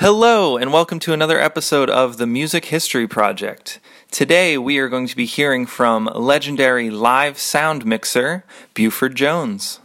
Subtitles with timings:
[0.00, 3.80] Hello, and welcome to another episode of the Music History Project.
[4.10, 8.42] Today, we are going to be hearing from legendary live sound mixer
[8.72, 9.78] Buford Jones.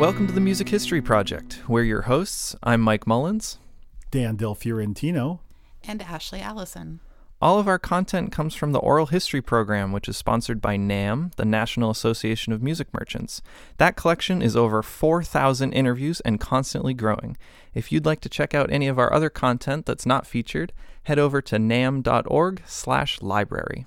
[0.00, 1.60] Welcome to the Music History Project.
[1.68, 2.54] We're your hosts.
[2.62, 3.58] I'm Mike Mullins.
[4.10, 5.40] Dan Del Fiorentino.
[5.86, 7.00] And Ashley Allison.
[7.42, 11.34] All of our content comes from the Oral History Program, which is sponsored by NAMM,
[11.34, 13.42] the National Association of Music Merchants.
[13.76, 17.36] That collection is over 4,000 interviews and constantly growing.
[17.74, 20.72] If you'd like to check out any of our other content that's not featured,
[21.02, 23.86] head over to namm.org/library.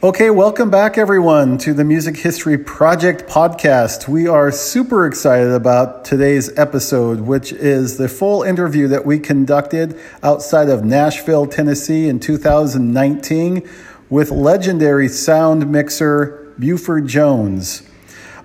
[0.00, 4.06] Okay, welcome back everyone to the Music History Project podcast.
[4.06, 9.98] We are super excited about today's episode, which is the full interview that we conducted
[10.22, 13.68] outside of Nashville, Tennessee in 2019
[14.08, 17.82] with legendary sound mixer Buford Jones.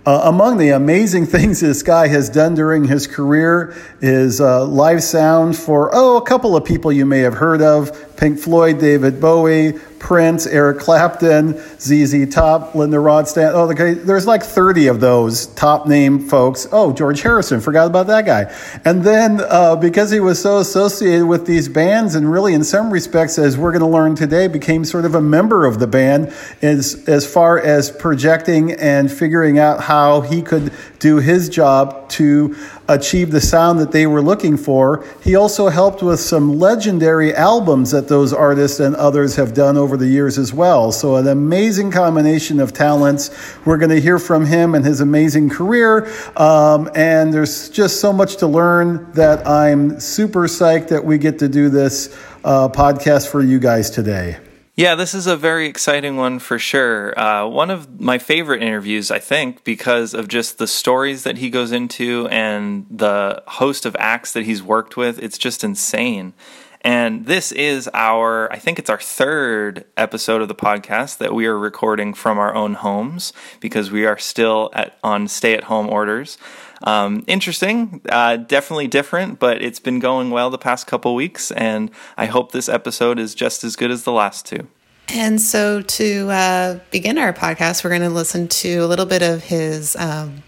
[0.08, 5.04] Uh, among the amazing things this guy has done during his career is uh, live
[5.04, 9.22] sound for, oh, a couple of people you may have heard of Pink Floyd, David
[9.22, 13.54] Bowie, Prince, Eric Clapton, ZZ Top, Linda Ronstadt.
[13.54, 16.68] Oh, there's like 30 of those top name folks.
[16.74, 18.54] Oh, George Harrison, forgot about that guy.
[18.84, 22.92] And then uh, because he was so associated with these bands, and really in some
[22.92, 26.34] respects, as we're going to learn today, became sort of a member of the band
[26.62, 32.58] as, as far as projecting and figuring out how he could do his job to
[32.88, 35.06] achieve the sound that they were looking for.
[35.24, 39.96] He also helped with some legendary albums that those artists and others have done over
[39.98, 40.92] the years as well.
[40.92, 43.30] So, an amazing combination of talents.
[43.66, 46.12] We're going to hear from him and his amazing career.
[46.36, 51.40] Um, and there's just so much to learn that I'm super psyched that we get
[51.40, 54.38] to do this uh, podcast for you guys today.
[54.76, 57.18] Yeah, this is a very exciting one for sure.
[57.20, 61.52] Uh, one of my favorite interviews, I think, because of just the stories that he
[61.52, 65.22] goes into and the host of acts that he's worked with.
[65.22, 66.34] It's just insane.
[66.82, 71.46] And this is our, I think it's our third episode of the podcast that we
[71.46, 75.88] are recording from our own homes because we are still at, on stay at home
[75.88, 76.40] orders.
[76.84, 81.90] Um, interesting, uh, definitely different, but it's been going well the past couple weeks, and
[82.18, 84.68] I hope this episode is just as good as the last two.
[85.08, 89.22] And so, to uh, begin our podcast, we're going to listen to a little bit
[89.22, 90.44] of his um,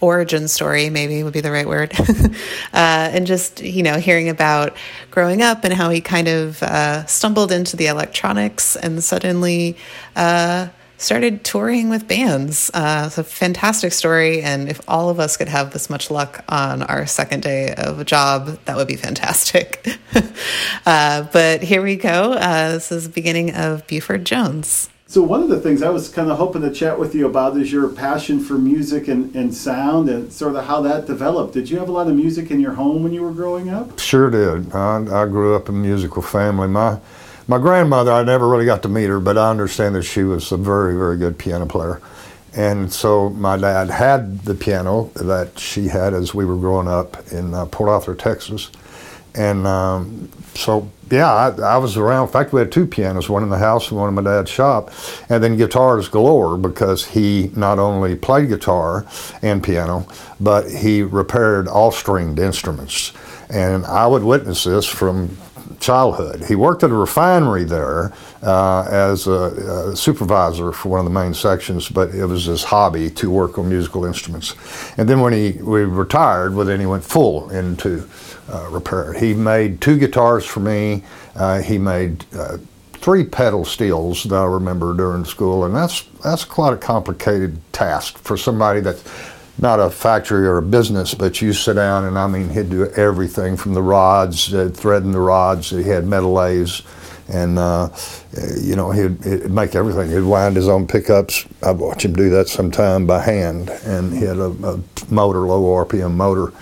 [0.00, 2.36] origin story, maybe would be the right word, uh,
[2.72, 4.76] and just you know hearing about
[5.10, 9.76] growing up and how he kind of uh, stumbled into the electronics and suddenly
[10.16, 10.68] uh,
[11.02, 12.70] started touring with bands.
[12.72, 16.44] Uh, it's a fantastic story, and if all of us could have this much luck
[16.48, 19.86] on our second day of a job, that would be fantastic.
[20.86, 22.32] uh, but here we go.
[22.34, 24.88] Uh, this is the beginning of Buford Jones.
[25.08, 27.54] So one of the things I was kind of hoping to chat with you about
[27.58, 31.52] is your passion for music and, and sound and sort of how that developed.
[31.52, 33.98] Did you have a lot of music in your home when you were growing up?
[33.98, 34.74] Sure did.
[34.74, 36.66] I, I grew up in a musical family.
[36.66, 36.98] My
[37.48, 40.52] my grandmother, I never really got to meet her, but I understand that she was
[40.52, 42.00] a very, very good piano player.
[42.54, 47.16] And so my dad had the piano that she had as we were growing up
[47.32, 48.70] in uh, Port Arthur, Texas.
[49.34, 52.26] And um, so, yeah, I, I, was around.
[52.26, 54.50] In fact, we had two pianos, one in the house and one in my dad's
[54.50, 54.90] shop,
[55.30, 59.06] and then guitars galore because he not only played guitar
[59.40, 60.06] and piano,
[60.38, 63.12] but he repaired all stringed instruments.
[63.48, 65.38] And I would witness this from
[65.82, 66.44] childhood.
[66.44, 68.12] He worked at a refinery there
[68.42, 72.64] uh, as a, a, supervisor for one of the main sections, but it was his
[72.64, 74.54] hobby to work on musical instruments.
[74.96, 78.08] And then when he retired, well, then he went full into
[78.50, 79.12] uh, repair.
[79.12, 81.02] He made two guitars for me.
[81.34, 82.58] Uh, he made uh,
[82.94, 88.18] three pedal steels that I remember during school, and that's that's quite a complicated task
[88.18, 89.02] for somebody that's
[89.58, 92.86] not a factory or a business, but you sit down and I mean, he'd do
[92.92, 95.70] everything from the rods, uh, threading the rods.
[95.70, 96.82] He had metal lathes,
[97.28, 97.90] and uh,
[98.60, 100.10] you know he'd, he'd, make everything.
[100.10, 101.46] He'd wind his own pickups.
[101.62, 105.84] I'd watch him do that sometime by hand, and he had a, a motor, low
[105.84, 106.52] RPM motor.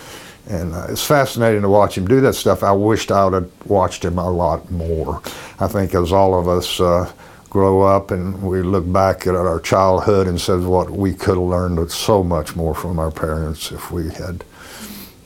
[0.49, 2.65] And uh, it's fascinating to watch him do that stuff.
[2.65, 5.23] I wished I would have watched him a lot more.
[5.61, 7.11] I think as all of us uh,
[7.51, 11.39] grow up and we look back at our childhood and said what we could have
[11.39, 14.45] learned so much more from our parents if we had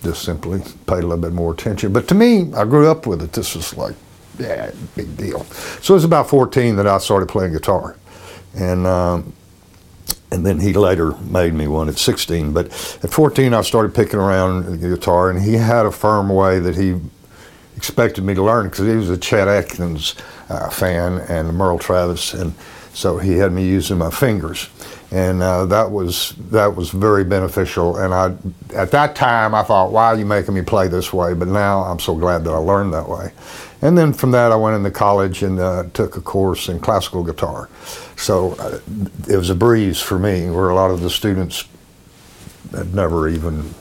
[0.03, 1.93] just simply paid a little bit more attention.
[1.93, 3.33] But to me, I grew up with it.
[3.33, 3.95] This was like,
[4.39, 5.45] yeah, big deal.
[5.83, 7.97] So it was about 14 that I started playing guitar.
[8.57, 9.33] And, um,
[10.31, 12.53] and then he later made me one at 16.
[12.53, 12.67] But
[13.03, 16.75] at 14, I started picking around the guitar, and he had a firm way that
[16.75, 16.99] he
[17.77, 20.15] expected me to learn because he was a Chet Atkins
[20.49, 22.55] uh, fan and Merle Travis, and
[22.93, 24.69] so he had me using my fingers,
[25.11, 27.97] and uh, that was that was very beneficial.
[27.97, 28.35] And I,
[28.75, 31.81] at that time, I thought, "Why are you making me play this way?" But now
[31.83, 33.33] I'm so glad that I learned that way.
[33.83, 37.23] And then from that, I went into college and uh, took a course in classical
[37.23, 37.69] guitar.
[38.17, 38.79] So uh,
[39.29, 41.65] it was a breeze for me, where a lot of the students
[42.71, 43.75] had never even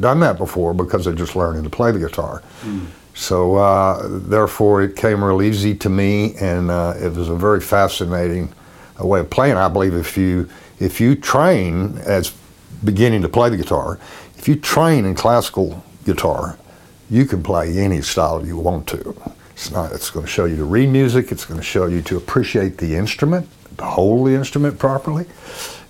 [0.00, 2.42] done that before because they're just learning to play the guitar.
[2.62, 2.86] Mm.
[3.20, 7.60] So uh, therefore, it came real easy to me, and uh, it was a very
[7.60, 8.50] fascinating
[8.98, 9.58] uh, way of playing.
[9.58, 12.32] I believe if you if you train as
[12.82, 13.98] beginning to play the guitar,
[14.38, 16.56] if you train in classical guitar,
[17.10, 19.14] you can play any style you want to.
[19.50, 19.92] It's not.
[19.92, 21.30] It's going to show you to read music.
[21.30, 23.46] It's going to show you to appreciate the instrument,
[23.76, 25.26] to hold the instrument properly,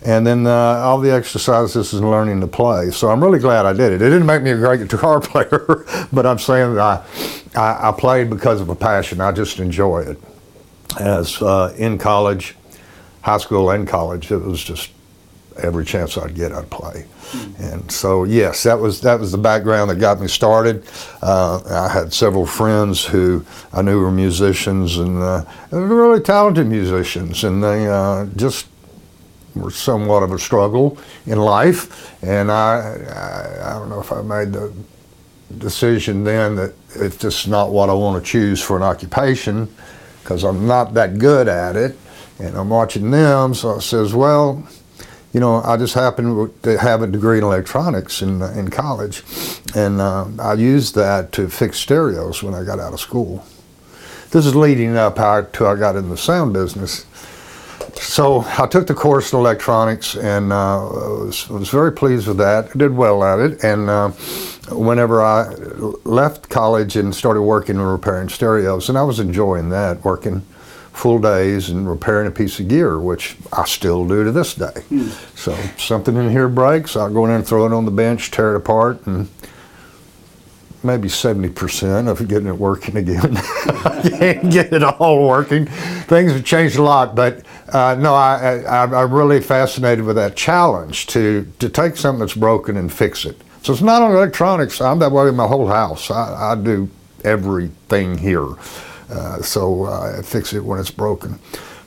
[0.03, 2.91] and then uh, all the exercises in learning to play.
[2.91, 4.03] So I'm really glad I did it.
[4.03, 7.05] It didn't make me a great guitar player, but I'm saying that I,
[7.55, 9.21] I, I, played because of a passion.
[9.21, 10.19] I just enjoy it.
[10.99, 12.57] As uh, in college,
[13.23, 14.91] high school and college, it was just
[15.63, 17.07] every chance I'd get, I'd play.
[17.59, 20.85] And so, yes, that was that was the background that got me started.
[21.23, 27.45] Uh, I had several friends who I knew were musicians and uh, really talented musicians,
[27.45, 28.67] and they uh, just
[29.55, 32.23] were somewhat of a struggle in life.
[32.23, 34.73] And I, I, I don't know if I made the
[35.59, 39.69] decision then that it's just not what I want to choose for an occupation
[40.23, 41.97] because I'm not that good at it.
[42.39, 44.67] And I'm watching them, so I says, well,
[45.33, 49.23] you know, I just happened to have a degree in electronics in, in college,
[49.77, 53.45] and uh, I used that to fix stereos when I got out of school.
[54.31, 57.05] This is leading up how to I got in the sound business.
[57.97, 62.77] So I took the course in electronics and uh, was, was, very pleased with that.
[62.77, 64.09] Did well at it, and uh,
[64.71, 65.49] whenever I
[66.05, 70.43] left college and started working and repairing stereos, and I was enjoying that working
[70.93, 74.85] full days and repairing a piece of gear, which I still do to this day.
[74.91, 75.39] Mm.
[75.39, 78.55] So something in here breaks, I'll go in and throw it on the bench, tear
[78.55, 79.29] it apart, and
[80.83, 83.37] maybe 70% of getting it working again.
[83.37, 85.67] I can't get it all working.
[85.67, 90.37] Things have changed a lot, but uh, no, I, I, I'm really fascinated with that
[90.37, 93.41] challenge to, to take something that's broken and fix it.
[93.63, 94.81] So it's not on electronics.
[94.81, 96.11] I'm that way in my whole house.
[96.11, 96.89] I, I do
[97.25, 98.49] everything here.
[99.11, 101.39] Uh, so I fix it when it's broken.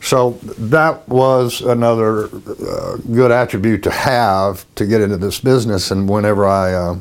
[0.02, 5.92] So that was another uh, good attribute to have to get into this business.
[5.92, 7.00] And whenever I uh,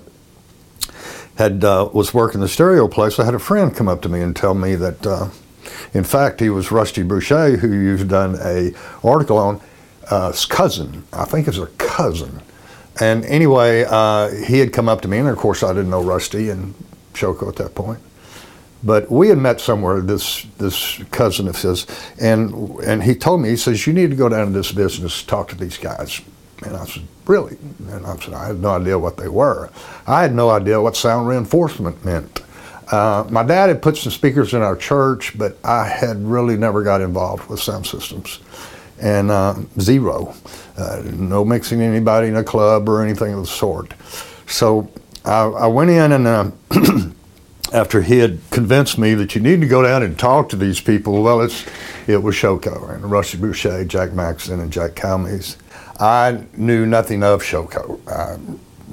[1.35, 4.21] had uh, was working the stereo place, I had a friend come up to me
[4.21, 5.29] and tell me that, uh,
[5.95, 8.73] in fact, he was Rusty Brutsché, who you've done a
[9.05, 9.61] article on,
[10.11, 11.05] uh, his cousin.
[11.13, 12.41] I think it's a cousin.
[13.01, 16.03] And anyway, uh, he had come up to me, and of course, I didn't know
[16.03, 16.75] Rusty and
[17.15, 18.01] Showco at that point.
[18.85, 21.87] But we had met somewhere, this this cousin of his,
[22.21, 25.23] and and he told me, he says, you need to go down to this business,
[25.23, 26.21] talk to these guys.
[26.65, 27.57] And I said, really?
[27.91, 29.71] And I said, I had no idea what they were.
[30.07, 32.43] I had no idea what sound reinforcement meant.
[32.93, 36.83] Uh, my dad had put some speakers in our church, but I had really never
[36.83, 38.39] got involved with sound systems.
[39.01, 40.35] And uh, zero.
[40.77, 43.95] Uh, no mixing anybody in a club or anything of the sort.
[44.47, 44.91] So
[45.25, 46.51] I, I went in and uh,
[47.73, 50.81] after he had convinced me that you need to go down and talk to these
[50.81, 51.65] people, well, it's
[52.07, 55.57] it was Showco and Rusty Brutsché, Jack Maxson, and Jack Calmes.
[55.99, 58.39] I knew nothing of Showco, I,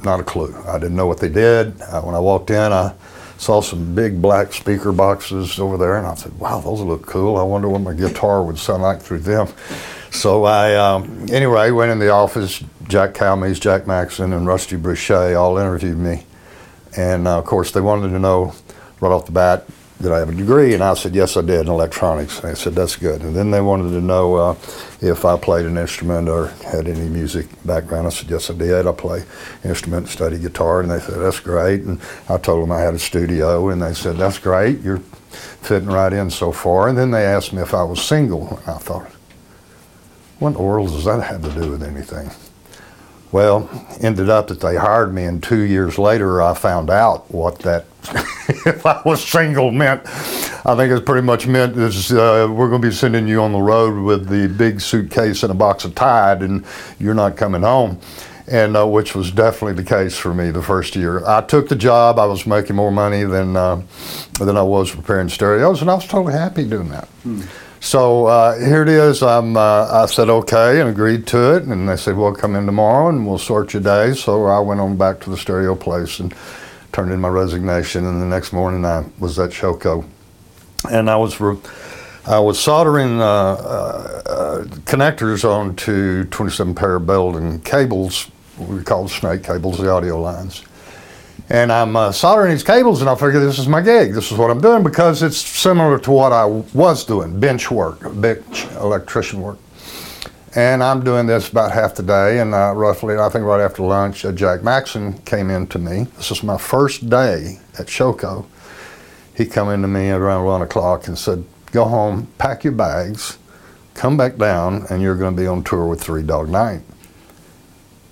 [0.03, 0.55] not a clue.
[0.65, 1.81] I didn't know what they did.
[1.81, 2.93] Uh, when I walked in, I
[3.39, 7.38] saw some big black speaker boxes over there, and I said, "Wow, those look cool.
[7.38, 9.48] I wonder what my guitar would sound like through them."
[10.12, 12.62] So I, um, anyway, went in the office.
[12.88, 16.25] Jack Calmes, Jack Maxson, and Rusty Brutsché all interviewed me,
[16.98, 18.53] and uh, of course they wanted to know
[19.00, 19.65] right off the bat,
[20.01, 20.74] did I have a degree?
[20.74, 22.39] And I said, yes, I did in electronics.
[22.39, 23.22] And they said, that's good.
[23.22, 24.56] And then they wanted to know uh,
[25.01, 28.08] if I played an instrument or had any music background.
[28.08, 28.88] I said, yes, I did.
[28.88, 29.24] I play
[29.65, 30.79] instrument, study guitar.
[30.82, 31.82] And they said, that's great.
[31.82, 33.70] And I told them I had a studio.
[33.70, 34.79] And they said, that's great.
[34.79, 36.88] You're fitting right in so far.
[36.88, 38.48] And then they asked me if I was single.
[38.48, 39.12] And I thought,
[40.39, 42.32] what in the world does that have to do with anything?
[43.32, 43.70] Well,
[44.01, 47.86] ended up that they hired me, and two years later, I found out what that
[48.65, 50.01] if I was single meant.
[50.65, 53.51] I think it's pretty much meant is uh, we're going to be sending you on
[53.51, 56.65] the road with the big suitcase and a box of Tide, and
[57.00, 58.00] you're not coming home.
[58.48, 61.24] And uh, which was definitely the case for me the first year.
[61.27, 62.18] I took the job.
[62.18, 63.84] I was making more money than uh,
[64.39, 67.08] than I was repairing stereos, and I was totally happy doing that.
[67.22, 67.41] Hmm.
[67.79, 69.24] So uh, here it is.
[69.24, 71.63] I'm, uh, I said okay and agreed to it.
[71.63, 74.13] And they said, well, come in tomorrow and we'll sort your day.
[74.13, 76.34] So I went on back to the stereo place and
[76.91, 78.05] turned in my resignation.
[78.05, 80.05] And the next morning I was at Showco.
[80.89, 81.58] And I was, re-
[82.25, 89.77] I was soldering uh, uh, connectors onto 27 pair building cables, we call snake cables,
[89.77, 90.63] the audio lines.
[91.50, 94.13] And I'm uh, soldering these cables, and I figure this is my gig.
[94.13, 98.00] This is what I'm doing because it's similar to what I was doing bench work,
[98.22, 99.58] bench electrician work.
[100.56, 103.84] And I'm doing this about half the day, and uh, roughly, I think right after
[103.84, 106.06] lunch, uh, Jack Maxson came in to me.
[106.18, 108.48] This is my first day at Showco.
[109.36, 113.38] He come in to me around one o'clock and said, "Go home, pack your bags,
[113.94, 116.82] come back down, and you're going to be on tour with Three Dog Night."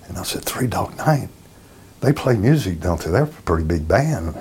[0.08, 1.28] And I said, Three Dog Night?
[2.00, 3.10] They play music, don't they?
[3.10, 4.40] They're a pretty big band.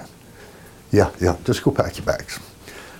[0.91, 2.39] Yeah, yeah, just go pack your bags.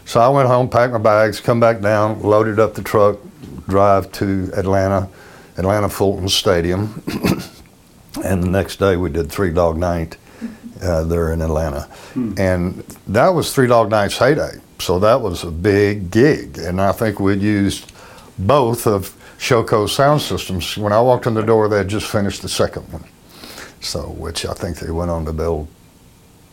[0.06, 3.18] So I went home, packed my bags, come back down, loaded up the truck,
[3.68, 5.10] drive to Atlanta,
[5.58, 7.02] Atlanta Fulton Stadium.
[8.24, 10.18] and the next day we did Three Dog Night
[10.82, 11.82] uh, there in Atlanta.
[12.14, 12.34] Hmm.
[12.38, 14.60] And that was Three Dog Night's heyday.
[14.80, 16.58] So that was a big gig.
[16.58, 17.92] And I think we'd used
[18.38, 20.78] both of Showco sound systems.
[20.78, 23.04] When I walked in the door, they had just finished the second one.
[23.80, 25.68] So, which I think they went on to build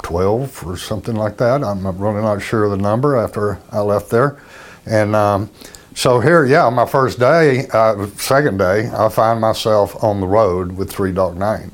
[0.03, 1.65] 12 or something like that.
[1.65, 4.39] I'm really not sure of the number after I left there.
[4.87, 5.51] And um,
[5.95, 10.73] so here, yeah, my first day, uh, second day, I find myself on the road
[10.73, 11.71] with Three Dog Night.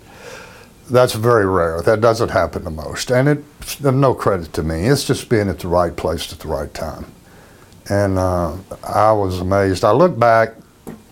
[0.90, 1.80] That's very rare.
[1.82, 3.10] That doesn't happen to most.
[3.10, 4.86] And it's no credit to me.
[4.86, 7.06] It's just being at the right place at the right time.
[7.88, 9.84] And uh, I was amazed.
[9.84, 10.54] I look back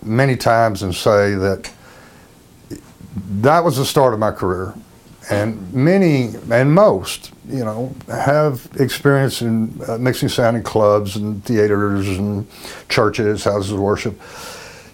[0.03, 1.71] many times and say that
[3.41, 4.73] that was the start of my career.
[5.29, 11.43] And many and most, you know, have experience in uh, mixing sound in clubs and
[11.45, 12.47] theaters and
[12.89, 14.19] churches, houses of worship.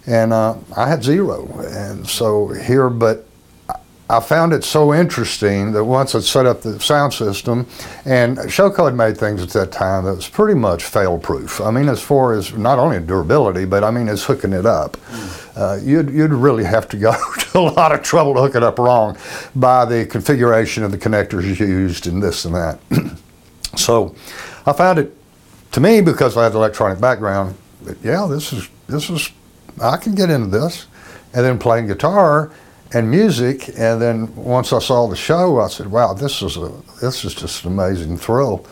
[0.05, 1.47] And uh, I had zero.
[1.59, 3.25] And so here, but
[4.07, 7.65] I found it so interesting that once I set up the sound system,
[8.05, 11.59] and Showco had made things at that time that was pretty much fail-proof.
[11.59, 14.97] I mean, as far as not only durability, but I mean, as hooking it up,
[14.97, 15.57] mm.
[15.57, 18.61] uh, you'd you'd really have to go to a lot of trouble to hook it
[18.61, 19.17] up wrong
[19.55, 22.79] by the configuration of the connectors used and this and that.
[23.75, 24.15] so,
[24.67, 25.17] I found it
[25.71, 27.55] to me because I had the electronic background.
[28.03, 29.31] Yeah, this is this is
[29.81, 30.85] I can get into this,
[31.33, 32.51] and then playing guitar
[32.93, 33.69] and music.
[33.77, 37.33] And then once I saw the show, I said, "Wow, this is a this is
[37.33, 38.65] just an amazing thrill."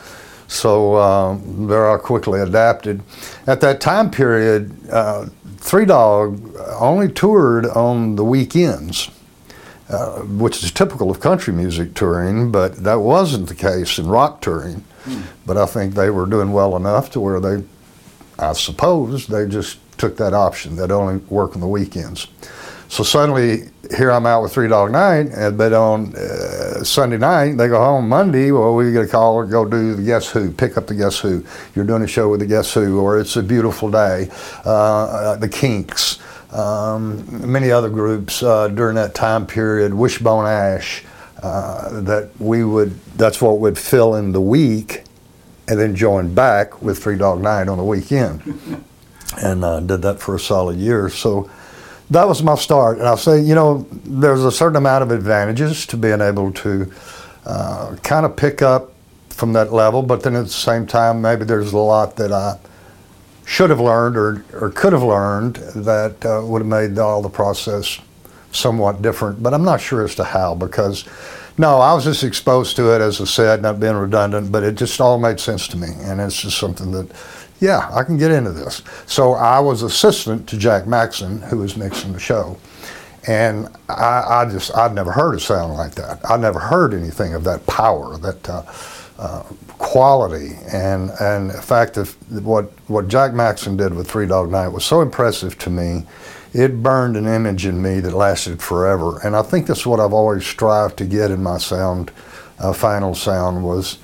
[0.47, 3.01] So um, there I quickly adapted.
[3.47, 5.27] At that time period, uh,
[5.57, 9.09] Three Dog only toured on the weekends.
[9.89, 14.41] Uh, which is typical of country music touring, but that wasn't the case in rock
[14.41, 14.83] touring.
[15.03, 15.23] Mm.
[15.45, 17.63] But I think they were doing well enough to where they,
[18.39, 20.77] I suppose, they just took that option.
[20.77, 22.27] They'd only work on the weekends.
[22.93, 27.57] So suddenly, here I'm out with Three Dog Night, and, but on uh, Sunday night,
[27.57, 28.51] they go home Monday.
[28.51, 31.43] Well, we get a call, go do the Guess Who, pick up the Guess Who.
[31.73, 34.29] You're doing a show with the Guess Who, or It's a Beautiful Day,
[34.63, 36.19] uh, uh, the Kinks,
[36.51, 41.03] um, many other groups uh, during that time period, Wishbone Ash,
[41.41, 45.01] uh, that we would, that's what would fill in the week,
[45.67, 48.43] and then join back with Three Dog Night on the weekend.
[49.41, 51.09] and uh, did that for a solid year.
[51.09, 51.49] So,
[52.13, 52.99] that was my start.
[52.99, 56.91] And I'll say, you know, there's a certain amount of advantages to being able to
[57.45, 58.93] uh, kind of pick up
[59.29, 62.57] from that level, but then at the same time, maybe there's a lot that I
[63.45, 67.29] should have learned or, or could have learned that uh, would have made all the
[67.29, 67.99] process
[68.51, 69.41] somewhat different.
[69.41, 71.05] But I'm not sure as to how because.
[71.55, 74.73] No, I was just exposed to it, as I said, not being redundant, but it
[74.73, 75.89] just all made sense to me.
[75.99, 77.11] And it's just something that
[77.63, 78.81] yeah, I can get into this.
[79.05, 82.57] So I was assistant to Jack Maxson, who was mixing the show.
[83.25, 86.19] And I, I just, I'd never heard a sound like that.
[86.29, 88.63] I never heard anything of that power, that uh,
[89.17, 89.43] uh,
[89.77, 90.57] quality.
[90.73, 94.83] And, and in fact, if, what, what Jack Maxson did with Three Dog Night was
[94.83, 96.05] so impressive to me.
[96.53, 99.19] It burned an image in me that lasted forever.
[99.23, 102.11] And I think that's what I've always strived to get in my sound,
[102.59, 103.99] uh, final sound, was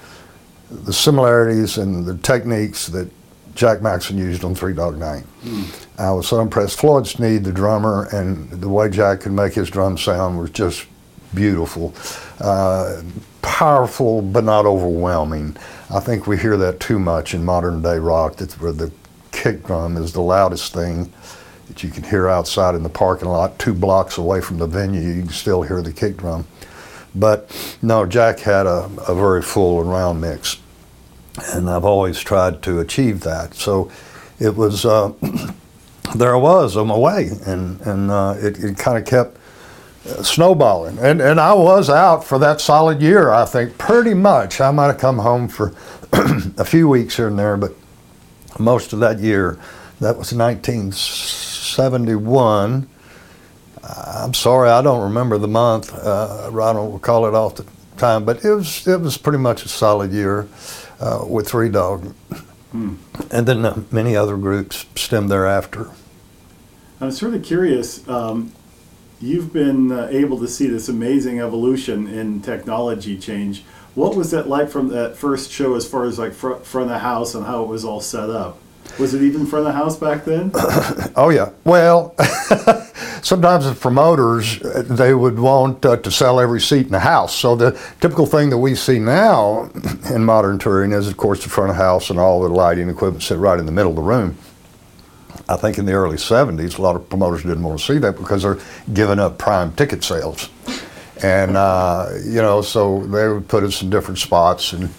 [0.72, 3.10] the similarities and the techniques that
[3.56, 5.24] Jack Maxson used on Three Dog Night.
[5.44, 5.88] Mm.
[5.98, 6.80] I was so impressed.
[6.80, 10.86] Floyd Sneed, the drummer, and the way Jack could make his drum sound was just
[11.34, 11.94] beautiful.
[12.40, 13.02] Uh,
[13.42, 15.56] powerful, but not overwhelming.
[15.90, 18.92] I think we hear that too much in modern day rock, that where the
[19.32, 21.12] kick drum is the loudest thing
[21.68, 25.02] that you can hear outside in the parking lot, two blocks away from the venue,
[25.02, 26.46] you can still hear the kick drum.
[27.16, 30.59] But no, Jack had a, a very full and round mix
[31.54, 33.54] and I've always tried to achieve that.
[33.54, 33.92] So
[34.40, 35.14] it was uh,
[36.16, 39.38] there I was on my way, and and uh, it, it kind of kept
[40.08, 43.32] uh, snowballing, and and I was out for that solid year.
[43.32, 44.62] I think pretty much.
[44.62, 45.74] I might have come home for
[46.58, 47.74] a few weeks here and there, but
[48.58, 49.60] most of that year,
[50.00, 52.90] that was 1971.
[53.82, 55.94] I'm sorry, I don't remember the month.
[55.94, 57.66] Uh, Ronald will call it off the
[57.98, 60.48] time, but it was it was pretty much a solid year
[61.00, 62.14] uh, with Three Dog,
[62.72, 62.96] hmm.
[63.32, 65.90] and then uh, many other groups stemmed thereafter.
[67.02, 68.08] I'm sort of curious.
[68.08, 68.52] Um,
[69.22, 73.64] you've been uh, able to see this amazing evolution in technology change.
[73.96, 76.94] What was that like from that first show, as far as like front, front of
[76.94, 78.60] the house and how it was all set up?
[78.98, 80.52] Was it even front of the house back then?
[81.16, 81.52] oh yeah.
[81.64, 82.16] Well,
[83.22, 87.36] sometimes the promoters they would want uh, to sell every seat in the house.
[87.36, 89.70] So the typical thing that we see now
[90.10, 93.24] in modern touring is, of course, the front of house and all the lighting equipment
[93.24, 94.38] sit right in the middle of the room.
[95.48, 98.18] I think in the early 70s, a lot of promoters didn't want to see that
[98.18, 98.60] because they're
[98.94, 100.50] giving up prime ticket sales.
[101.24, 104.90] And, uh, you know, so they would put us in different spots and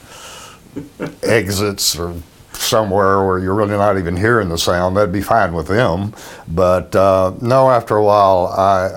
[1.23, 2.15] exits or
[2.61, 6.15] somewhere where you're really not even hearing the sound, that'd be fine with them.
[6.49, 8.89] But uh, no, after a while, I,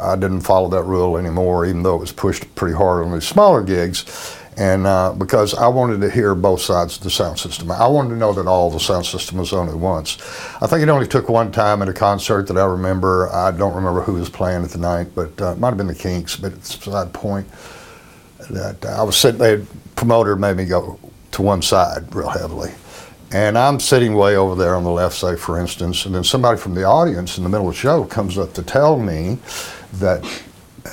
[0.00, 3.12] I, I didn't follow that rule anymore, even though it was pushed pretty hard on
[3.12, 4.38] the smaller gigs.
[4.56, 8.10] And uh, because I wanted to hear both sides of the sound system, I wanted
[8.10, 10.18] to know that all the sound system was on at once.
[10.60, 13.30] I think it only took one time at a concert that I remember.
[13.30, 15.86] I don't remember who was playing at the night, but uh, it might have been
[15.86, 16.36] the Kinks.
[16.36, 17.48] But it's beside point
[18.50, 19.62] that I was sitting there.
[19.96, 20.98] Promoter made me go
[21.30, 22.72] to one side real heavily,
[23.32, 26.58] and I'm sitting way over there on the left, say, for instance, and then somebody
[26.58, 29.38] from the audience in the middle of the show comes up to tell me
[29.94, 30.24] that,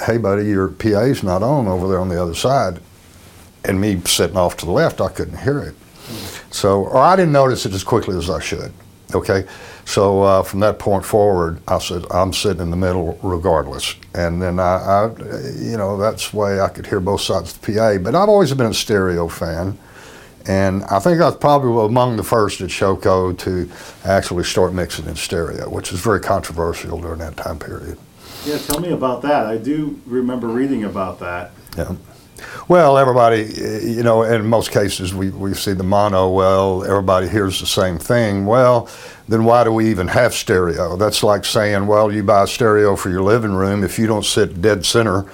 [0.06, 2.80] hey, buddy, your PA's not on over there on the other side.
[3.66, 5.76] And me sitting off to the left, I couldn't hear it.
[6.50, 8.72] So, or I didn't notice it as quickly as I should.
[9.14, 9.46] Okay,
[9.86, 14.40] so uh, from that point forward, I said I'm sitting in the middle regardless, and
[14.40, 15.06] then I, I,
[15.58, 17.98] you know, that's the way I could hear both sides of the PA.
[17.98, 19.80] But I've always been a stereo fan,
[20.48, 23.70] and I think I was probably among the first at Showco to
[24.04, 27.98] actually start mixing in stereo, which was very controversial during that time period.
[28.46, 29.46] Yeah, tell me about that.
[29.48, 31.52] I do remember reading about that.
[31.78, 31.96] Yeah.
[32.68, 33.52] Well, everybody,
[33.84, 37.98] you know, in most cases we, we see the mono, well, everybody hears the same
[37.98, 38.46] thing.
[38.46, 38.88] Well,
[39.28, 40.96] then why do we even have stereo?
[40.96, 43.84] That's like saying, well, you buy a stereo for your living room.
[43.84, 45.26] If you don't sit dead center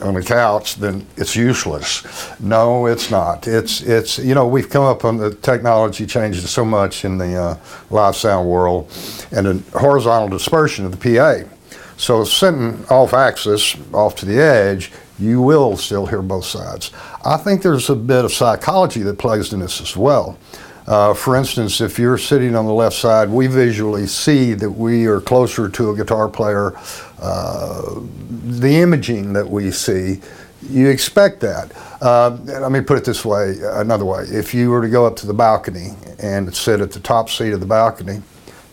[0.00, 2.04] on the couch, then it's useless.
[2.40, 3.46] No, it's not.
[3.46, 7.34] It's it's you know we've come up on the technology changes so much in the
[7.34, 7.58] uh,
[7.90, 8.90] live sound world,
[9.32, 11.48] and the horizontal dispersion of the PA.
[11.96, 16.90] So sitting off axis, off to the edge, you will still hear both sides.
[17.24, 20.38] I think there's a bit of psychology that plays in this as well.
[20.86, 25.06] Uh, for instance, if you're sitting on the left side, we visually see that we
[25.06, 26.72] are closer to a guitar player.
[27.18, 28.00] Uh,
[28.46, 30.20] the imaging that we see,
[30.68, 31.72] you expect that.
[32.00, 34.24] Uh, let me put it this way, another way.
[34.24, 37.52] If you were to go up to the balcony and sit at the top seat
[37.52, 38.22] of the balcony,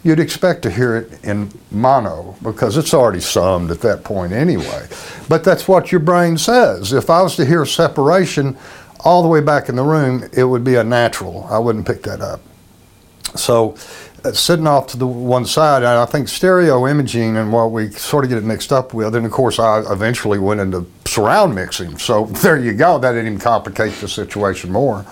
[0.04, 4.88] you'd expect to hear it in mono because it's already summed at that point anyway.
[5.30, 6.92] But that's what your brain says.
[6.94, 8.58] If I was to hear separation,
[9.04, 11.46] all the way back in the room, it would be a natural.
[11.50, 12.42] I wouldn't pick that up.
[13.36, 13.76] So,
[14.32, 18.24] sitting off to the one side, and I think stereo imaging and what we sort
[18.24, 21.98] of get it mixed up with, and of course, I eventually went into surround mixing.
[21.98, 22.98] So, there you go.
[23.00, 25.06] That didn't even complicate the situation more.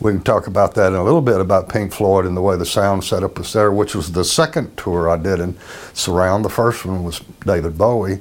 [0.00, 2.56] We can talk about that in a little bit about Pink Floyd and the way
[2.56, 5.56] the sound setup was there, which was the second tour I did in
[5.92, 6.44] surround.
[6.44, 8.20] The first one was David Bowie.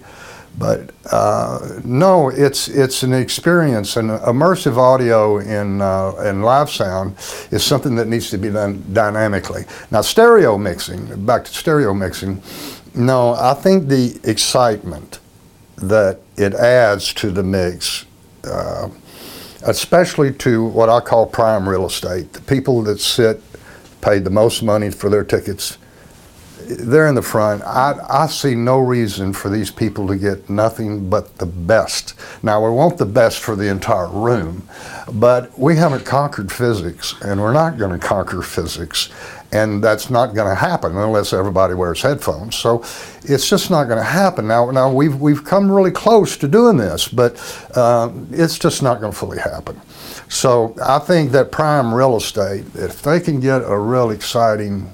[0.58, 7.16] But uh, no, it's it's an experience, and immersive audio in uh, in live sound
[7.52, 9.64] is something that needs to be done dynamically.
[9.92, 12.42] Now, stereo mixing, back to stereo mixing.
[12.94, 15.20] No, I think the excitement
[15.78, 18.06] that it adds to the mix,
[18.44, 18.90] uh,
[19.66, 23.42] especially to what I call prime real estate, the people that sit,
[24.02, 25.78] paid the most money for their tickets
[26.80, 27.64] they're in the front.
[27.64, 32.14] I, I see no reason for these people to get nothing but the best.
[32.44, 34.68] Now, we want the best for the entire room,
[35.14, 39.10] but we haven't conquered physics, and we're not going to conquer physics.
[39.54, 42.56] And that's not going to happen unless everybody wears headphones.
[42.56, 42.84] So
[43.24, 44.48] it's just not going to happen.
[44.48, 47.36] Now, now we've, we've come really close to doing this, but
[47.76, 49.80] uh, it's just not going to fully happen.
[50.30, 54.90] So I think that prime real estate, if they can get a real exciting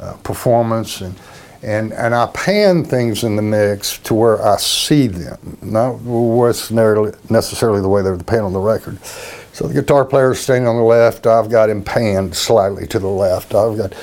[0.00, 1.14] uh, performance and
[1.62, 7.12] and and I pan things in the mix to where I see them, not necessarily
[7.30, 9.02] necessarily the way they're panned on the record.
[9.52, 11.26] So the guitar player is standing on the left.
[11.26, 13.54] I've got him panned slightly to the left.
[13.54, 13.94] I've got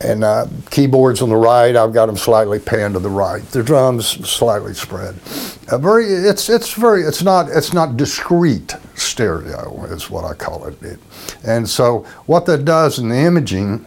[0.00, 1.74] and uh, keyboards on the right.
[1.74, 3.42] I've got them slightly panned to the right.
[3.42, 5.16] The drums slightly spread.
[5.70, 10.66] Uh, very, it's it's very, it's not it's not discrete stereo is what I call
[10.66, 10.82] it.
[10.82, 10.98] it.
[11.44, 13.86] And so what that does in the imaging,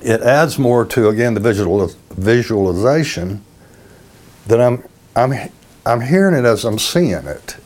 [0.00, 3.44] it adds more to again the visual visualization
[4.46, 5.32] that I'm I'm
[5.84, 7.56] I'm hearing it as I'm seeing it.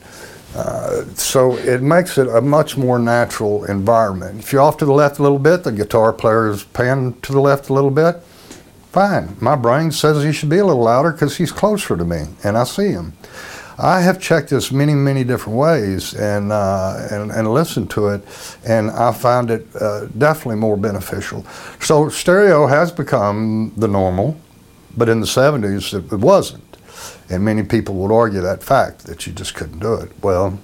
[0.55, 4.39] Uh, so it makes it a much more natural environment.
[4.39, 7.31] If you're off to the left a little bit, the guitar player is panned to
[7.31, 8.15] the left a little bit,
[8.91, 9.37] fine.
[9.39, 12.57] My brain says he should be a little louder because he's closer to me and
[12.57, 13.13] I see him.
[13.79, 18.23] I have checked this many, many different ways and, uh, and, and listened to it,
[18.65, 21.45] and I found it uh, definitely more beneficial.
[21.79, 24.35] So stereo has become the normal,
[24.95, 26.63] but in the 70s it wasn't.
[27.29, 30.11] And many people would argue that fact that you just couldn't do it.
[30.23, 30.59] Well,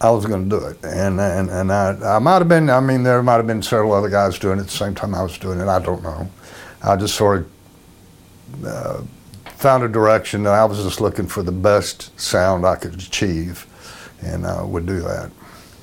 [0.00, 2.68] I was going to do it, and and and I, I might have been.
[2.68, 5.14] I mean, there might have been several other guys doing it at the same time
[5.14, 5.68] I was doing it.
[5.68, 6.28] I don't know.
[6.82, 7.46] I just sort
[8.52, 9.00] of uh,
[9.56, 13.66] found a direction, and I was just looking for the best sound I could achieve,
[14.22, 15.30] and I would do that.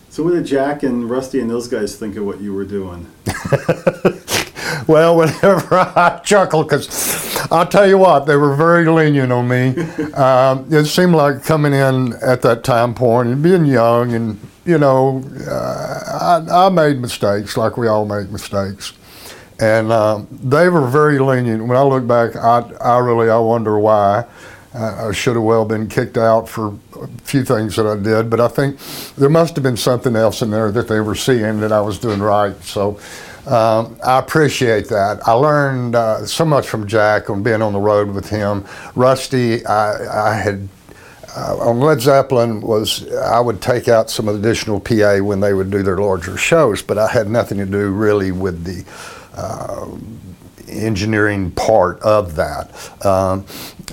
[0.10, 3.08] So, what did Jack and Rusty and those guys think of what you were doing?
[4.88, 9.74] well, whenever I chuckle, because I'll tell you what, they were very lenient on me.
[10.14, 14.78] Um, it seemed like coming in at that time point and being young, and you
[14.78, 18.94] know, uh, I, I, made mistakes, like we all make mistakes,
[19.60, 21.66] and um, they were very lenient.
[21.66, 24.26] When I look back, I, I really I wonder why.
[24.76, 28.40] I should have well been kicked out for a few things that I did, but
[28.40, 28.80] I think
[29.16, 32.00] there must have been something else in there that they were seeing that I was
[32.00, 32.60] doing right.
[32.64, 33.00] So
[33.46, 35.28] um, I appreciate that.
[35.28, 38.66] I learned uh, so much from Jack on being on the road with him.
[38.96, 40.68] Rusty, I, I had
[41.36, 45.72] uh, on Led Zeppelin was I would take out some additional PA when they would
[45.72, 48.84] do their larger shows, but I had nothing to do really with the.
[49.34, 49.88] Uh,
[50.70, 52.72] engineering part of that.
[53.06, 53.46] Um,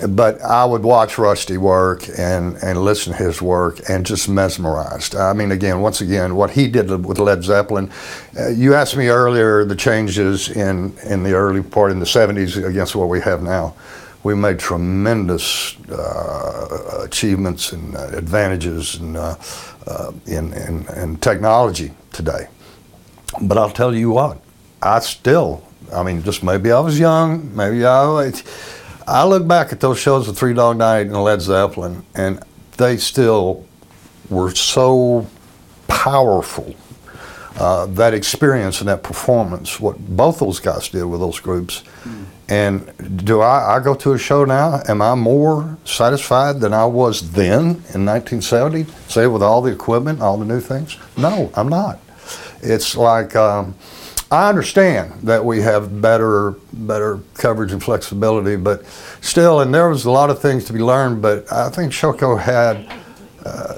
[0.09, 5.15] but I would watch Rusty work and, and listen to his work and just mesmerized.
[5.15, 7.91] I mean, again, once again, what he did with Led Zeppelin.
[8.37, 12.63] Uh, you asked me earlier the changes in, in the early part in the 70s
[12.65, 13.75] against what we have now.
[14.23, 19.35] We made tremendous uh, achievements and uh, advantages in, uh,
[19.87, 22.47] uh, in, in, in technology today.
[23.41, 24.40] But I'll tell you what,
[24.81, 25.63] I still
[25.93, 28.31] I mean, just maybe I was young, maybe I.
[29.07, 32.41] I look back at those shows with Three Dog Night and Led Zeppelin, and
[32.77, 33.65] they still
[34.29, 35.27] were so
[35.87, 36.75] powerful.
[37.59, 41.83] Uh, that experience and that performance, what both those guys did with those groups.
[42.03, 42.25] Mm.
[42.47, 44.81] And do I, I go to a show now?
[44.87, 47.61] Am I more satisfied than I was then
[47.93, 48.85] in 1970?
[49.09, 50.97] Say with all the equipment, all the new things?
[51.17, 51.99] No, I'm not.
[52.61, 53.35] It's like.
[53.35, 53.75] Um,
[54.31, 58.85] I understand that we have better better coverage and flexibility, but
[59.19, 61.21] still, and there was a lot of things to be learned.
[61.21, 62.89] But I think Showco had
[63.45, 63.77] uh,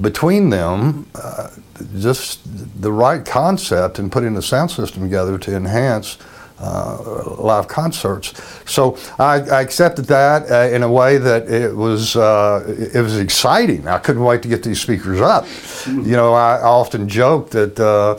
[0.00, 1.50] between them uh,
[1.96, 2.40] just
[2.82, 6.18] the right concept and putting the sound system together to enhance
[6.58, 8.32] uh, live concerts.
[8.70, 13.18] So I, I accepted that uh, in a way that it was uh, it was
[13.18, 13.86] exciting.
[13.86, 15.46] I couldn't wait to get these speakers up.
[15.86, 18.16] You know, I often joke that uh,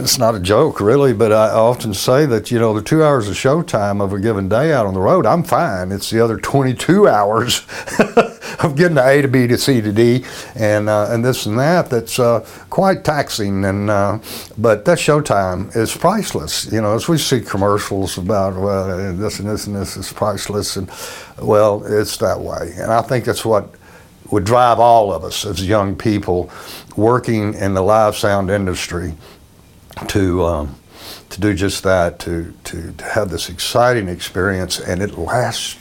[0.00, 3.28] it's not a joke really, but I often say that you know the two hours
[3.28, 5.92] of showtime of a given day out on the road, I'm fine.
[5.92, 7.62] It's the other 22 hours
[8.60, 11.58] of getting to A to B to C to D and uh, and this and
[11.58, 13.64] that that's uh, quite taxing.
[13.64, 13.86] And
[14.56, 16.70] but that showtime is priceless.
[16.72, 20.12] You know, as we see commercials commercials about well this and this and this is
[20.12, 20.90] priceless and
[21.42, 23.74] well it's that way and I think that's what
[24.30, 26.50] would drive all of us as young people
[26.96, 29.14] working in the live sound industry
[30.08, 30.74] to um,
[31.30, 35.76] to do just that to, to to have this exciting experience and it lasts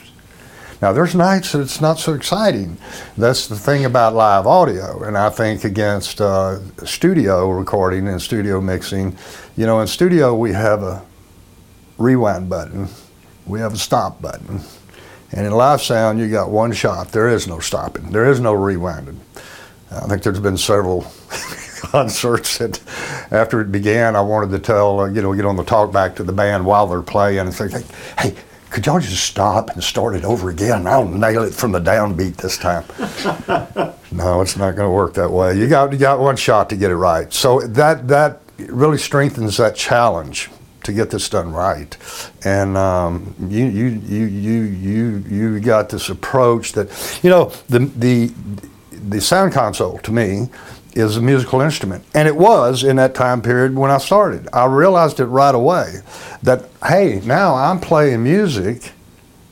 [0.83, 2.77] now, there's nights that it's not so exciting.
[3.17, 5.01] That's the thing about live audio.
[5.03, 9.15] And I think against uh, studio recording and studio mixing,
[9.55, 11.01] you know, in studio we have a
[11.97, 12.89] rewind button.
[13.45, 14.59] We have a stop button.
[15.31, 17.13] And in live sound, you got one shot.
[17.13, 18.11] There is no stopping.
[18.11, 19.19] There is no rewinding.
[19.89, 21.03] I think there's been several
[21.79, 22.81] concerts that
[23.31, 26.13] after it began, I wanted to tell, uh, you know, get on the talk back
[26.17, 27.83] to the band while they're playing and say, hey,
[28.19, 28.35] hey
[28.73, 30.87] could y'all just stop and start it over again?
[30.87, 32.83] I'll nail it from the downbeat this time.
[34.11, 35.55] no, it's not going to work that way.
[35.55, 37.31] You got you got one shot to get it right.
[37.31, 40.49] So that that really strengthens that challenge
[40.83, 41.95] to get this done right.
[42.43, 47.79] And um, you, you, you, you, you, you got this approach that, you know, the,
[47.79, 48.33] the,
[48.91, 50.49] the sound console to me
[50.95, 52.03] is a musical instrument.
[52.13, 54.47] And it was in that time period when I started.
[54.53, 56.01] I realized it right away
[56.43, 58.91] that, hey, now I'm playing music,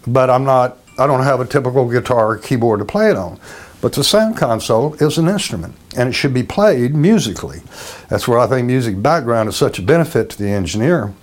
[0.05, 3.39] but I'm not, I don't have a typical guitar or keyboard to play it on.
[3.81, 7.61] But the sound console is an instrument and it should be played musically.
[8.09, 11.13] That's where I think music background is such a benefit to the engineer.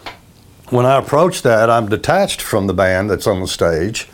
[0.70, 4.08] When I approach that, I'm detached from the band that's on the stage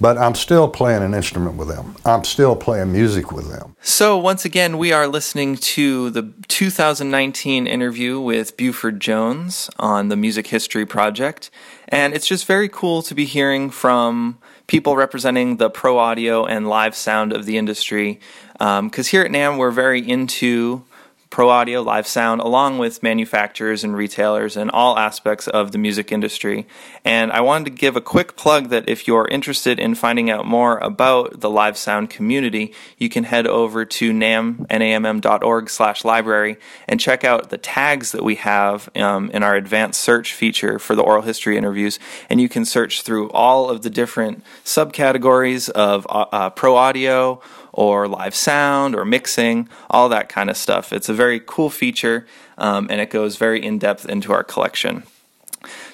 [0.00, 1.96] but I'm still playing an instrument with them.
[2.04, 3.76] I'm still playing music with them.
[3.82, 10.16] So, once again, we are listening to the 2019 interview with Buford Jones on the
[10.16, 11.50] Music History Project.
[11.88, 16.68] And it's just very cool to be hearing from people representing the pro audio and
[16.68, 18.20] live sound of the industry.
[18.52, 20.84] Because um, here at NAMM, we're very into
[21.30, 26.10] pro audio, live sound, along with manufacturers and retailers and all aspects of the music
[26.10, 26.66] industry.
[27.04, 30.44] And I wanted to give a quick plug that if you're interested in finding out
[30.44, 36.56] more about the live sound community, you can head over to nam, namm.org slash library
[36.88, 40.96] and check out the tags that we have um, in our advanced search feature for
[40.96, 42.00] the oral history interviews.
[42.28, 47.40] And you can search through all of the different subcategories of uh, uh, pro audio,
[47.72, 50.92] or live sound or mixing, all that kind of stuff.
[50.92, 52.26] It's a very cool feature
[52.58, 55.04] um, and it goes very in depth into our collection.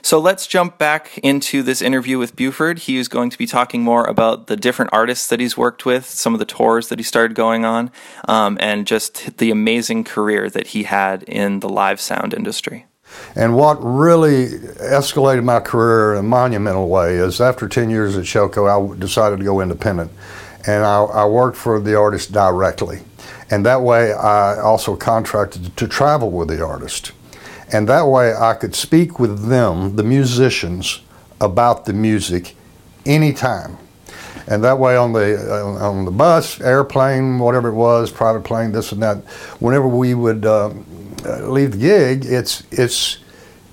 [0.00, 2.80] So let's jump back into this interview with Buford.
[2.80, 6.06] He is going to be talking more about the different artists that he's worked with,
[6.06, 7.90] some of the tours that he started going on,
[8.28, 12.86] um, and just the amazing career that he had in the live sound industry.
[13.34, 18.24] And what really escalated my career in a monumental way is after 10 years at
[18.24, 20.12] Showco, I decided to go independent
[20.66, 23.00] and I, I, worked for the artist directly.
[23.50, 27.12] And that way, I also contracted to travel with the artist.
[27.72, 31.00] And that way, I could speak with them, the musicians,
[31.40, 32.56] about the music
[33.04, 33.78] anytime.
[34.48, 38.72] And that way, on the uh, on the bus, airplane, whatever it was, private plane,
[38.72, 39.18] this and that,
[39.58, 40.68] whenever we would uh,
[41.40, 43.18] leave the gig, it's it's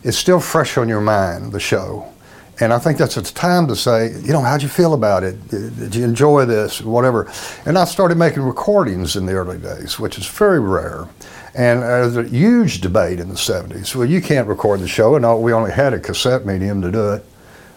[0.04, 2.13] it's still fresh on your mind, the show.
[2.60, 5.48] And I think that's a time to say, you know, how'd you feel about it?
[5.50, 6.82] Did you enjoy this?
[6.82, 7.32] Whatever.
[7.66, 11.08] And I started making recordings in the early days, which is very rare.
[11.56, 13.96] And there's a huge debate in the 70s.
[13.96, 17.14] Well, you can't record the show, and we only had a cassette medium to do
[17.14, 17.26] it.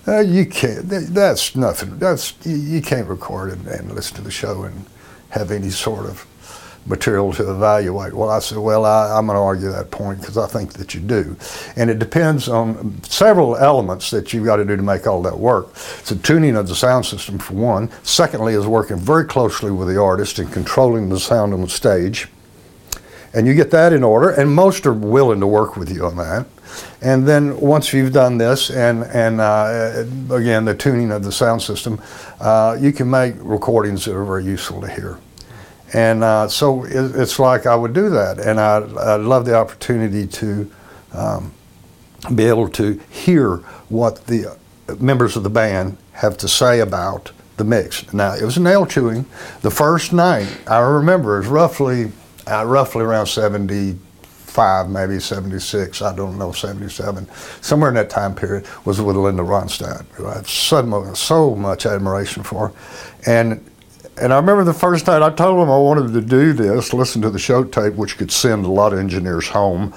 [0.08, 0.88] Uh, you can't.
[0.88, 1.98] That's nothing.
[1.98, 4.86] That's you can't record and, and listen to the show and
[5.30, 6.26] have any sort of
[6.86, 8.14] material to evaluate.
[8.14, 10.94] Well, I said, well, I, am going to argue that point because I think that
[10.94, 11.36] you do.
[11.76, 15.38] And it depends on several elements that you've got to do to make all that
[15.38, 15.76] work.
[15.76, 17.90] So tuning of the sound system for one.
[18.02, 22.28] Secondly is working very closely with the artist and controlling the sound on the stage.
[23.34, 26.16] And you get that in order, and most are willing to work with you on
[26.16, 26.46] that.
[27.02, 31.60] And then once you've done this, and and uh, again the tuning of the sound
[31.60, 32.00] system,
[32.40, 35.18] uh, you can make recordings that are very useful to hear.
[35.92, 38.38] And uh, so it, it's like I would do that.
[38.38, 40.70] And I, I love the opportunity to
[41.12, 41.52] um,
[42.34, 43.56] be able to hear
[43.88, 44.56] what the
[45.00, 48.12] members of the band have to say about the mix.
[48.12, 49.26] Now, it was nail chewing.
[49.62, 52.12] The first night, I remember, was roughly,
[52.46, 57.28] uh, roughly around 75, maybe 76, I don't know, 77,
[57.60, 61.86] somewhere in that time period, was with Linda Ronstadt, who I have so, so much
[61.86, 62.72] admiration for.
[63.24, 63.64] And
[64.20, 67.22] and I remember the first night I told them I wanted to do this, listen
[67.22, 69.94] to the show tape, which could send a lot of engineers home.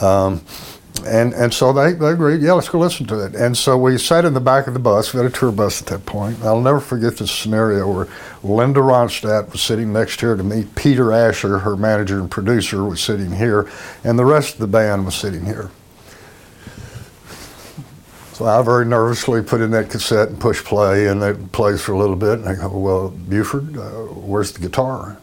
[0.00, 0.42] Um,
[1.06, 3.34] and and so they, they agreed, yeah, let's go listen to it.
[3.34, 5.14] And so we sat in the back of the bus.
[5.14, 6.42] We had a tour bus at that point.
[6.42, 8.08] I'll never forget this scenario where
[8.42, 12.84] Linda Ronstadt was sitting next to her to meet Peter Asher, her manager and producer,
[12.84, 13.70] was sitting here,
[14.04, 15.70] and the rest of the band was sitting here.
[18.40, 21.92] So I very nervously put in that cassette and push play, and it plays for
[21.92, 22.38] a little bit.
[22.38, 25.18] And I go, Well, Buford, uh, where's the guitar?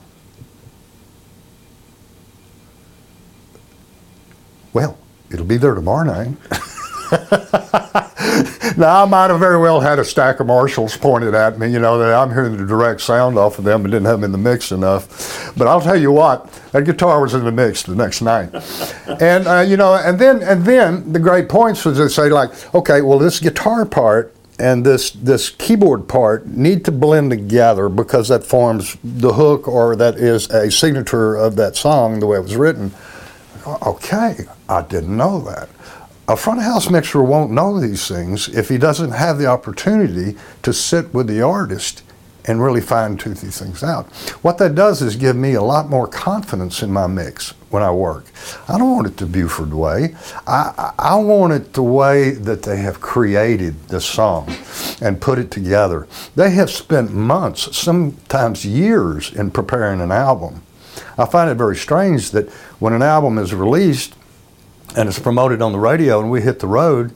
[4.72, 5.00] Well,
[5.32, 6.38] it'll be there tomorrow night.
[8.78, 11.80] now, I might have very well had a stack of Marshalls pointed at me, you
[11.80, 14.32] know, that I'm hearing the direct sound off of them and didn't have them in
[14.32, 15.54] the mix enough.
[15.58, 18.54] But I'll tell you what, that guitar was in the mix the next night.
[19.22, 22.52] and, uh, you know, and then, and then the great points was to say, like,
[22.76, 28.28] okay, well, this guitar part and this this keyboard part need to blend together because
[28.30, 32.42] that forms the hook or that is a signature of that song the way it
[32.42, 32.92] was written.
[33.86, 35.70] Okay, I didn't know that
[36.28, 40.74] a front house mixer won't know these things if he doesn't have the opportunity to
[40.74, 42.04] sit with the artist
[42.48, 44.06] and really fine tooth these things out.
[44.42, 47.92] What that does is give me a lot more confidence in my mix when I
[47.92, 48.26] work.
[48.70, 50.16] I don't want it the Buford way.
[50.46, 54.54] I, I want it the way that they have created the song
[55.02, 56.08] and put it together.
[56.36, 60.64] They have spent months, sometimes years, in preparing an album.
[61.18, 64.16] I find it very strange that when an album is released
[64.96, 67.14] and it's promoted on the radio and we hit the road,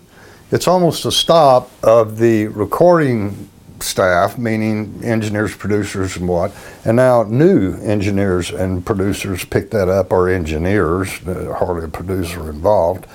[0.52, 6.52] it's almost a stop of the recording staff, meaning engineers, producers, and what,
[6.86, 12.50] and now new engineers and producers pick that up, or engineers, uh, hardly a producer
[12.50, 13.10] involved.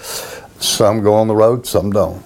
[0.63, 2.25] Some go on the road, some don't.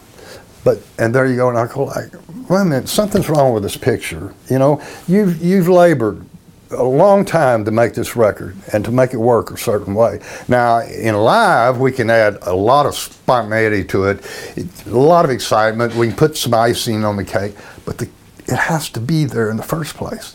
[0.62, 2.12] But and there you go, and I go like,
[2.48, 4.34] wait a minute, something's wrong with this picture.
[4.48, 6.24] You know, you've you've labored
[6.70, 10.20] a long time to make this record and to make it work a certain way.
[10.48, 14.24] Now, in live, we can add a lot of spontaneity to it,
[14.86, 15.94] a lot of excitement.
[15.94, 17.54] We can put some icing on the cake,
[17.84, 18.08] but the,
[18.46, 20.34] it has to be there in the first place.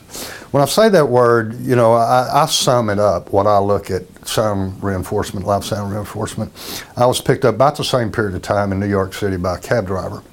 [0.52, 3.90] When I say that word, you know, I, I sum it up when I look
[3.90, 6.52] at sound reinforcement, live sound reinforcement.
[6.98, 9.58] I was picked up about the same period of time in New York City by
[9.58, 10.24] a cab driver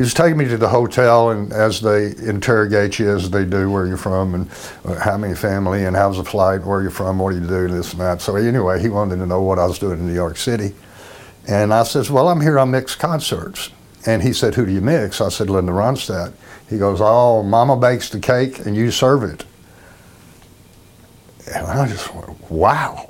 [0.00, 3.70] he was taking me to the hotel, and as they interrogate you, as they do,
[3.70, 4.50] where you're from, and
[4.86, 7.68] uh, how many family, and how's the flight, where you're from, what do you do,
[7.68, 8.22] this and that.
[8.22, 10.74] So anyway, he wanted to know what I was doing in New York City,
[11.46, 13.68] and I says, well, I'm here on mix concerts.
[14.06, 15.20] And he said, who do you mix?
[15.20, 16.32] I said, Linda Ronstadt.
[16.70, 19.44] He goes, oh, Mama bakes the cake and you serve it.
[21.54, 23.06] And I just went, wow,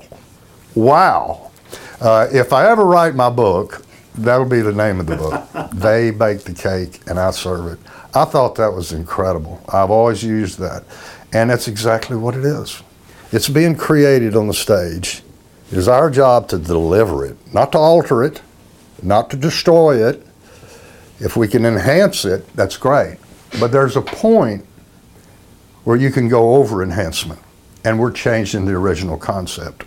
[0.74, 1.52] wow.
[2.00, 3.86] Uh, if I ever write my book,
[4.20, 5.70] That'll be the name of the book.
[5.72, 7.78] they bake the cake and I serve it.
[8.14, 9.62] I thought that was incredible.
[9.72, 10.84] I've always used that.
[11.32, 12.82] And that's exactly what it is.
[13.32, 15.22] It's being created on the stage.
[15.72, 18.42] It is our job to deliver it, not to alter it,
[19.02, 20.26] not to destroy it.
[21.18, 23.18] If we can enhance it, that's great.
[23.58, 24.66] But there's a point
[25.84, 27.40] where you can go over enhancement,
[27.84, 29.84] and we're changing the original concept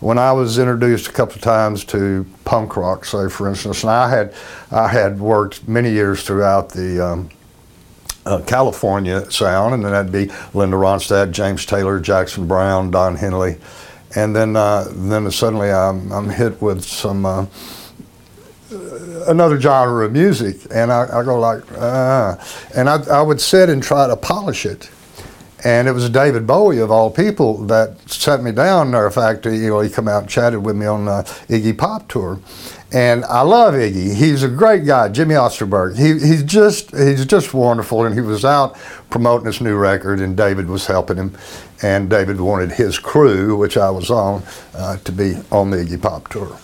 [0.00, 3.90] when I was introduced a couple of times to punk rock, say for instance, and
[3.90, 4.34] I had
[4.70, 7.30] I had worked many years throughout the um,
[8.26, 13.58] uh, California sound, and then that'd be Linda Ronstadt, James Taylor, Jackson Browne, Don Henley,
[14.16, 17.26] and then uh, then suddenly I'm, I'm hit with some.
[17.26, 17.46] Uh,
[19.26, 22.38] another genre of music, and I, I go like, ah,
[22.76, 24.88] and I, I would sit and try to polish it,
[25.64, 28.90] and it was David Bowie, of all people, that sat me down.
[28.90, 31.76] Matter of fact, you know, he come out and chatted with me on the Iggy
[31.76, 32.40] Pop tour.
[32.92, 34.14] And I love Iggy.
[34.14, 35.96] He's a great guy, Jimmy Osterberg.
[35.96, 38.04] He, he's just he's just wonderful.
[38.04, 38.76] And he was out
[39.10, 41.36] promoting his new record, and David was helping him.
[41.82, 44.42] And David wanted his crew, which I was on,
[44.74, 46.58] uh, to be on the Iggy Pop tour.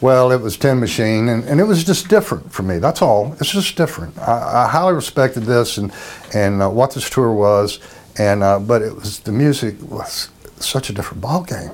[0.00, 2.78] Well, it was Tin Machine, and, and it was just different for me.
[2.78, 3.34] That's all.
[3.40, 4.16] It's just different.
[4.18, 5.92] I, I highly respected this and
[6.34, 7.80] and uh, what this tour was
[8.18, 11.72] and uh, but it was the music was such a different ball game.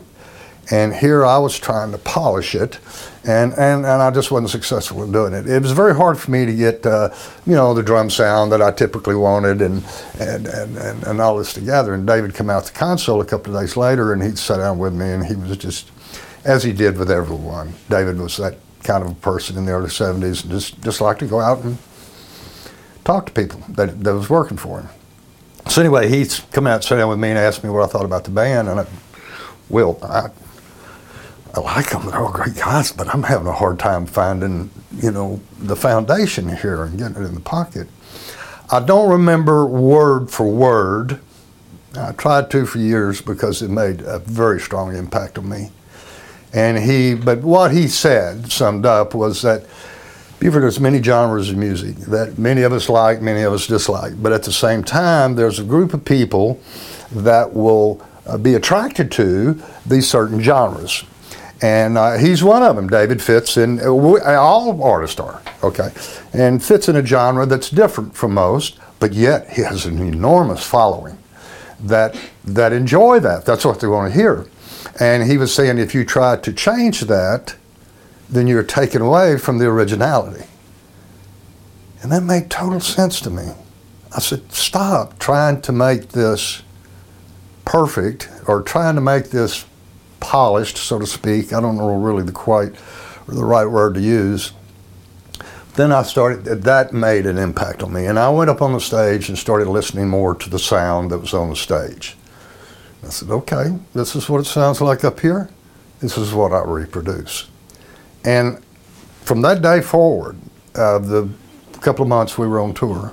[0.71, 2.79] And here I was trying to polish it,
[3.25, 5.49] and, and, and I just wasn't successful in doing it.
[5.49, 7.11] It was very hard for me to get, uh,
[7.45, 9.85] you know, the drum sound that I typically wanted and,
[10.21, 11.95] and, and, and, and all this together.
[11.95, 14.79] And David came out the console a couple of days later, and he'd sat down
[14.79, 15.91] with me, and he was just,
[16.45, 17.75] as he did with everyone.
[17.91, 21.21] David was that kind of a person in the early 70s, and just, just liked
[21.21, 21.77] to go out and
[23.05, 24.89] talk to people that, that was working for him.
[25.69, 28.05] So anyway, he's come out sat down with me and asked me what I thought
[28.05, 28.87] about the band, and I,
[29.69, 30.29] well, I,
[31.55, 35.11] I like them; they're all great guys, but I'm having a hard time finding, you
[35.11, 37.89] know, the foundation here and getting it in the pocket.
[38.71, 41.21] I don't remember word for word.
[41.95, 45.71] I tried to for years because it made a very strong impact on me.
[46.55, 49.65] And he, but what he said, summed up, was that
[50.43, 54.21] Buford has many genres of music that many of us like, many of us dislike.
[54.21, 56.61] But at the same time, there's a group of people
[57.13, 61.05] that will uh, be attracted to these certain genres.
[61.61, 62.89] And uh, he's one of them.
[62.89, 65.91] David fits in, uh, all artists are, okay,
[66.33, 70.67] and fits in a genre that's different from most, but yet he has an enormous
[70.67, 71.17] following
[71.79, 73.45] that, that enjoy that.
[73.45, 74.47] That's what they want to hear.
[74.99, 77.55] And he was saying if you try to change that,
[78.33, 80.47] then you're taken away from the originality.
[82.03, 83.53] And that made total sense to me.
[84.15, 86.63] I said, stop trying to make this
[87.65, 89.67] perfect or trying to make this
[90.19, 91.53] polished, so to speak.
[91.53, 92.75] I don't know really the quite
[93.29, 94.53] or the right word to use.
[95.75, 98.07] Then I started, that made an impact on me.
[98.07, 101.19] And I went up on the stage and started listening more to the sound that
[101.19, 102.17] was on the stage.
[103.05, 105.49] I said, okay, this is what it sounds like up here.
[106.01, 107.49] This is what I reproduce.
[108.25, 108.63] And
[109.23, 110.37] from that day forward,
[110.75, 111.29] uh, the
[111.81, 113.13] couple of months we were on tour,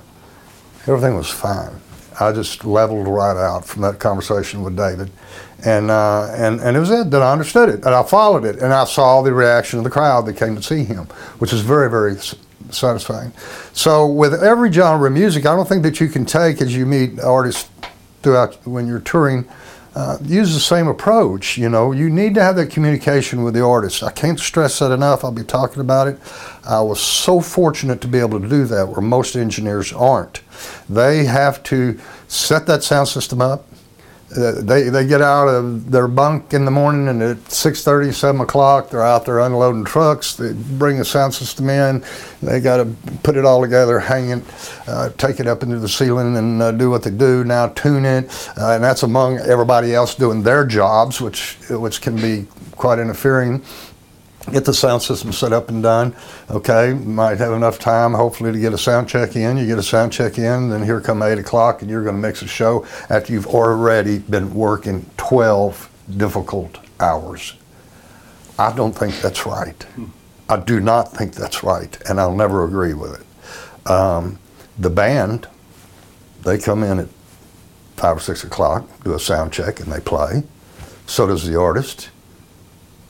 [0.86, 1.80] everything was fine.
[2.20, 5.10] I just leveled right out from that conversation with David,
[5.64, 8.60] and uh, and and it was it that I understood it and I followed it
[8.60, 11.06] and I saw the reaction of the crowd that came to see him,
[11.38, 12.16] which is very very
[12.70, 13.32] satisfying.
[13.72, 16.84] So with every genre of music, I don't think that you can take as you
[16.84, 17.68] meet artists
[18.22, 19.48] throughout when you're touring
[19.94, 21.58] uh, use the same approach.
[21.58, 24.02] You know, you need to have that communication with the artist.
[24.02, 25.24] I can't stress that enough.
[25.24, 26.18] I'll be talking about it.
[26.64, 30.42] I was so fortunate to be able to do that where most engineers aren't.
[30.88, 33.64] They have to set that sound system up,
[34.36, 38.88] they, they get out of their bunk in the morning and at 6.30 7 o'clock
[38.88, 42.04] they're out there unloading trucks they bring the sound system in
[42.40, 42.84] they got to
[43.24, 44.44] put it all together hang it
[44.86, 48.04] uh, take it up into the ceiling and uh, do what they do now tune
[48.04, 48.24] it
[48.56, 53.60] uh, and that's among everybody else doing their jobs which which can be quite interfering
[54.52, 56.14] get the sound system set up and done.
[56.50, 59.56] Okay, might have enough time, hopefully, to get a sound check in.
[59.56, 62.20] You get a sound check in, then here come eight o'clock, and you're going to
[62.20, 67.54] mix a show after you've already been working 12 difficult hours.
[68.58, 69.86] I don't think that's right.
[70.48, 73.90] I do not think that's right, and I'll never agree with it.
[73.90, 74.38] Um,
[74.78, 75.46] the band,
[76.42, 77.08] they come in at
[77.96, 80.42] five or six o'clock, do a sound check, and they play.
[81.06, 82.10] So does the artist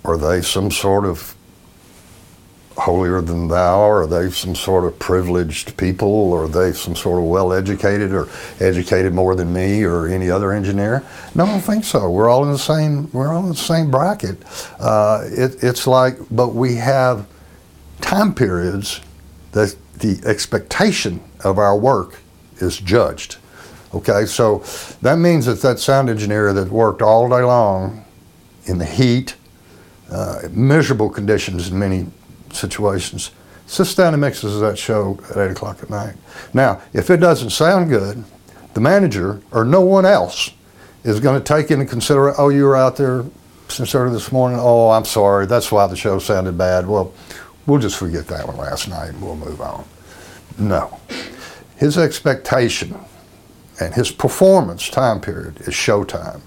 [0.05, 1.35] are they some sort of
[2.81, 3.81] holier than thou?
[3.81, 6.33] Are they some sort of privileged people?
[6.33, 8.29] Are they some sort of well educated or
[8.59, 11.05] educated more than me or any other engineer?
[11.35, 12.11] No, I don't think so.
[12.11, 13.11] We're all in the same.
[13.13, 14.39] We're all in the same bracket.
[14.79, 17.27] Uh, it, it's like, but we have
[18.01, 19.01] time periods
[19.53, 22.21] that the expectation of our work
[22.59, 23.37] is judged.
[23.93, 24.65] Okay, so
[25.03, 28.05] that means that that sound engineer that worked all day long
[28.67, 29.35] in the heat
[30.11, 32.07] uh, miserable conditions in many
[32.53, 33.31] situations,
[33.67, 36.15] sits down and mixes that show at 8 o'clock at night.
[36.53, 38.25] Now, if it doesn't sound good,
[38.75, 40.51] the manager or no one else
[41.05, 43.25] is going to take into consideration, oh, you were out there
[43.69, 44.59] since early this morning.
[44.61, 45.47] Oh, I'm sorry.
[45.47, 46.87] That's why the show sounded bad.
[46.87, 47.15] Well,
[47.67, 49.85] we'll just forget that one last night and we'll move on.
[50.59, 50.99] No.
[51.77, 52.99] His expectation
[53.81, 56.43] and his performance time period is showtime.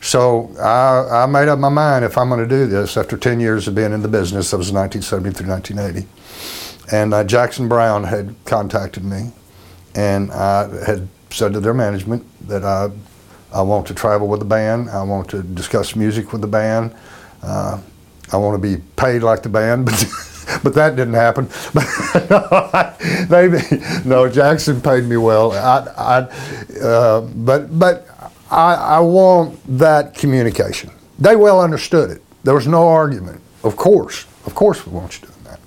[0.00, 3.38] So I, I, made up my mind if I'm going to do this after 10
[3.38, 6.08] years of being in the business, that was 1970 through 1980.
[6.94, 9.30] And uh, Jackson Browne had contacted me
[9.94, 12.90] and I had said to their management that I,
[13.52, 16.94] I want to travel with the band, I want to discuss music with the band,
[17.42, 17.78] uh,
[18.32, 20.06] I want to be paid like the band, but.
[20.64, 21.48] but that didn't happen.
[23.30, 23.58] Maybe
[24.04, 24.28] no.
[24.28, 25.52] Jackson paid me well.
[25.52, 28.08] I, I, uh, but but
[28.50, 30.90] I, I want that communication.
[31.18, 32.22] They well understood it.
[32.42, 33.40] There was no argument.
[33.62, 35.60] Of course, of course, we want you doing that.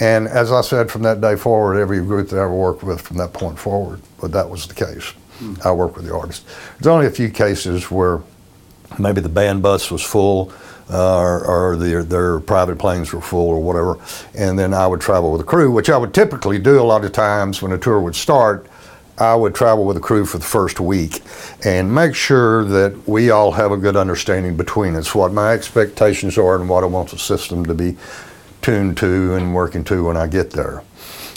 [0.00, 3.00] And as I said, from that day forward, every group that I ever worked with
[3.00, 5.14] from that point forward, but that was the case.
[5.38, 5.64] Mm.
[5.64, 6.46] I worked with the artist.
[6.78, 8.20] There's only a few cases where
[8.98, 10.52] maybe the band bus was full.
[10.88, 13.98] Uh, or, or their, their private planes were full or whatever,
[14.36, 17.04] and then I would travel with a crew, which I would typically do a lot
[17.04, 18.68] of times when a tour would start
[19.18, 21.22] I would travel with the crew for the first week
[21.64, 26.36] and make sure that we all have a good understanding between us what my expectations
[26.36, 27.96] are and what I want the system to be
[28.60, 30.82] tuned to and working to when I get there.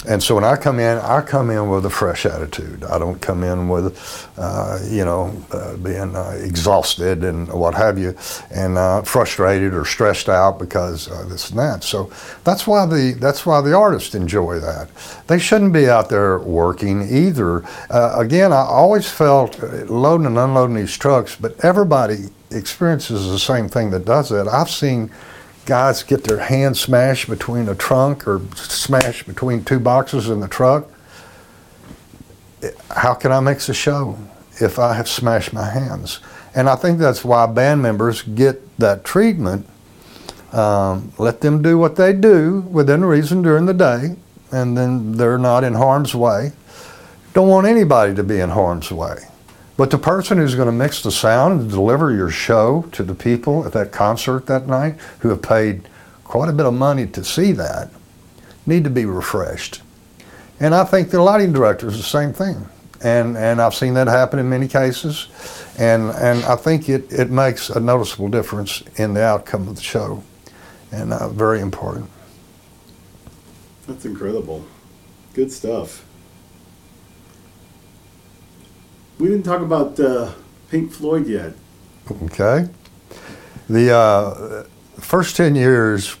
[0.08, 2.84] And so when I come in, I come in with a fresh attitude.
[2.84, 7.98] I don't come in with, uh, you know, uh, being uh, exhausted and what have
[7.98, 8.16] you,
[8.50, 11.84] and uh, frustrated or stressed out because this and that.
[11.84, 12.10] So
[12.44, 14.88] that's why the that's why the artists enjoy that.
[15.26, 17.62] They shouldn't be out there working either.
[17.90, 23.38] Uh, again, I always felt uh, loading and unloading these trucks, but everybody experiences the
[23.38, 24.48] same thing that does that.
[24.48, 25.10] I've seen
[25.66, 30.48] guys get their hand smashed between a trunk or smashed between two boxes in the
[30.48, 30.88] truck.
[32.90, 34.18] How can I mix a show
[34.60, 36.20] if I have smashed my hands?
[36.54, 39.66] And I think that's why band members get that treatment.
[40.52, 44.16] Um, let them do what they do within reason during the day,
[44.50, 46.52] and then they're not in harm's way.
[47.32, 49.18] Don't want anybody to be in harm's way.
[49.80, 53.14] But the person who's going to mix the sound and deliver your show to the
[53.14, 55.88] people at that concert that night who have paid
[56.22, 57.88] quite a bit of money to see that
[58.66, 59.80] need to be refreshed.
[60.60, 62.68] And I think the lighting director is the same thing.
[63.02, 65.28] And, and I've seen that happen in many cases.
[65.78, 69.82] And, and I think it, it makes a noticeable difference in the outcome of the
[69.82, 70.22] show.
[70.92, 72.10] And uh, very important.
[73.86, 74.62] That's incredible.
[75.32, 76.04] Good stuff.
[79.20, 80.32] We didn't talk about uh,
[80.70, 81.52] Pink Floyd yet.
[82.10, 82.70] Okay.
[83.68, 84.64] The uh,
[84.98, 86.16] first 10 years,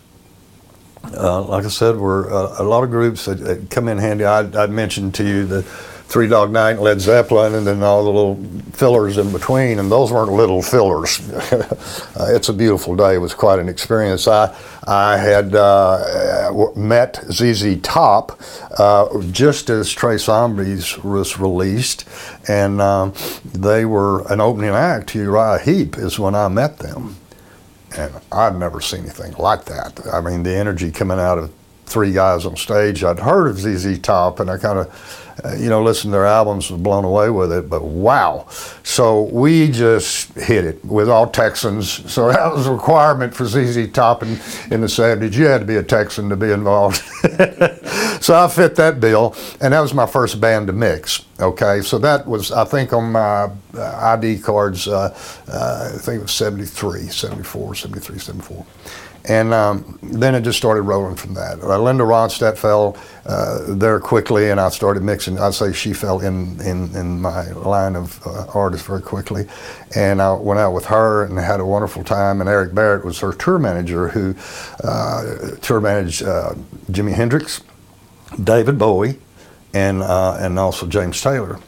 [1.16, 4.26] uh, like I said, were uh, a lot of groups that, that, come in handy.
[4.26, 5.62] I, I mentioned to you the
[6.10, 8.34] Three Dog Night, Led Zeppelin, and then all the little
[8.72, 9.78] fillers in between.
[9.78, 11.20] And those weren't little fillers.
[11.52, 13.14] uh, it's a beautiful day.
[13.14, 14.26] It was quite an experience.
[14.26, 14.52] I
[14.88, 18.40] I had uh, met ZZ Top
[18.76, 22.08] uh, just as Tres Hombres was released,
[22.48, 25.96] and um, they were an opening act to Uriah Heep.
[25.96, 27.18] Is when I met them,
[27.96, 30.00] and I'd never seen anything like that.
[30.12, 31.52] I mean, the energy coming out of
[31.86, 33.04] three guys on stage.
[33.04, 35.19] I'd heard of ZZ Top, and I kind of
[35.58, 37.68] you know, listened to their albums, was blown away with it.
[37.68, 38.46] But wow!
[38.82, 42.10] So we just hit it with all Texans.
[42.12, 44.30] So that was a requirement for ZZ Top in,
[44.70, 45.34] in the '70s.
[45.34, 46.96] You had to be a Texan to be involved.
[48.22, 51.24] so I fit that bill, and that was my first band to mix.
[51.40, 54.88] Okay, so that was I think on my uh, ID cards.
[54.88, 55.16] Uh,
[55.48, 58.66] uh, I think it was 73, 74, 73, 74.
[59.26, 61.62] And um, then it just started rolling from that.
[61.62, 62.96] Uh, Linda Ronstadt fell
[63.26, 65.38] uh, there quickly, and I started mixing.
[65.38, 69.46] I'd say she fell in, in, in my line of uh, artists very quickly.
[69.94, 72.40] And I went out with her and had a wonderful time.
[72.40, 74.34] And Eric Barrett was her tour manager who
[74.82, 76.54] uh, tour managed uh,
[76.90, 77.62] Jimi Hendrix,
[78.42, 79.18] David Bowie,
[79.74, 81.58] and, uh, and also James Taylor.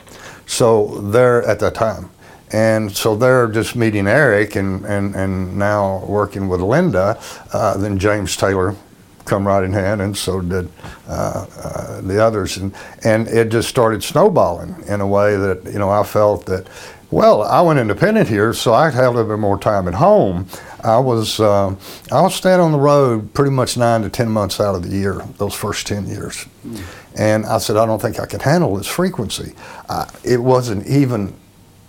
[0.46, 2.10] So there at that time.
[2.52, 7.18] And so they're just meeting Eric and, and, and now working with Linda.
[7.52, 8.76] Uh, then James Taylor
[9.24, 10.68] come right in hand, and so did
[11.08, 12.56] uh, uh, the others.
[12.58, 12.74] And,
[13.04, 16.66] and it just started snowballing in a way that, you know, I felt that,
[17.10, 20.46] well, I went independent here, so I had a little bit more time at home.
[20.82, 21.76] I was uh,
[22.10, 24.88] I was staying on the road pretty much nine to ten months out of the
[24.88, 26.82] year, those first ten years, mm.
[27.16, 29.52] and I said I don't think I could handle this frequency.
[30.24, 31.34] It wasn't even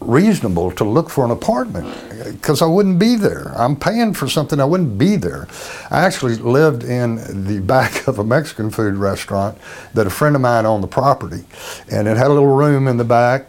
[0.06, 1.88] reasonable to look for an apartment
[2.32, 3.52] because I wouldn't be there.
[3.56, 5.48] I'm paying for something I wouldn't be there.
[5.92, 9.58] I actually lived in the back of a Mexican food restaurant
[9.94, 11.44] that a friend of mine owned the property,
[11.92, 13.46] and it had a little room in the back.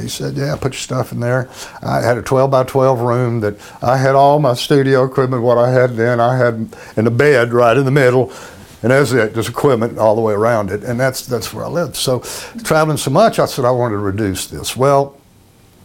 [0.00, 1.48] He said, "Yeah, put your stuff in there."
[1.82, 5.42] I had a 12 by 12 room that I had all my studio equipment.
[5.42, 8.32] What I had then, I had in a bed right in the middle
[8.82, 11.68] and as it, there's equipment all the way around it, and that's that's where I
[11.68, 11.96] lived.
[11.96, 12.20] So,
[12.62, 14.76] traveling so much, I said I wanted to reduce this.
[14.76, 15.17] Well,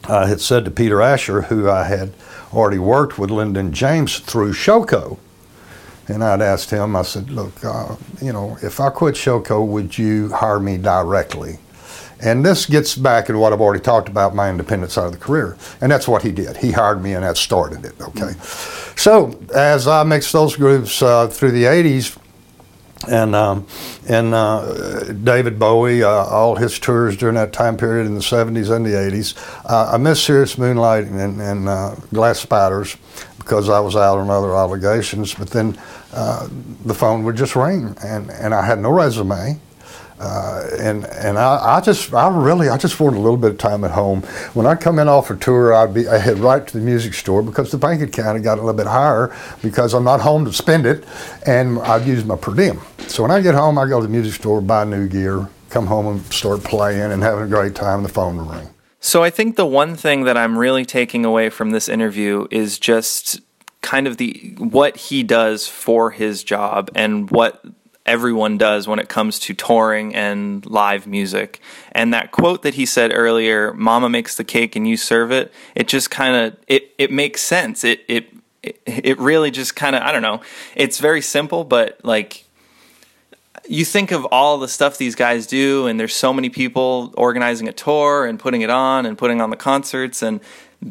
[0.05, 2.13] I had said to Peter Asher, who I had
[2.53, 5.17] already worked with Lyndon James through Showco,
[6.07, 9.97] and I'd asked him, I said, look, uh, you know, if I quit Showco, would
[9.97, 11.59] you hire me directly?
[12.21, 15.17] And this gets back to what I've already talked about, my independent side of the
[15.17, 15.57] career.
[15.81, 16.57] And that's what he did.
[16.57, 18.33] He hired me and that started it, okay?
[18.33, 18.97] Mm-hmm.
[18.97, 22.17] So as I mixed those groups uh, through the 80s,
[23.07, 23.67] and um,
[24.07, 28.73] and uh, David Bowie, uh, all his tours during that time period in the 70s
[28.73, 29.35] and the 80s.
[29.65, 32.97] Uh, I missed Serious Moonlight and, and uh, Glass Spiders
[33.37, 35.33] because I was out on other obligations.
[35.33, 35.77] But then
[36.13, 36.47] uh,
[36.85, 39.59] the phone would just ring, and, and I had no resume.
[40.19, 43.57] Uh, and and I, I, just I really I just wanted a little bit of
[43.57, 44.21] time at home.
[44.53, 47.13] When I come in off a tour, I'd be I head right to the music
[47.13, 50.53] store because the bank account got a little bit higher because I'm not home to
[50.53, 51.03] spend it,
[51.45, 52.79] and I'd use my per diem.
[53.07, 55.87] So when I get home, I go to the music store, buy new gear, come
[55.87, 58.03] home and start playing and having a great time.
[58.03, 58.69] The phone will ring.
[58.99, 62.79] So I think the one thing that I'm really taking away from this interview is
[62.79, 63.41] just
[63.81, 67.63] kind of the what he does for his job and what
[68.05, 71.59] everyone does when it comes to touring and live music.
[71.91, 75.53] And that quote that he said earlier, "Mama makes the cake and you serve it,"
[75.75, 77.83] it just kind of it it makes sense.
[77.83, 78.33] It it
[78.85, 80.41] it really just kind of I don't know.
[80.75, 82.45] It's very simple, but like
[83.67, 87.67] you think of all the stuff these guys do, and there's so many people organizing
[87.67, 90.41] a tour and putting it on and putting on the concerts, and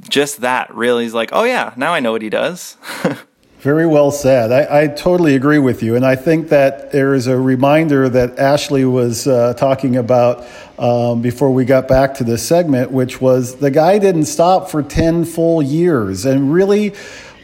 [0.09, 2.77] just that really is like, oh yeah, now I know what he does.
[3.63, 4.51] Very well said.
[4.51, 5.95] I, I, totally agree with you.
[5.95, 10.45] And I think that there is a reminder that Ashley was uh, talking about
[10.81, 14.83] um, before we got back to this segment, which was the guy didn't stop for
[14.83, 16.25] 10 full years.
[16.25, 16.89] And really,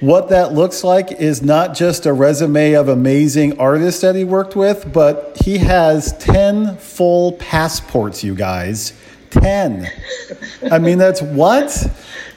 [0.00, 4.56] what that looks like is not just a resume of amazing artists that he worked
[4.56, 8.92] with, but he has 10 full passports, you guys.
[9.30, 9.88] 10.
[10.72, 11.88] I mean, that's what?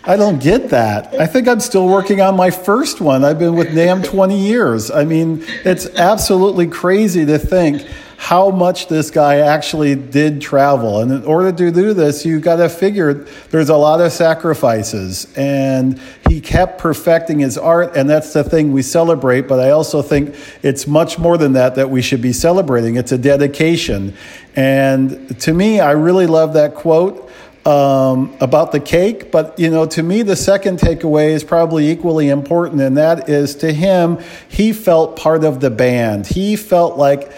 [0.03, 1.13] I don't get that.
[1.13, 3.23] I think I'm still working on my first one.
[3.23, 4.89] I've been with NAMM 20 years.
[4.89, 7.85] I mean, it's absolutely crazy to think
[8.17, 11.01] how much this guy actually did travel.
[11.01, 15.31] And in order to do this, you got to figure there's a lot of sacrifices.
[15.35, 19.47] And he kept perfecting his art, and that's the thing we celebrate.
[19.47, 22.95] But I also think it's much more than that that we should be celebrating.
[22.95, 24.15] It's a dedication.
[24.55, 27.27] And to me, I really love that quote
[27.65, 29.31] um, about the cake.
[29.31, 33.55] But, you know, to me, the second takeaway is probably equally important, and that is
[33.57, 36.27] to him, he felt part of the band.
[36.27, 37.31] He felt like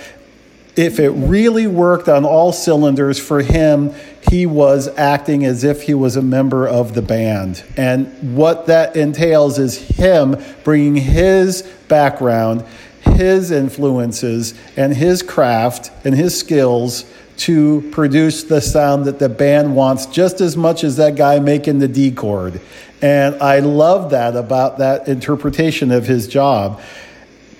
[0.75, 3.93] if it really worked on all cylinders for him,
[4.31, 7.63] he was acting as if he was a member of the band.
[7.77, 12.65] And what that entails is him bringing his background,
[13.01, 17.05] his influences, and his craft and his skills
[17.37, 21.79] to produce the sound that the band wants just as much as that guy making
[21.79, 22.61] the D chord.
[23.01, 26.81] And I love that about that interpretation of his job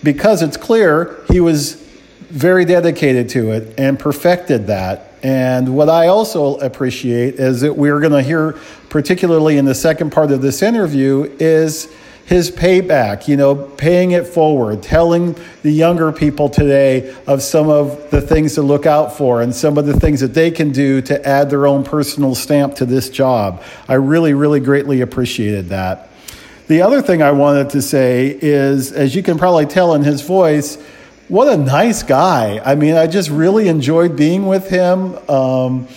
[0.04, 1.76] because it's clear he was
[2.30, 5.12] very dedicated to it and perfected that.
[5.22, 8.58] And what I also appreciate is that we're going to hear,
[8.90, 11.94] particularly in the second part of this interview, is
[12.26, 18.10] his payback, you know, paying it forward, telling the younger people today of some of
[18.12, 21.02] the things to look out for and some of the things that they can do
[21.02, 23.62] to add their own personal stamp to this job.
[23.88, 26.10] I really, really greatly appreciated that.
[26.68, 30.22] The other thing I wanted to say is, as you can probably tell in his
[30.22, 30.82] voice,
[31.28, 32.62] what a nice guy.
[32.64, 35.18] I mean, I just really enjoyed being with him.
[35.30, 35.88] Um,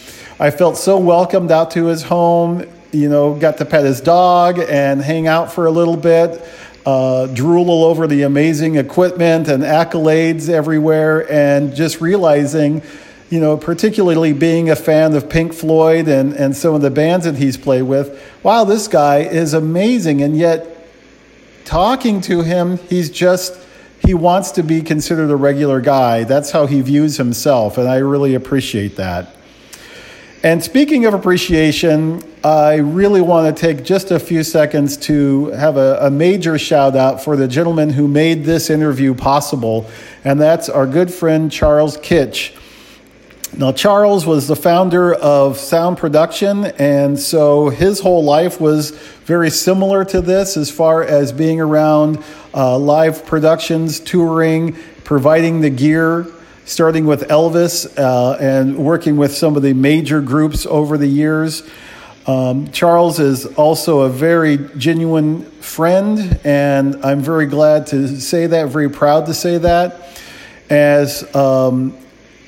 [0.41, 2.65] I felt so welcomed out to his home
[2.97, 6.43] you know, got to pet his dog and hang out for a little bit,
[6.87, 12.83] uh, drool all over the amazing equipment and accolades everywhere, and just realizing,
[13.29, 17.27] you know, particularly being a fan of Pink Floyd and, and some of the bands
[17.27, 20.23] that he's played with, wow, this guy is amazing.
[20.23, 20.89] And yet,
[21.65, 23.59] talking to him, he's just,
[24.01, 26.25] he wants to be considered a regular guy.
[26.25, 29.35] That's how he views himself, and I really appreciate that.
[30.43, 35.77] And speaking of appreciation, I really want to take just a few seconds to have
[35.77, 39.91] a, a, major shout out for the gentleman who made this interview possible,
[40.23, 42.55] and that's our good friend Charles Kitch.
[43.57, 48.91] Now, Charles was the founder of Sound Production, and so his whole life was
[49.25, 52.23] very similar to this as far as being around
[52.55, 56.29] uh, live productions, touring, providing the gear
[56.65, 61.63] starting with Elvis uh, and working with some of the major groups over the years.
[62.27, 68.69] Um, Charles is also a very genuine friend, and I'm very glad to say that,
[68.69, 70.21] very proud to say that.
[70.69, 71.97] As um,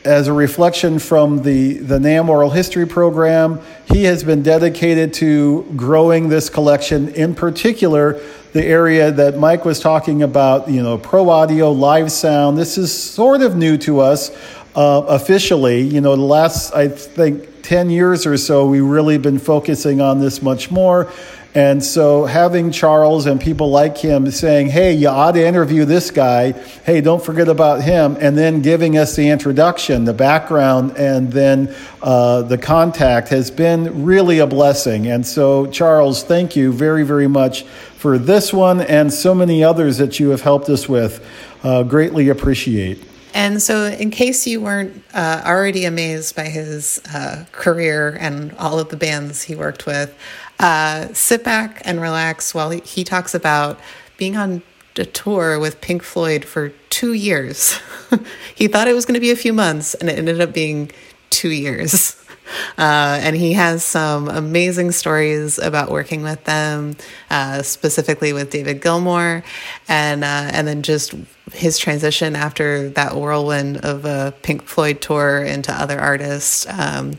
[0.05, 3.61] as a reflection from the, the NAMM Oral History Program,
[3.93, 8.21] he has been dedicated to growing this collection, in particular,
[8.53, 12.57] the area that Mike was talking about, you know, pro audio, live sound.
[12.57, 14.31] This is sort of new to us
[14.75, 15.83] uh, officially.
[15.83, 20.21] You know, the last, I think, 10 years or so, we've really been focusing on
[20.21, 21.13] this much more.
[21.55, 26.11] And so having Charles and people like him saying, hey, you ought to interview this
[26.11, 26.53] guy.
[26.53, 28.17] Hey, don't forget about him.
[28.21, 34.03] And then giving us the introduction, the background, and then uh, the contact has been
[34.03, 35.07] really a blessing.
[35.09, 39.99] And so, Charles, thank you very, very much for this one and so many others
[39.99, 41.23] that you have helped us with.
[41.63, 43.08] Uh, greatly appreciate.
[43.39, 48.81] And so, in case you weren't uh, already amazed by his uh, career and all
[48.81, 50.13] of the bands he worked with,
[50.59, 53.79] uh, sit back and relax while he, he talks about
[54.17, 54.63] being on
[54.97, 57.79] a tour with Pink Floyd for two years.
[58.57, 60.91] he thought it was going to be a few months, and it ended up being
[61.31, 62.21] two years.
[62.77, 66.97] Uh, and he has some amazing stories about working with them,
[67.31, 69.43] uh, specifically with David Gilmour,
[69.89, 71.15] and uh, and then just
[71.53, 76.67] his transition after that whirlwind of a Pink Floyd tour into other artists.
[76.69, 77.19] Um,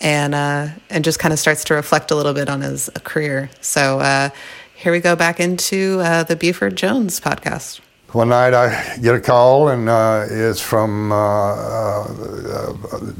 [0.00, 3.50] and uh, and just kind of starts to reflect a little bit on his career.
[3.60, 4.30] So uh,
[4.74, 7.80] here we go back into uh, the Buford Jones podcast.
[8.12, 12.04] One night I get a call and uh, it's from uh, uh,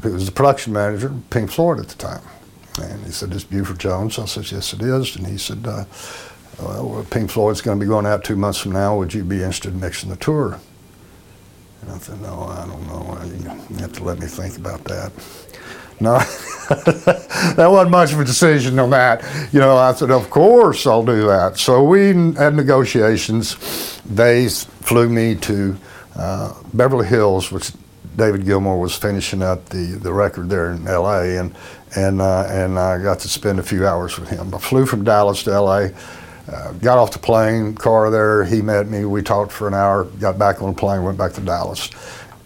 [0.03, 2.23] it was the production manager, Pink Floyd at the time,
[2.81, 5.63] and he said, "This Buford Jones." I said, "Yes, it is." And he said.
[6.59, 8.97] well, Pink Floyd's going to be going out two months from now.
[8.97, 10.59] Would you be interested in mixing the tour?
[11.81, 13.19] And I said, no, I don't know.
[13.69, 15.11] You have to let me think about that.
[16.01, 16.17] No,
[16.69, 19.23] that wasn't much of a decision on that.
[19.53, 21.57] You know, I said, of course I'll do that.
[21.57, 24.01] So we had negotiations.
[24.05, 24.47] They
[24.89, 25.77] flew me to
[26.15, 27.71] uh, Beverly Hills, which
[28.15, 31.37] David Gilmour was finishing up the, the record there in L.A.
[31.37, 31.55] and
[31.95, 34.51] and uh, and I got to spend a few hours with him.
[34.53, 35.93] I flew from Dallas to L.A.
[36.51, 38.43] Uh, got off the plane, car there.
[38.43, 39.05] He met me.
[39.05, 40.05] We talked for an hour.
[40.05, 41.03] Got back on the plane.
[41.03, 41.91] Went back to Dallas,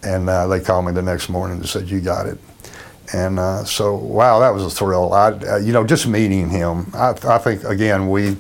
[0.04, 2.38] and uh, they called me the next morning and said, "You got it."
[3.14, 5.14] And uh, so, wow, that was a thrill.
[5.14, 6.92] I, uh, you know, just meeting him.
[6.94, 8.36] I, I think again we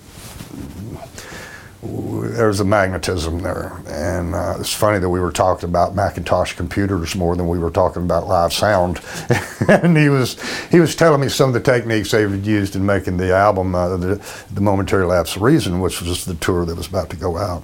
[1.83, 7.15] there's a magnetism there, and uh, it's funny that we were talking about Macintosh computers
[7.15, 9.01] more than we were talking about live sound.
[9.67, 12.85] and he was he was telling me some of the techniques they had used in
[12.85, 16.75] making the album, uh, the, the Momentary Lapse of Reason, which was the tour that
[16.75, 17.63] was about to go out.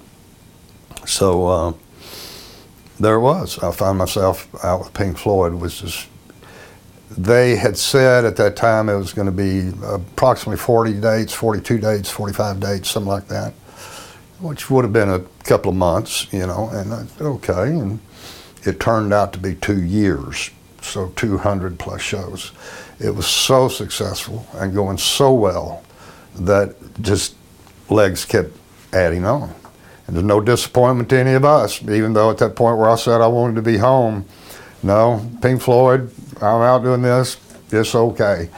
[1.05, 1.74] So uh,
[2.99, 3.57] there it was.
[3.59, 6.07] I found myself out with Pink Floyd, which is
[7.17, 11.80] they had said at that time it was going to be approximately 40 dates, 42
[11.80, 13.53] dates, 45 dates, something like that,
[14.39, 16.69] which would have been a couple of months, you know.
[16.69, 17.69] And I said, okay.
[17.69, 17.99] And
[18.63, 22.51] it turned out to be two years, so 200 plus shows.
[22.99, 25.83] It was so successful and going so well
[26.35, 27.35] that just
[27.89, 28.51] legs kept
[28.93, 29.53] adding on.
[30.07, 32.95] And there's no disappointment to any of us, even though at that point where I
[32.95, 34.25] said I wanted to be home,
[34.81, 37.37] no, Pink Floyd, I'm out doing this,
[37.71, 38.49] it's okay.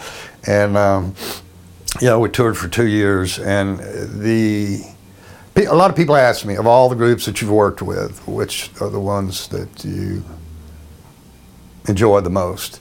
[0.48, 1.16] And um,
[2.00, 4.84] yeah, we toured for two years, and the
[5.56, 8.72] a lot of people ask me of all the groups that you've worked with, which
[8.80, 10.24] are the ones that you
[11.88, 12.80] enjoy the most,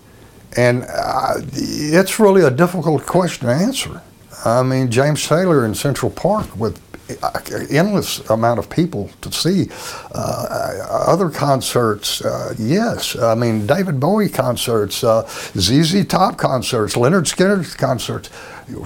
[0.57, 4.03] and uh, it's really a difficult question to answer.
[4.45, 6.81] I mean, James Taylor in Central Park with
[7.23, 9.69] an endless amount of people to see.
[10.15, 13.17] Uh, other concerts, uh, yes.
[13.17, 18.29] I mean, David Bowie concerts, uh, ZZ Top concerts, Lynyrd Skynyrd concerts,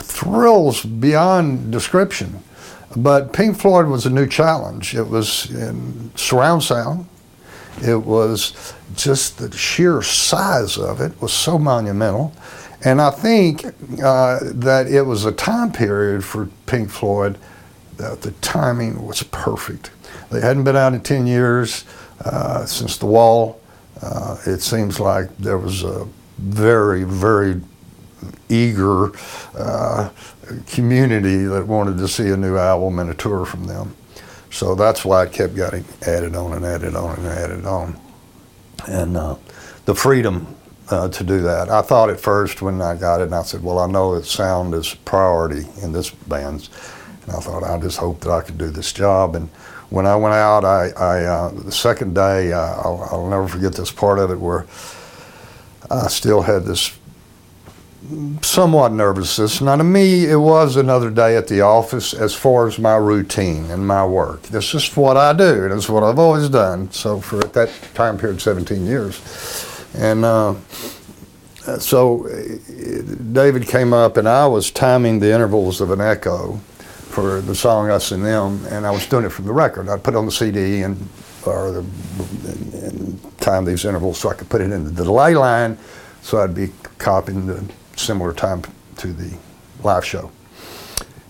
[0.03, 2.43] thrills beyond description.
[2.97, 4.95] But Pink Floyd was a new challenge.
[4.95, 7.07] It was in surround sound.
[7.82, 12.32] It was just the sheer size of it was so monumental.
[12.84, 13.64] And I think
[14.03, 17.38] uh, that it was a time period for Pink Floyd
[17.97, 19.90] that the timing was perfect.
[20.30, 21.84] They hadn't been out in 10 years
[22.24, 23.61] uh, since the wall.
[24.03, 26.07] Uh, it seems like there was a
[26.38, 27.61] very, very
[28.49, 29.12] eager
[29.57, 30.11] uh,
[30.66, 33.95] community that wanted to see a new album and a tour from them.
[34.51, 37.99] So that's why it kept getting added on and added on and added on.
[38.86, 39.36] And uh,
[39.84, 40.55] the freedom
[40.90, 41.70] uh, to do that.
[41.70, 44.26] I thought at first when I got it, and I said, well, I know that
[44.26, 46.68] sound is priority in this band.
[47.26, 49.34] And I thought, I just hope that I could do this job.
[49.34, 49.49] And
[49.90, 53.74] when I went out, I, I uh, the second day, uh, I'll, I'll, never forget
[53.74, 54.66] this part of it where
[55.90, 56.99] I still had this
[58.42, 59.61] somewhat nervousness.
[59.61, 63.70] Now, to me, it was another day at the office as far as my routine
[63.70, 64.42] and my work.
[64.42, 66.90] This is what I do, and it's what I've always done.
[66.90, 69.20] So, for at that time period, 17 years.
[69.94, 70.55] And uh,
[71.78, 72.28] so
[73.32, 76.57] David came up, and I was timing the intervals of an echo
[77.14, 79.88] for the song Us and Them, and I was doing it from the record.
[79.88, 81.09] I'd put on the CD and
[81.46, 85.34] or the, and, and time these intervals so I could put it in the delay
[85.34, 85.78] line,
[86.22, 87.64] so I'd be copying the
[87.97, 88.62] similar time
[88.97, 89.36] to the
[89.82, 90.30] live show.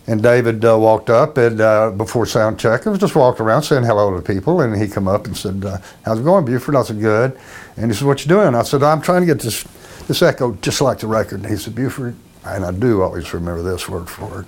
[0.06, 3.62] And David uh, walked up and uh, before sound check, I was just walking around
[3.62, 6.76] saying hello to people, and he come up and said, uh, "How's it going, Buford?"
[6.76, 7.38] I said, "Good."
[7.76, 9.64] And he said, "What you doing?" I said, "I'm trying to get this
[10.06, 13.62] this echo just like the record." And he said, "Buford," and I do always remember
[13.62, 14.46] this word for word.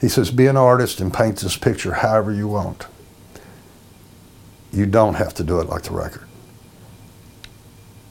[0.00, 2.86] He says, "Be an artist and paint this picture however you want.
[4.72, 6.24] You don't have to do it like the record."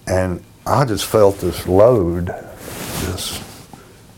[0.05, 2.29] And I just felt this load
[3.11, 3.43] just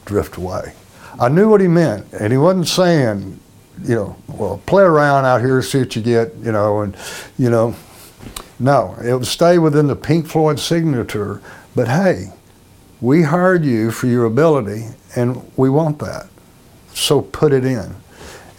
[0.06, 0.74] drift away.
[1.20, 3.40] I knew what he meant, and he wasn't saying,
[3.84, 6.96] you know, well, play around out here, see what you get, you know, and,
[7.38, 7.76] you know,
[8.60, 11.42] no, it would stay within the Pink Floyd signature,
[11.76, 12.32] but hey,
[13.00, 14.86] we hired you for your ability,
[15.16, 16.28] and we want that.
[16.94, 17.96] So put it in.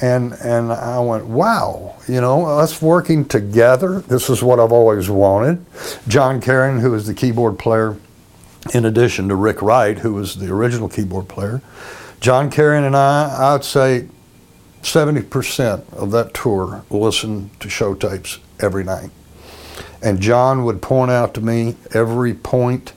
[0.00, 5.08] And, and I went, wow, you know, us working together, this is what I've always
[5.08, 5.64] wanted.
[6.08, 7.96] Jon Carin, who is the keyboard player,
[8.74, 11.60] in addition to Rick Wright, who was the original keyboard player,
[12.20, 14.08] Jon Carin and I, I'd say
[14.82, 19.10] 70% of that tour listened to show tapes every night.
[20.02, 22.92] And Jon would point out to me every point.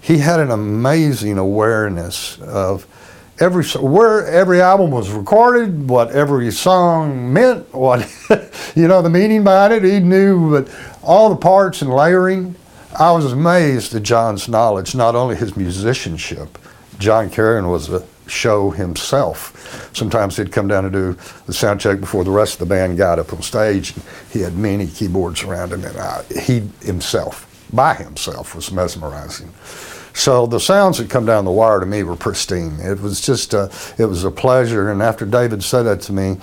[0.00, 2.86] He had an amazing awareness of
[3.40, 8.00] every where every album was recorded, what every song meant, what
[8.76, 9.82] you know the meaning behind it.
[9.82, 12.54] He knew but all the parts and layering.
[12.98, 16.58] I was amazed at Jon's knowledge, not only his musicianship.
[16.98, 19.90] Jon Carin was a show himself.
[19.94, 22.96] Sometimes he'd come down to do the sound check before the rest of the band
[22.96, 23.94] got up on stage.
[24.30, 29.52] He had many keyboards around him, and I, he himself, by himself, was mesmerizing.
[30.14, 32.80] So the sounds that come down the wire to me were pristine.
[32.80, 34.90] It was just a, it was a pleasure.
[34.90, 36.38] And after David said that to me,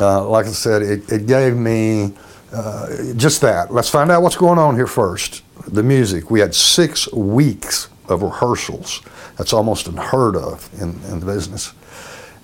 [0.00, 2.12] uh, like I said, it, it gave me
[2.52, 3.72] uh, just that.
[3.72, 5.44] Let's find out what's going on here first.
[5.66, 6.30] The music.
[6.30, 9.00] We had six weeks of rehearsals
[9.36, 11.72] that's almost unheard of in, in the business.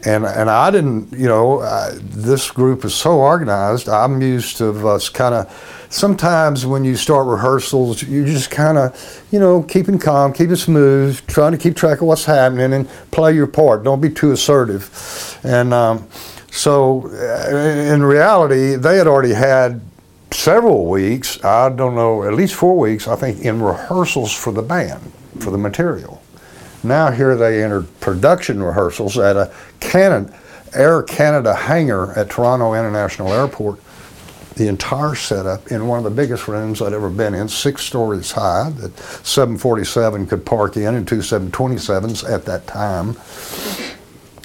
[0.06, 3.88] And, and I didn't, you know, I, this group is so organized.
[3.88, 9.26] I'm used to us kind of, sometimes when you start rehearsals, you just kind of,
[9.32, 13.34] you know, keeping calm, keeping smooth, trying to keep track of what's happening and play
[13.34, 13.82] your part.
[13.82, 15.38] Don't be too assertive.
[15.42, 16.06] And um,
[16.52, 19.80] so uh, in reality, they had already had
[20.30, 24.62] several weeks, I don't know, at least four weeks, I think, in rehearsals for the
[24.62, 26.22] band for the material.
[26.82, 29.52] Now here they entered production rehearsals at a
[30.74, 33.80] Air Canada hangar at Toronto International Airport.
[34.54, 38.32] The entire setup in one of the biggest rooms I'd ever been in, six stories
[38.32, 43.16] high, that 747 could park in and two 727s at that time.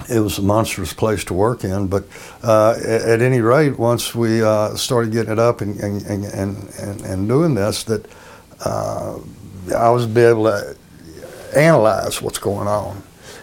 [0.08, 2.04] It was a monstrous place to work in, but
[2.42, 6.24] uh, at, any rate, once we uh, started getting it up and, and, and,
[6.78, 8.06] and, and doing this, that
[8.60, 9.18] uh,
[9.74, 10.76] I was be able to
[11.56, 13.02] analyze what's going on.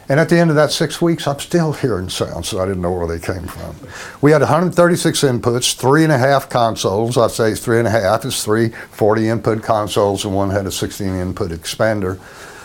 [0.09, 2.81] And at the end of that six weeks, I'm still hearing sounds that I didn't
[2.81, 3.75] know where they came from.
[4.21, 7.17] We had 136 inputs, three and a half consoles.
[7.17, 8.25] I'd say three and a half.
[8.25, 12.19] It's three 40 input consoles, and one had a 16 input expander.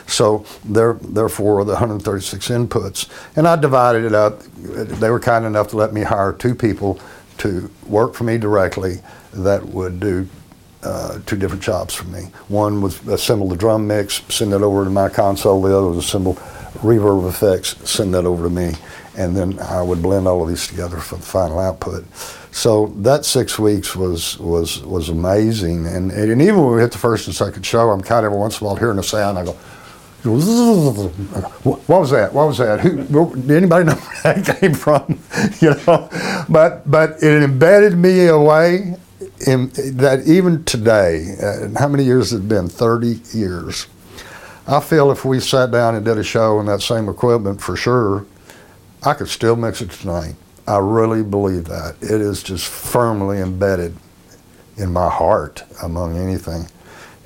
[0.07, 3.09] So there, therefore, the 136 inputs.
[3.37, 4.41] And I divided it up.
[4.43, 7.01] They were kind enough to let me hire two people
[7.39, 9.01] to work for me directly
[9.33, 10.29] that would do
[10.83, 12.23] uh, two different jobs for me.
[12.49, 15.61] One was assemble the drum mix, send that over to my console.
[15.61, 16.35] The other was assemble
[16.77, 18.75] reverb effects, send that over to me.
[19.17, 22.05] And then I would blend all of these together for the final output.
[22.53, 25.87] So that six weeks was was was amazing.
[25.87, 28.39] And, and even when we hit the first and second show, I'm kind of every
[28.39, 29.39] once in a while hearing a sound.
[29.39, 29.57] I go,
[30.35, 32.33] what was that?
[32.33, 32.81] What was that?
[32.81, 35.21] Who, did anybody know where that came from?
[35.61, 36.09] you know,
[36.49, 38.97] but but it embedded me away
[39.47, 42.69] in, that even today, uh, how many years has it been?
[42.69, 43.87] 30 years.
[44.67, 47.77] I feel if we sat down and did a show in that same equipment for
[47.77, 48.27] sure,
[49.03, 50.35] I could still mix it tonight.
[50.67, 51.97] I really believe that.
[52.01, 53.97] It is just firmly embedded
[54.77, 56.69] in my heart among anything.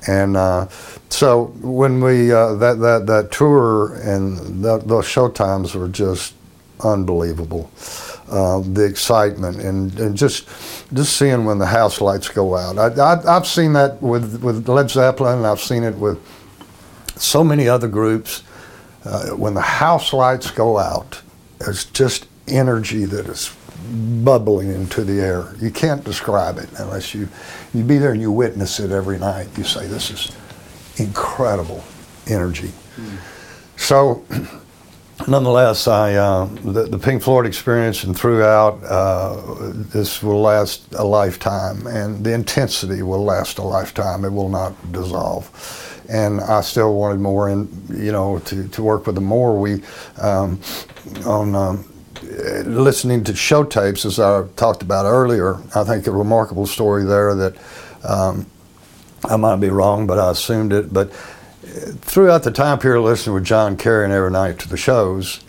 [0.07, 0.67] And uh,
[1.09, 6.33] so when we, uh, that, that, that tour and that, those show times were just
[6.83, 7.69] unbelievable
[8.31, 10.47] uh, the excitement and, and just
[10.93, 12.77] just seeing when the house lights go out.
[12.77, 16.17] I, have seen that with, with Led Zeppelin, and I've seen it with
[17.17, 18.43] so many other groups.
[19.03, 21.21] Uh, when the house lights go out,
[21.59, 23.47] there's just energy that is
[24.23, 25.55] bubbling into the air.
[25.59, 27.27] You can't describe it unless you
[27.73, 29.47] you be there and you witness it every night.
[29.57, 30.35] You say this is
[30.97, 31.83] incredible
[32.27, 32.71] energy.
[32.95, 33.17] Mm.
[33.77, 34.23] So
[35.27, 39.41] nonetheless, I uh, the, the, Pink Floyd experience and throughout uh,
[39.73, 44.25] this will last a lifetime, and the intensity will last a lifetime.
[44.25, 45.49] It will not dissolve.
[46.09, 49.57] And I still wanted more, and you know, to, to work with them more.
[49.57, 49.81] We
[50.19, 50.59] um,
[51.25, 51.90] on um,
[52.23, 55.55] listening to show tapes, as I talked about earlier.
[55.75, 57.55] I think a remarkable story there that
[58.03, 58.45] um,
[59.25, 61.11] I might be wrong, but I assumed it, but
[62.01, 65.43] throughout the time period listening with Jon Carin every night to the shows,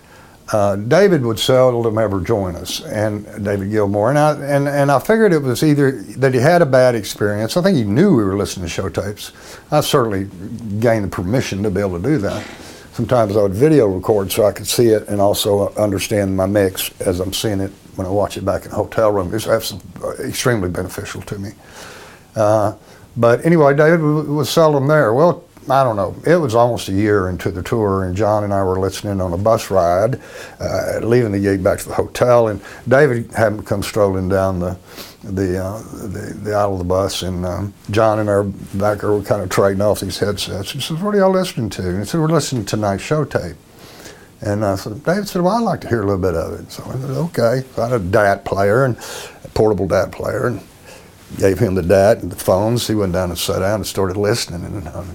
[0.52, 4.10] uh, David would seldom ever join us, and David Gilmour.
[4.10, 7.56] And I, and, and I figured it was either that he had a bad experience.
[7.56, 9.32] I think he knew we were listening to show tapes.
[9.70, 10.28] I certainly
[10.78, 12.46] gained the permission to be able to do that.
[12.92, 16.90] Sometimes I would video record so I could see it and also understand my mix
[17.00, 19.32] as I'm seeing it when I watch it back in the hotel room.
[19.34, 19.46] It's
[20.20, 21.52] extremely beneficial to me.
[22.36, 22.74] Uh,
[23.16, 25.14] but anyway, David was seldom there.
[25.14, 26.14] Well, I don't know.
[26.26, 29.32] It was almost a year into the tour, and John and I were listening on
[29.32, 30.20] a bus ride,
[30.60, 34.76] uh, leaving the gig back to the hotel, and David to come strolling down the
[35.24, 39.22] the uh, the, the, aisle of the bus, and um, John and our backer were
[39.22, 40.72] kind of trading off these headsets.
[40.72, 43.24] He says, "What are y'all listening to?" And he said, "We're listening to tonight's show
[43.24, 43.56] tape."
[44.44, 46.72] And I said, David said, well, I'd like to hear a little bit of it.
[46.72, 47.62] So I said, okay.
[47.76, 48.96] So I had a DAT player, and
[49.44, 50.60] a portable DAT player, and
[51.38, 52.88] gave him the DAT and the phones.
[52.88, 54.64] He went down and sat down and started listening.
[54.64, 55.14] And um,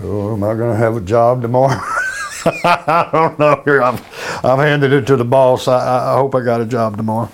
[0.00, 1.78] Oh, am I going to have a job tomorrow?
[2.64, 3.62] I don't know.
[3.64, 4.00] Here, I've,
[4.44, 5.68] I've handed it to the boss.
[5.68, 7.30] I, I hope I got a job tomorrow.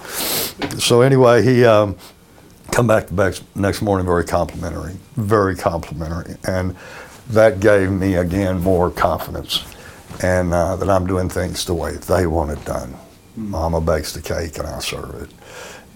[0.79, 1.97] So anyway, he um,
[2.73, 6.77] come back the next morning very complimentary, very complimentary, and
[7.29, 9.65] that gave me again more confidence,
[10.23, 12.97] and uh, that I'm doing things the way they want it done.
[13.37, 15.31] Mama bakes the cake and I serve it.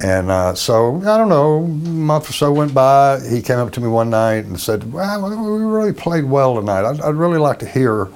[0.02, 3.20] And uh, so, I don't know, a month or so went by.
[3.28, 6.84] He came up to me one night and said, Well, we really played well tonight.
[6.84, 8.08] I'd, I'd really like to hear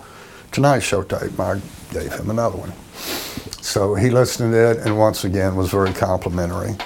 [0.50, 1.38] tonight's show tape.
[1.38, 1.60] I
[1.92, 2.72] gave him another one.
[3.60, 6.76] So he listened to it and once again was very complimentary.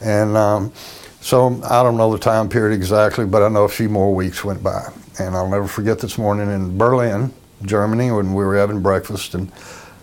[0.00, 0.72] And um,
[1.20, 4.44] so I don't know the time period exactly, but I know a few more weeks
[4.44, 4.92] went by.
[5.18, 7.32] And I'll never forget this morning in Berlin,
[7.64, 9.34] Germany, when we were having breakfast.
[9.34, 9.52] and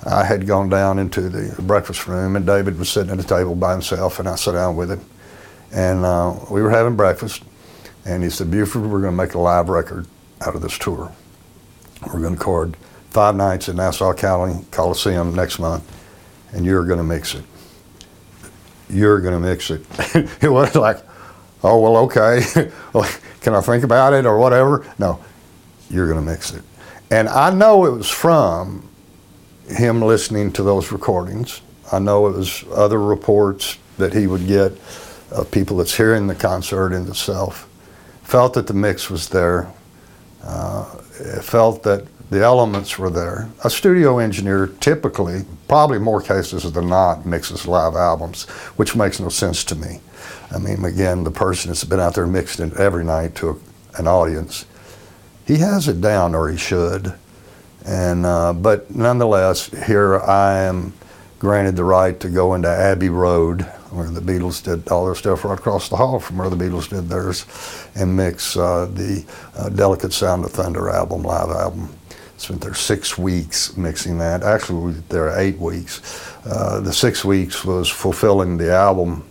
[0.06, 3.54] I had gone down into the breakfast room, and David was sitting at a table
[3.54, 5.04] by himself, and I sat down with him.
[5.74, 7.44] And uh, we were having breakfast,
[8.06, 10.08] and he said, Buford, we're going to make a live record
[10.42, 11.12] out of this tour.
[12.06, 12.78] We're going to record
[13.10, 15.84] five nights at Nassau County Coliseum next month,
[16.54, 17.44] and you're going to mix it.
[18.90, 19.86] You're going to mix it.
[20.44, 20.98] it was like,
[21.64, 22.42] oh, well, okay.
[23.42, 24.86] Can I think about it or whatever?
[24.98, 25.20] No,
[25.90, 26.64] you're going to mix it.
[27.12, 28.88] And I know it was from
[29.68, 31.62] him listening to those recordings.
[31.92, 34.74] I know it was other reports that he would get
[35.32, 37.68] of people that's hearing the concert in itself.
[38.24, 39.72] Felt that the mix was there.
[40.44, 40.86] Uh,
[41.42, 43.50] felt that the elements were there.
[43.64, 49.30] A studio engineer typically, probably more cases than not, mixes live albums, which makes no
[49.30, 50.00] sense to me.
[50.52, 54.00] I mean, again, the person that's been out there mixing it every night to a,
[54.00, 54.66] an audience,
[55.46, 57.14] he has it down, or he should.
[57.86, 60.94] And uh, but nonetheless, here I am
[61.40, 63.62] granted the right to go into Abbey Road,
[63.92, 66.90] where the Beatles did all their stuff right across the hall from where the Beatles
[66.90, 67.46] did theirs,
[67.96, 69.26] and mix uh, the
[69.58, 71.90] uh, Delicate Sound of Thunder album, live album.
[72.40, 74.44] Spent there six weeks mixing that.
[74.44, 76.02] Actually, there eight weeks.
[76.46, 79.26] Uh, the six weeks was fulfilling the album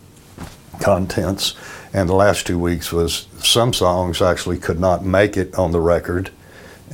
[0.82, 1.54] contents,
[1.94, 5.80] and the last two weeks was some songs actually could not make it on the
[5.80, 6.28] record,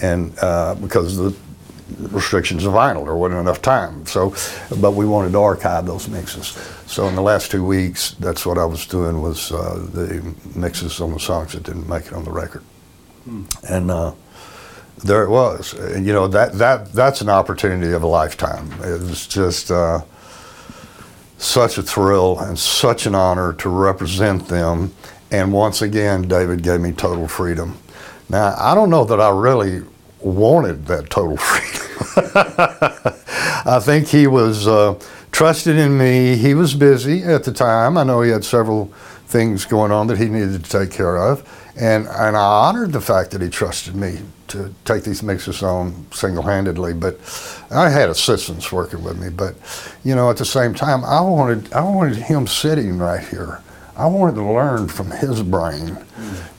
[0.00, 1.34] and uh, because the
[1.98, 4.06] restrictions of vinyl, there wasn't enough time.
[4.06, 4.36] So,
[4.80, 6.56] but we wanted to archive those mixes.
[6.86, 11.00] So in the last two weeks, that's what I was doing was uh, the mixes
[11.00, 12.62] on the songs that didn't make it on the record,
[13.24, 13.46] hmm.
[13.68, 13.90] and.
[13.90, 14.12] Uh,
[15.02, 15.72] there it was.
[15.74, 18.70] And, You know that that that's an opportunity of a lifetime.
[18.82, 20.00] It was just uh,
[21.38, 24.92] such a thrill and such an honor to represent them.
[25.30, 27.78] And once again, David gave me total freedom.
[28.28, 29.82] Now, I don't know that I really
[30.20, 31.80] wanted that total freedom.
[33.66, 34.98] I think he was uh,
[35.32, 36.36] trusted in me.
[36.36, 37.98] He was busy at the time.
[37.98, 38.86] I know he had several
[39.26, 41.42] things going on that he needed to take care of.
[41.76, 46.06] And, and I honored the fact that he trusted me to take these mixes on
[46.12, 46.94] single-handedly.
[46.94, 47.18] But
[47.70, 49.28] I had assistants working with me.
[49.28, 49.56] But
[50.04, 53.60] you know, at the same time, I wanted I wanted him sitting right here.
[53.96, 55.96] I wanted to learn from his brain,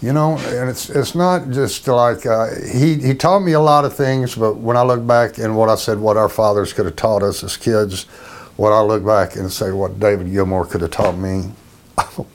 [0.01, 0.37] you know.
[0.37, 4.35] And it's it's not just like uh, he he taught me a lot of things.
[4.35, 7.23] But when I look back and what I said, what our fathers could have taught
[7.23, 8.03] us as kids,
[8.57, 11.51] what I look back and say, what David Gilmour could have taught me,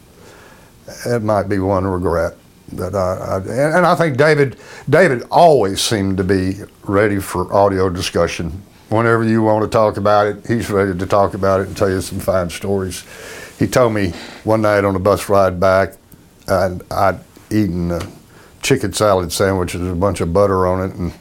[1.06, 2.36] it might be one regret
[2.72, 4.56] that I, I, and I think David
[4.88, 6.54] David always seemed to be
[6.84, 8.62] ready for audio discussion.
[8.88, 11.88] Whenever you want to talk about it, he's ready to talk about it and tell
[11.88, 13.04] you some fine stories.
[13.58, 14.10] He told me
[14.42, 15.94] one night on a bus ride back,
[16.48, 18.00] I'd, I'd eaten a
[18.62, 21.12] chicken salad sandwich with a bunch of butter on it and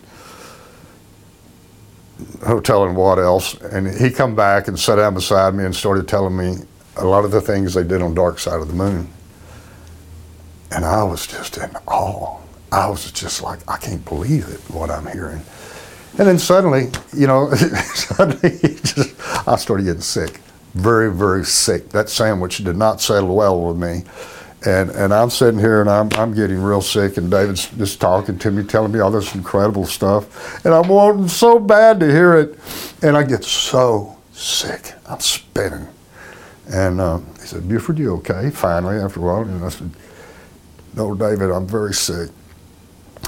[2.46, 3.54] hotel and what else.
[3.56, 6.66] And he come back and sat down beside me and started telling me
[6.98, 9.10] a lot of the things they did on Dark Side of the Moon.
[10.72, 12.38] And I was just in awe.
[12.72, 15.42] I was just like, I can't believe it, what I'm hearing.
[16.18, 20.40] And then suddenly, you know, suddenly just, I started getting sick.
[20.74, 21.90] Very, very sick.
[21.90, 24.04] That sandwich did not settle well with me.
[24.66, 28.38] And, and I'm sitting here and I'm, I'm getting real sick, and David's just talking
[28.40, 30.66] to me, telling me all this incredible stuff.
[30.66, 32.60] And I'm wanting so bad to hear it.
[33.02, 34.94] And I get so sick.
[35.08, 35.88] I'm spinning.
[36.68, 38.50] And uh, he said, Buford, you okay?
[38.50, 39.42] Finally, after a while.
[39.42, 39.92] And I said,
[40.96, 42.30] no, David, I'm very sick.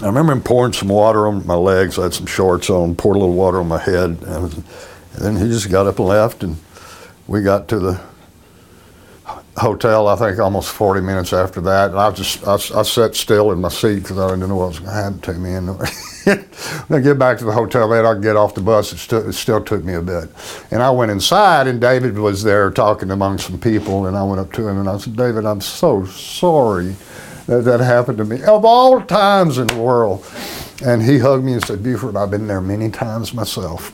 [0.01, 1.99] I remember him pouring some water on my legs.
[1.99, 4.17] I had some shorts on, poured a little water on my head.
[4.23, 4.63] And,
[5.17, 6.55] then he just got up and left, and
[7.27, 8.01] we got to the
[9.57, 11.91] hotel, I think almost 40 minutes after that.
[11.91, 14.69] And I just, I, I sat still in my seat because I didn't know what
[14.69, 15.53] was going to happen to me.
[15.53, 15.67] And
[16.87, 18.93] when I get back to the hotel bed, I get off the bus.
[18.93, 20.29] It, it still took me a bit.
[20.71, 24.07] And I went inside, and David was there talking among some people.
[24.07, 26.95] And I went up to him and I said, David, I'm so sorry
[27.47, 30.25] that, that happened to me of all times in the world.
[30.83, 33.93] And he hugged me and said, Buford, I've been there many times myself.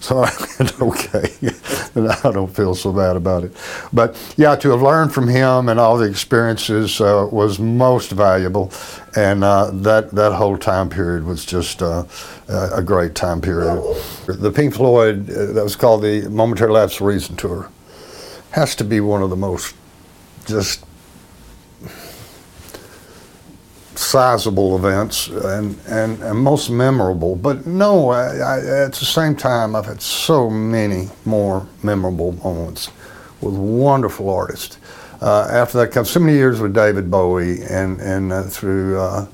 [0.00, 1.34] So I went, okay,
[2.24, 3.52] I don't feel so bad about it.
[3.92, 8.72] But yeah, to have learned from him and all the experiences uh, was most valuable.
[9.14, 12.04] And uh, that, that whole time period was just uh,
[12.48, 13.82] a great time period.
[14.26, 17.68] The Pink Floyd, uh, that was called the Momentary Lapse of Reason Tour,
[18.52, 19.74] has to be one of the most
[20.46, 20.84] just
[24.00, 27.36] sizable events and, and, and most memorable.
[27.36, 32.90] But no, I, I, at the same time, I've had so many more memorable moments
[33.42, 34.78] with wonderful artists.
[35.20, 39.26] Uh, after that comes so many years with David Bowie and, and uh, through uh,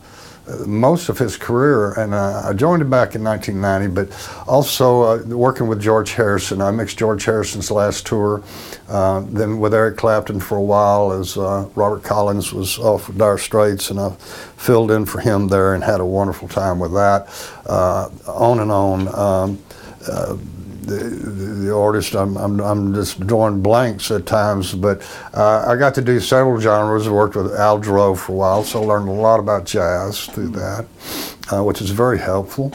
[0.67, 3.95] most of his career, and uh, I joined him back in 1990.
[3.95, 8.43] But also uh, working with George Harrison, I mixed George Harrison's last tour.
[8.89, 13.19] Uh, then with Eric Clapton for a while, as uh, Robert Collins was off with
[13.19, 14.11] Dire Straits, and I
[14.57, 17.29] filled in for him there and had a wonderful time with that.
[17.67, 19.09] Uh, on and on.
[19.15, 19.59] Um,
[20.09, 20.37] uh,
[20.87, 20.99] the,
[21.67, 25.03] the artist, I'm, I'm, I'm just drawing blanks at times, but
[25.35, 27.07] uh, I got to do several genres.
[27.07, 30.27] I worked with Al Jarreau for a while, so I learned a lot about jazz
[30.27, 30.87] through that,
[31.53, 32.73] uh, which is very helpful.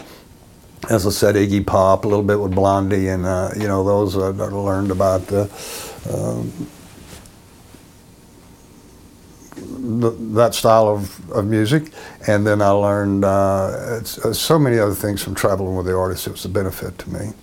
[0.89, 4.17] as I said, Iggy Pop, a little bit with Blondie, and uh, you know those
[4.17, 5.43] I, I learned about the,
[6.11, 6.51] um,
[9.55, 11.91] the, that style of, of music,
[12.27, 16.27] and then I learned uh, uh, so many other things from traveling with the artists.
[16.27, 17.33] It was a benefit to me.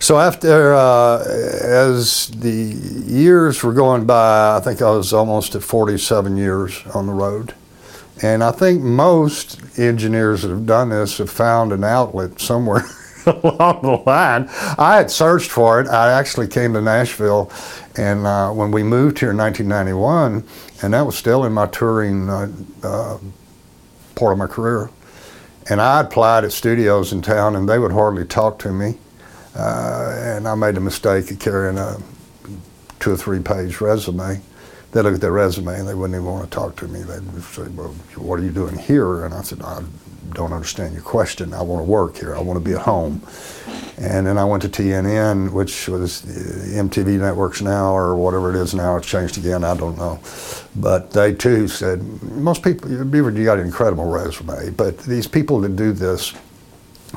[0.00, 5.62] So after, uh, as the years were going by, I think I was almost at
[5.62, 7.54] 47 years on the road.
[8.22, 12.84] And I think most engineers that have done this have found an outlet somewhere
[13.26, 14.48] along the line.
[14.78, 15.88] I had searched for it.
[15.88, 17.50] I actually came to Nashville,
[17.96, 20.46] and uh, when we moved here in 1991,
[20.82, 23.18] and that was still in my touring uh, uh,
[24.14, 24.90] part of my career.
[25.70, 28.98] And I applied at studios in town, and they would hardly talk to me.
[29.56, 31.98] Uh, and I made a mistake of carrying a
[32.98, 34.40] two or three page resume
[34.94, 37.02] they look at their resume and they wouldn't even want to talk to me.
[37.02, 39.24] They'd say, well, what are you doing here?
[39.24, 39.82] And I said, I
[40.32, 41.52] don't understand your question.
[41.52, 42.36] I want to work here.
[42.36, 43.20] I want to be at home.
[43.98, 48.72] And then I went to TNN, which was MTV Networks now or whatever it is
[48.72, 48.96] now.
[48.96, 49.64] It's changed again.
[49.64, 50.20] I don't know.
[50.76, 54.70] But they too said, most people, Buford, you got an incredible resume.
[54.70, 56.32] But these people that do this,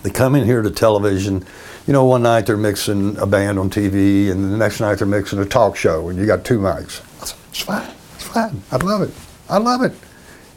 [0.02, 1.46] they come in here to television.
[1.88, 5.08] You know, one night they're mixing a band on TV, and the next night they're
[5.08, 7.02] mixing a talk show, and you got two mics.
[7.22, 7.90] It's fine.
[8.16, 8.62] It's fine.
[8.74, 9.12] I love it.
[9.50, 9.94] I love it.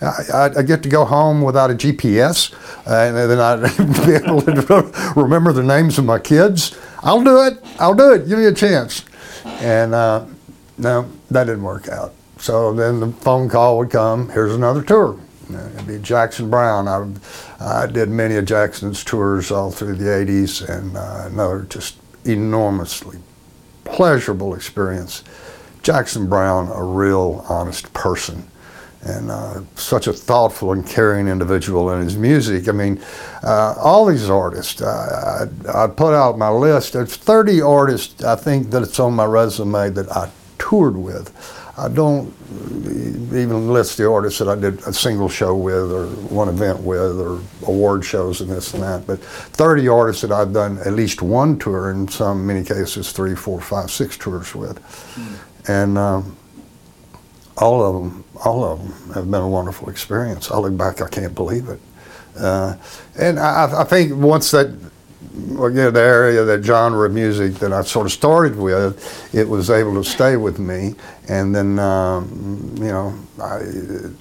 [0.02, 2.52] I, I, get to go home without a GPS,
[2.84, 3.60] and then I'd
[4.06, 6.76] be able to remember the names of my kids.
[7.00, 7.62] I'll do it.
[7.78, 8.26] I'll do it.
[8.26, 9.04] Give me a chance.
[9.44, 10.26] And uh,
[10.78, 12.12] no, that didn't work out.
[12.38, 14.30] So then the phone call would come.
[14.30, 15.16] Here's another tour.
[15.54, 16.88] It'd be Jackson Browne.
[16.88, 21.96] I, I did many of Jackson's tours all through the 80s, and uh, another just
[22.24, 23.18] enormously
[23.84, 25.24] pleasurable experience.
[25.82, 28.46] Jackson Browne, a real honest person
[29.02, 32.68] and uh, such a thoughtful and caring individual in his music.
[32.68, 33.02] I mean,
[33.42, 36.92] uh, all these artists, uh, I, I, put out my list.
[36.92, 41.32] There's 30 artists, I think, that it's on my resume that I toured with.
[41.80, 42.34] I don't
[43.32, 47.18] even list the artists that I did a single show with or one event with
[47.20, 51.22] or award shows and this and that, but 30 artists that I've done at least
[51.22, 54.80] one tour, in some many cases, three, four, five, six tours with.
[55.14, 56.36] Mm and um,
[57.56, 60.50] all of them, all of them have been a wonderful experience.
[60.50, 61.80] I look back, I can't believe it.
[62.38, 62.76] Uh,
[63.18, 64.68] and I, I, think once that,
[65.32, 69.70] again, the area, that genre of music that I sort of started with, it was
[69.70, 70.94] able to stay with me.
[71.28, 73.60] And then, um, you know, I,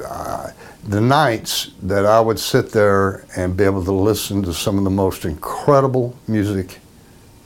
[0.06, 0.52] I,
[0.88, 4.84] the nights that I would sit there and be able to listen to some of
[4.84, 6.80] the most incredible music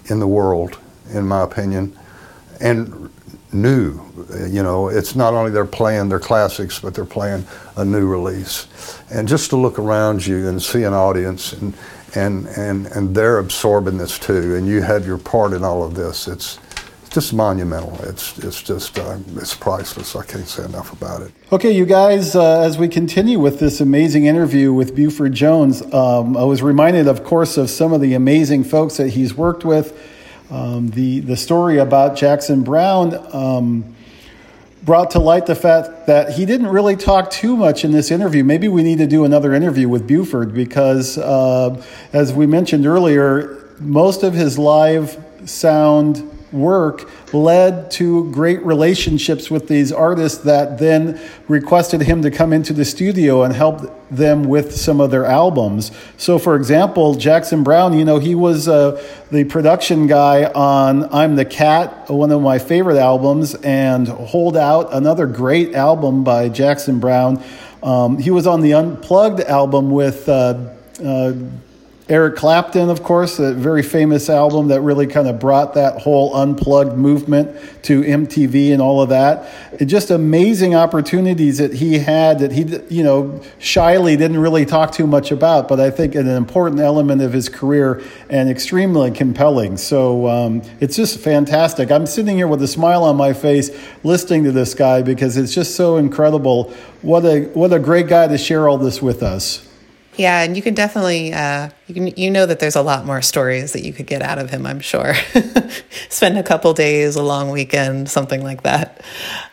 [0.06, 0.78] in the world,
[1.14, 1.98] in my opinion,
[2.60, 3.10] and
[3.54, 4.02] new.
[4.48, 7.46] You know, it's not only they're playing their classics, but they're playing
[7.78, 8.68] a new release.
[9.12, 11.74] And just to look around you and see an audience and
[12.16, 15.96] and and and they're absorbing this too, and you have your part in all of
[15.96, 16.28] this.
[16.28, 16.60] It's
[17.10, 17.96] just monumental.
[18.04, 20.16] It's it's just uh, it's priceless.
[20.16, 21.32] I can't say enough about it.
[21.52, 26.36] Okay, you guys, uh, as we continue with this amazing interview with Buford Jones, um,
[26.36, 29.98] I was reminded, of course, of some of the amazing folks that he's worked with
[30.50, 33.16] um, the, the story about Jackson Browne.
[33.34, 33.96] um,
[34.84, 38.44] brought to light the fact that he didn't really talk too much in this interview.
[38.44, 41.82] Maybe we need to do another interview with Buford because, uh,
[42.12, 49.68] as we mentioned earlier, most of his live sound work led to great relationships with
[49.68, 54.76] these artists that then requested him to come into the studio and help them with
[54.76, 55.92] some of their albums.
[56.18, 61.36] So, for example, Jackson Browne, you know, he was uh, the production guy on I'm
[61.36, 67.00] the Cat, one of my favorite albums, and Hold Out, another great album by Jackson
[67.00, 67.44] Browne.
[67.82, 70.30] Um, he was on the Unplugged album with.
[70.30, 70.70] Uh,
[71.04, 71.34] uh,
[72.14, 76.36] Eric Clapton, of course, a very famous album that really kind of brought that whole
[76.36, 79.52] unplugged movement to MTV and all of that.
[79.82, 84.92] It just amazing opportunities that he had that he, you know, shyly didn't really talk
[84.92, 89.78] too much about, but I think an important element of his career and extremely compelling.
[89.78, 91.90] So um, it's just fantastic.
[91.90, 93.72] I'm sitting here with a smile on my face
[94.04, 96.66] listening to this guy because it's just so incredible.
[97.02, 99.68] What a what a great guy to share all this with us.
[100.16, 103.22] Yeah, and you can definitely uh, you can you know that there's a lot more
[103.22, 104.66] stories that you could get out of him.
[104.66, 105.16] I'm sure.
[106.10, 109.04] Spend a couple days, a long weekend, something like that.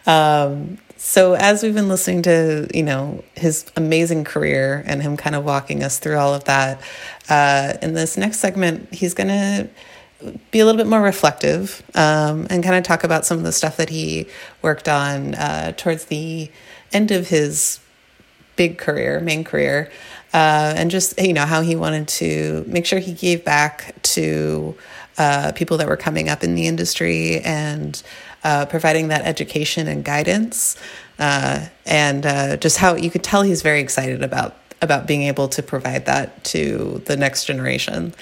[0.07, 5.35] Um, so as we've been listening to you know his amazing career and him kind
[5.35, 6.83] of walking us through all of that,
[7.31, 9.69] uh, in this next segment, he's to
[10.51, 13.53] be a little bit more reflective um, and kind of talk about some of the
[13.53, 14.27] stuff that he
[14.61, 16.51] worked on uh, towards the
[16.93, 17.81] end of his
[18.57, 19.91] big career, main career,
[20.33, 24.77] uh, and just you know how he wanted to make sure he gave back to
[25.19, 28.03] uh, people that were coming up in the industry and
[28.45, 30.77] uh, providing that education and guidance,
[31.19, 35.47] uh, and uh, just how you could tell he's very excited about about being able
[35.49, 38.15] to provide that to the next generation.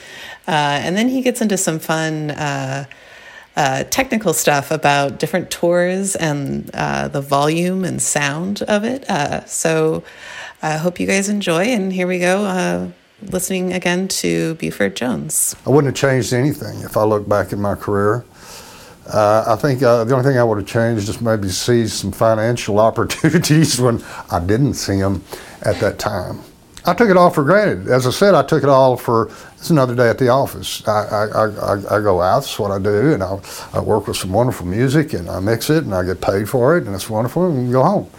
[0.49, 2.31] Uh, and then he gets into some fun.
[2.31, 9.05] Uh, technical stuff about different tours and uh, the volume and sound of it.
[9.11, 10.05] Uh, so
[10.63, 11.65] I hope you guys enjoy.
[11.67, 12.89] And here we go, uh,
[13.23, 15.55] listening again to Buford Jones.
[15.67, 18.25] I wouldn't have changed anything if I look back at my career.
[19.07, 22.79] Uh, I think the only thing I would have changed is maybe see some financial
[22.89, 25.25] opportunities when I didn't see them
[25.63, 26.41] at that time.
[26.85, 27.89] I took it all for granted.
[27.89, 30.87] As I said, I took it all for it's another day at the office.
[30.87, 31.05] I,
[31.35, 33.39] I, I, I go out, that's what I do, and I,
[33.75, 36.79] I work with some wonderful music, and I mix it, and I get paid for
[36.79, 38.11] it, and it's wonderful, and go home.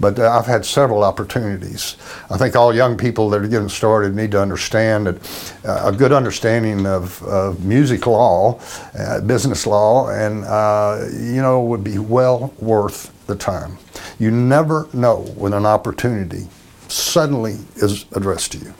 [0.00, 1.96] But uh, I've had several opportunities.
[2.30, 5.92] I think all young people that are getting started need to understand that uh, a
[5.92, 8.60] good understanding of, of music law,
[8.98, 13.78] uh, business law, and uh, you know would be well worth the time.
[14.18, 16.48] You never know when an opportunity
[16.88, 18.74] suddenly is addressed to you.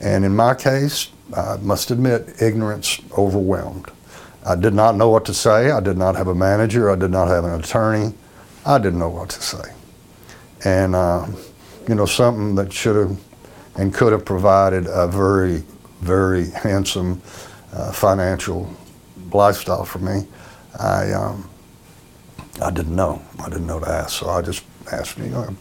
[0.00, 3.90] And in my case, I must admit, ignorance overwhelmed.
[4.44, 5.70] I did not know what to say.
[5.70, 6.90] I did not have a manager.
[6.90, 8.14] I did not have an attorney.
[8.64, 9.75] I didn't know what to say.
[10.66, 11.24] And, uh,
[11.86, 13.16] you know, something that should have
[13.76, 15.62] and could have provided a very,
[16.00, 17.22] very handsome
[17.72, 18.68] uh, financial
[19.32, 20.26] lifestyle for me,
[20.80, 21.48] I, um,
[22.60, 23.22] I didn't know.
[23.38, 24.18] I didn't know to ask.
[24.18, 25.54] So I just asked, you know,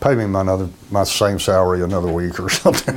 [0.00, 2.96] pay me my another my same salary another week or something.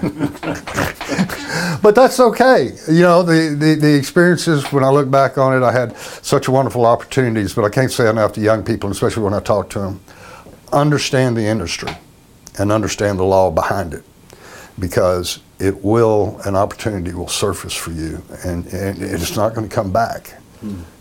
[1.83, 2.71] but that's okay.
[2.87, 6.49] You know, the, the, the experiences when I look back on it, I had such
[6.49, 7.53] wonderful opportunities.
[7.53, 9.99] But I can't say enough to young people, especially when I talk to them.
[10.73, 11.91] Understand the industry
[12.59, 14.03] and understand the law behind it,
[14.79, 19.73] because it will an opportunity will surface for you, and, and it's not going to
[19.73, 20.35] come back.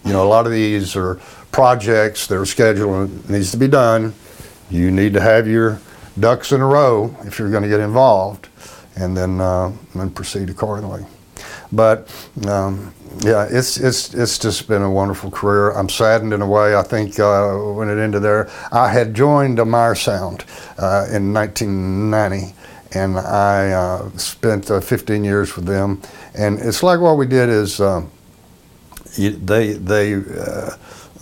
[0.05, 1.17] You know, a lot of these are
[1.51, 4.13] projects are scheduled needs to be done.
[4.71, 5.81] You need to have your
[6.21, 8.49] ducks in a row if you're going to get involved,
[8.97, 11.07] and then uh, then proceed accordingly.
[11.73, 12.09] But
[12.47, 15.73] um, yeah, it's it's it's just been a wonderful career.
[15.73, 16.77] I'm saddened in a way.
[16.77, 20.45] I think uh, when it ended there, I had joined Meyer Sound
[20.79, 22.55] uh, in 1990,
[22.93, 26.03] and I uh, spent uh, 15 years with them.
[26.35, 28.11] And it's like what we did is um,
[29.17, 30.71] they they uh,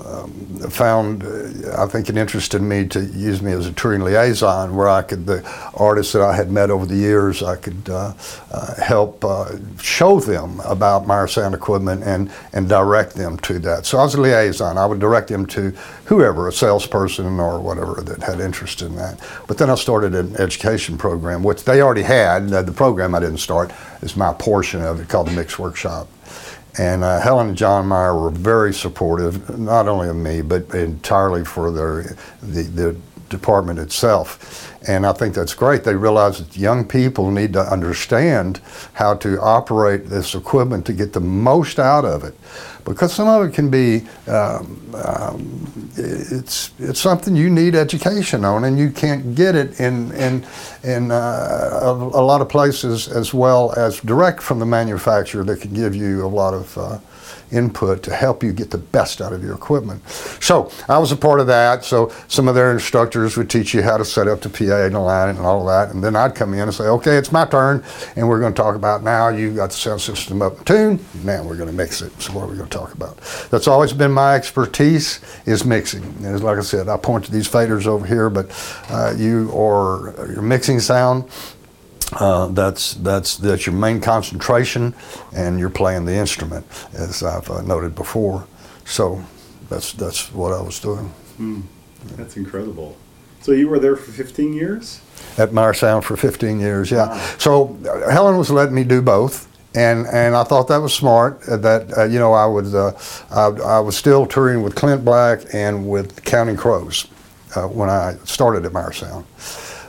[0.05, 0.31] um,
[0.71, 4.89] found, uh, I think, it interested me to use me as a touring liaison, where
[4.89, 5.43] I could, the
[5.75, 8.15] artists that I had met over the years, I could uh,
[8.51, 13.87] uh, help uh, show them about Meyer Sound equipment and, and direct them to that.
[13.87, 14.79] So I was a liaison.
[14.79, 15.71] I would direct them to
[16.07, 19.21] whoever, a salesperson or whatever that had interest in that.
[19.47, 22.49] But then I started an education program, which they already had.
[22.49, 23.73] The program I didn't start
[24.03, 26.09] is my portion of it called the Mixed Workshop.
[26.77, 31.45] And uh, Helen and John Meyer were very supportive, not only of me, but entirely
[31.45, 32.97] for their, the, the
[33.29, 34.74] department itself.
[34.87, 35.85] And I think that's great.
[35.85, 38.61] They realize that young people need to understand
[38.93, 42.35] how to operate this equipment to get the most out of it
[42.85, 48.65] because some of it can be um, um, it's it's something you need education on,
[48.65, 50.47] and you can't get it in in
[50.83, 55.61] in uh, a, a, lot of places as well as direct from the manufacturer that
[55.61, 56.99] can give you a lot of uh,
[57.51, 60.07] input to help you get the best out of your equipment.
[60.09, 61.85] So I was a part of that.
[61.85, 64.95] So some of their instructors would teach you how to set up the PA and
[64.95, 65.91] align it and all that.
[65.91, 67.85] And then I'd come in and say, okay, it's my turn.
[68.17, 71.05] And we're going to talk about now you got the sound system up in tune.
[71.23, 72.13] Now we're going to mix it.
[72.21, 73.19] So what are we going to talk about?
[73.51, 76.03] That's always been my expertise is mixing.
[76.03, 78.51] And like I said, I point to these faders over here, but
[78.91, 81.25] uh, you or your mixing sound
[82.21, 84.95] uh, that's that's that's your main concentration,
[85.35, 88.47] and you're playing the instrument, as I've uh, noted before.
[88.85, 89.23] So
[89.69, 91.13] that's that's what I was doing.
[91.39, 91.63] Mm,
[92.17, 92.97] that's incredible.
[93.41, 95.03] So you were there for 15 years.
[95.37, 97.09] At Meyer Sound for 15 years, yeah.
[97.09, 97.35] Wow.
[97.39, 99.51] So uh, Helen was letting me do both.
[99.75, 101.47] And, and I thought that was smart.
[101.49, 102.95] Uh, that uh, you know I was I,
[103.35, 107.09] I, was still touring with Clint Black and with Counting Crows
[107.71, 109.27] when I started at Meyer Sound.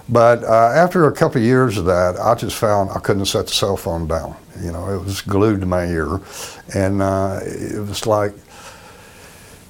[0.08, 3.48] But uh, after a couple of years of that, I just found I couldn't set
[3.48, 4.36] the cell phone down.
[4.62, 6.22] You know, it was glued to my ear,
[6.74, 8.34] and uh, it was like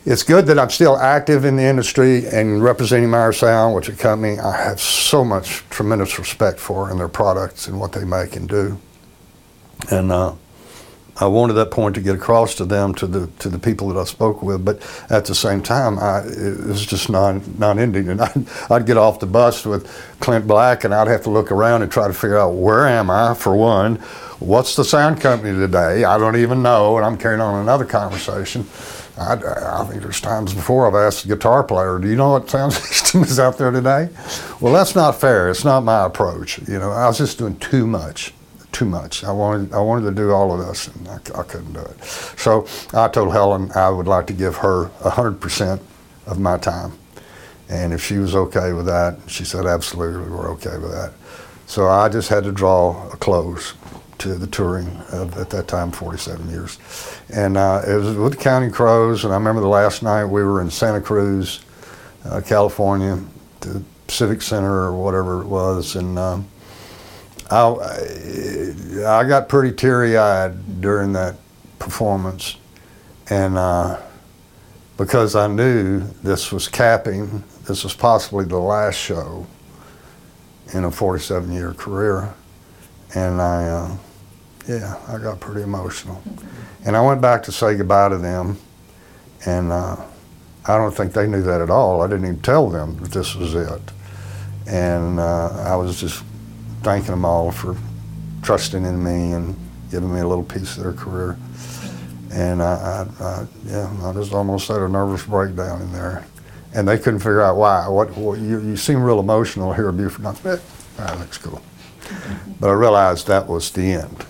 [0.06, 3.95] it's good that I'm still active in the industry and representing Meyer Sound, which is
[3.95, 8.03] a company I have so much tremendous respect for and their products and what they
[8.03, 8.80] make and do.
[9.90, 10.36] And uh,
[11.17, 13.99] I wanted that point to get across to them, to the to the people that
[13.99, 14.65] I spoke with.
[14.65, 18.97] But at the same time, I, it was just non non-ending, and I'd, I'd get
[18.97, 19.87] off the bus with
[20.19, 23.09] Clint Black, and I'd have to look around and try to figure out where am
[23.09, 23.95] I for one,
[24.39, 26.03] what's the sound company today?
[26.03, 28.65] I don't even know, and I'm carrying on another conversation.
[29.17, 32.49] I, I think there's times before I've asked the guitar player, "Do you know what
[32.49, 34.09] sound system is out there today?"
[34.59, 35.49] Well, that's not fair.
[35.49, 36.59] It's not my approach.
[36.67, 38.33] You know, I was just doing too much
[38.76, 39.23] too much.
[39.23, 42.03] I wanted I wanted to do all of this, and I, I couldn't do it.
[42.03, 45.81] So I told Helen I would like to give her hundred percent
[46.27, 46.91] of my time,
[47.69, 51.14] and if she was okay with that, she said absolutely we're okay with that.
[51.68, 53.76] So I just had to draw a close
[54.18, 56.77] to the touring of at that time 47 years,
[57.34, 59.23] and uh, it was with the Counting Crows.
[59.23, 61.64] And I remember the last night we were in Santa Cruz,
[62.26, 63.23] uh, California,
[63.61, 66.19] the Civic Center or whatever it was, and.
[66.19, 66.49] Um,
[67.51, 68.73] I,
[69.05, 71.35] I got pretty teary eyed during that
[71.77, 72.57] performance,
[73.30, 74.01] and uh,
[74.97, 79.45] because I knew this was capping, this was possibly the last show
[80.73, 82.34] in a 47 year career,
[83.13, 83.97] and I, uh,
[84.67, 86.22] yeah, I got pretty emotional,
[86.85, 88.57] and I went back to say goodbye to them,
[89.45, 89.97] and uh,
[90.67, 92.01] I don't think they knew that at all.
[92.01, 93.91] I didn't even tell them that this was it,
[94.65, 96.23] and uh, I was just
[96.86, 97.76] thanking them all for
[98.44, 99.56] trusting in me and
[99.90, 101.36] giving me a little piece of their career.
[102.32, 106.24] And I, I, I yeah, I just almost had a nervous breakdown in there.
[106.76, 107.88] And they couldn't figure out why.
[107.88, 110.28] What, what you, you seem real emotional here, at Buford.
[110.28, 110.62] I said,
[110.98, 111.60] that looks cool.
[112.60, 114.26] But I realized that was the end.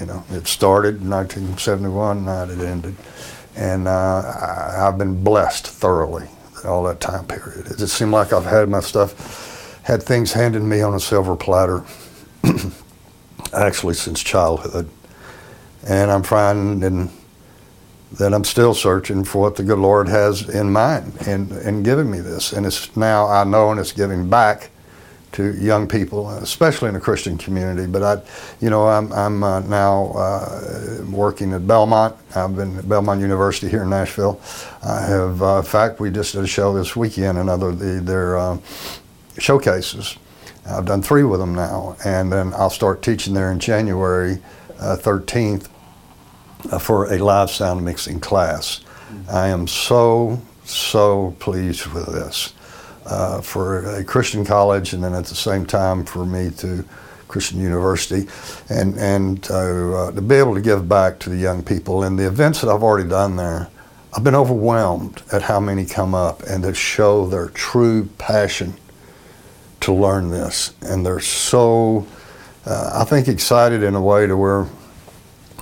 [0.00, 2.96] You know, it started in 1971, and it ended.
[3.54, 6.26] And uh, I, I've been blessed thoroughly
[6.64, 7.68] all that time period.
[7.68, 9.46] It just seemed like I've had my stuff
[9.82, 11.82] had things handed me on a silver platter,
[13.52, 14.88] actually since childhood.
[15.86, 17.10] And I'm finding
[18.12, 22.10] that I'm still searching for what the good Lord has in mind and, and giving
[22.10, 22.52] me this.
[22.52, 24.70] And it's now I know and it's giving back
[25.32, 27.86] to young people, especially in the Christian community.
[27.86, 28.22] But I,
[28.60, 32.16] you know, I'm, I'm uh, now uh, working at Belmont.
[32.34, 34.40] I've been at Belmont University here in Nashville.
[34.82, 38.38] I have, uh, in fact, we just did a show this weekend, another the, their
[38.38, 38.58] uh,
[39.38, 40.16] showcases.
[40.66, 44.38] I've done three with them now, and then I'll start teaching there in January
[44.78, 45.68] uh, 13th
[46.70, 48.80] uh, for a live sound mixing class.
[48.80, 49.30] Mm-hmm.
[49.30, 52.54] I am so, so pleased with this.
[53.06, 56.84] Uh, for a Christian college, and then at the same time for me to
[57.28, 58.28] Christian University,
[58.68, 62.26] and and uh, to be able to give back to the young people and the
[62.26, 63.68] events that I've already done there.
[64.12, 68.74] I've been overwhelmed at how many come up and to show their true passion
[69.80, 72.06] to learn this, and they're so,
[72.66, 74.66] uh, I think, excited in a way to where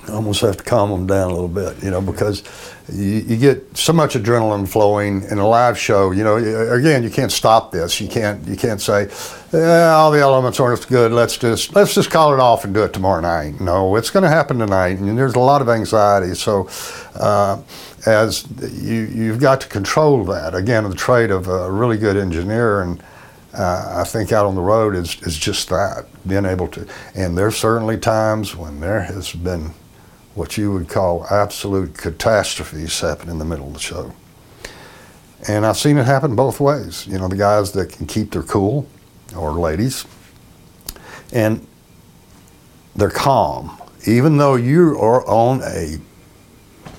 [0.07, 2.43] I almost have to calm them down a little bit, you know, because
[2.91, 6.11] you, you, get so much adrenaline flowing in a live show.
[6.11, 6.37] You know,
[6.73, 8.01] again, you can't stop this.
[8.01, 9.09] You can't you can't say
[9.53, 11.11] eh, all the elements aren't good.
[11.11, 13.61] Let's just let's just call it off and do it tomorrow night.
[13.61, 16.33] No, it's going to happen tonight, and there's a lot of anxiety.
[16.35, 16.69] So.
[17.15, 17.61] Uh,
[18.05, 18.47] as
[18.81, 20.55] you, you've got to control that.
[20.55, 23.03] Again, the trait of a really good engineer and
[23.53, 26.87] uh, I think out on the road is, is just that, being able to.
[27.15, 29.73] And there's certainly times when there has been
[30.35, 34.13] what you would call absolute catastrophes happen in the middle of the show.
[35.47, 37.07] And I've seen it happen both ways.
[37.07, 38.87] You know, the guys that can keep their cool,
[39.35, 40.05] or ladies,
[41.31, 41.65] and
[42.95, 45.97] they're calm, even though you are on a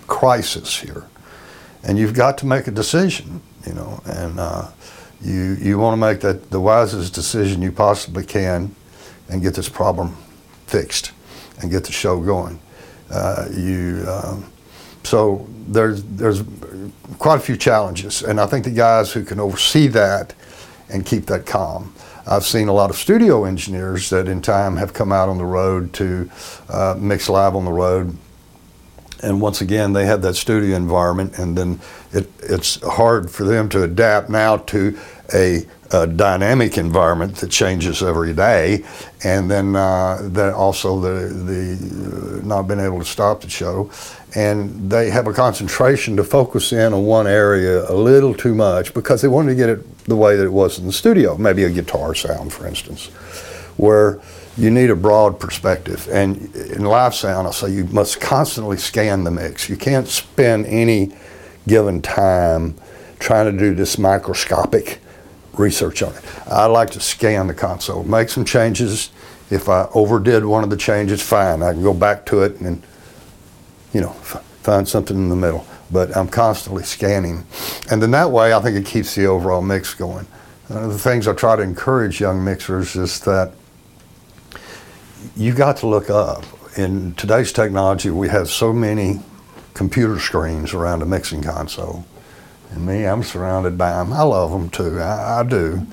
[0.07, 1.09] crisis here,
[1.83, 3.43] and you've got to make a decision.
[3.67, 4.69] You know, and uh,
[5.23, 8.75] you, you want to make that the wisest decision you possibly can
[9.29, 10.17] and get this problem
[10.67, 11.13] fixed
[11.61, 12.59] and get the show going.
[13.11, 14.51] Uh, you, um,
[15.05, 16.43] so there's, there's
[17.19, 20.35] quite a few challenges, and I think the guys who can oversee that
[20.89, 21.93] and keep that calm.
[22.27, 25.45] I've seen a lot of studio engineers that in time have come out on the
[25.45, 26.31] road to
[26.69, 28.17] uh, mix live on the road
[29.23, 31.81] and once again they had that studio environment and then
[32.13, 34.99] it, it's hard for them to adapt now to
[35.35, 38.85] a, a dynamic environment that changes every day.
[39.23, 43.91] And then uh, then also the, the uh, not being able to stop the show.
[44.35, 48.95] And they have a concentration to focus in on one area a little too much
[48.95, 51.37] because they wanted to get it the way that it was in the studio.
[51.37, 53.07] Maybe a guitar sound for instance
[53.77, 54.21] where
[54.61, 56.07] you need a broad perspective.
[56.13, 59.71] And in live sound, I say you must constantly scan the mix.
[59.71, 61.17] You can't spend any
[61.67, 62.75] given time
[63.19, 64.99] trying to do this microscopic
[65.55, 66.25] research on it.
[66.47, 69.11] I like to scan the console, make some changes.
[69.51, 71.63] If I overdid one of the changes, fine.
[71.63, 72.83] I can go back to it and
[73.93, 75.67] you know, f- find something in the middle.
[75.91, 77.47] But I'm constantly scanning.
[77.91, 80.27] And then that way, I think it keeps the overall mix going.
[80.69, 83.55] Uh, the things I try to encourage young mixers is that
[85.37, 86.45] you got to look up.
[86.77, 89.21] In today's technology, we have so many
[89.75, 92.05] computer screens around a mixing console.
[92.71, 94.13] And me, I'm surrounded by them.
[94.13, 95.87] I love them too, I, I do.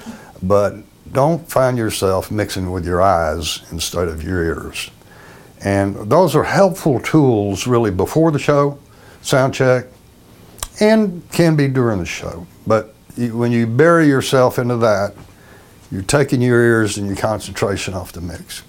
[0.44, 0.76] But
[1.12, 4.91] don't find yourself mixing with your eyes instead of your ears.
[5.64, 8.78] And those are helpful tools really before the show,
[9.22, 9.86] sound check,
[10.80, 12.45] and can be during the show.
[12.68, 15.16] But when you bury yourself into that,
[15.91, 18.62] you're taking your ears and your concentration off the mix.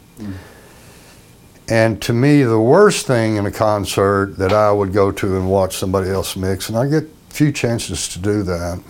[1.68, 5.50] And to me, the worst thing in a concert that I would go to and
[5.50, 8.80] watch somebody else mix, and I get few chances to do that,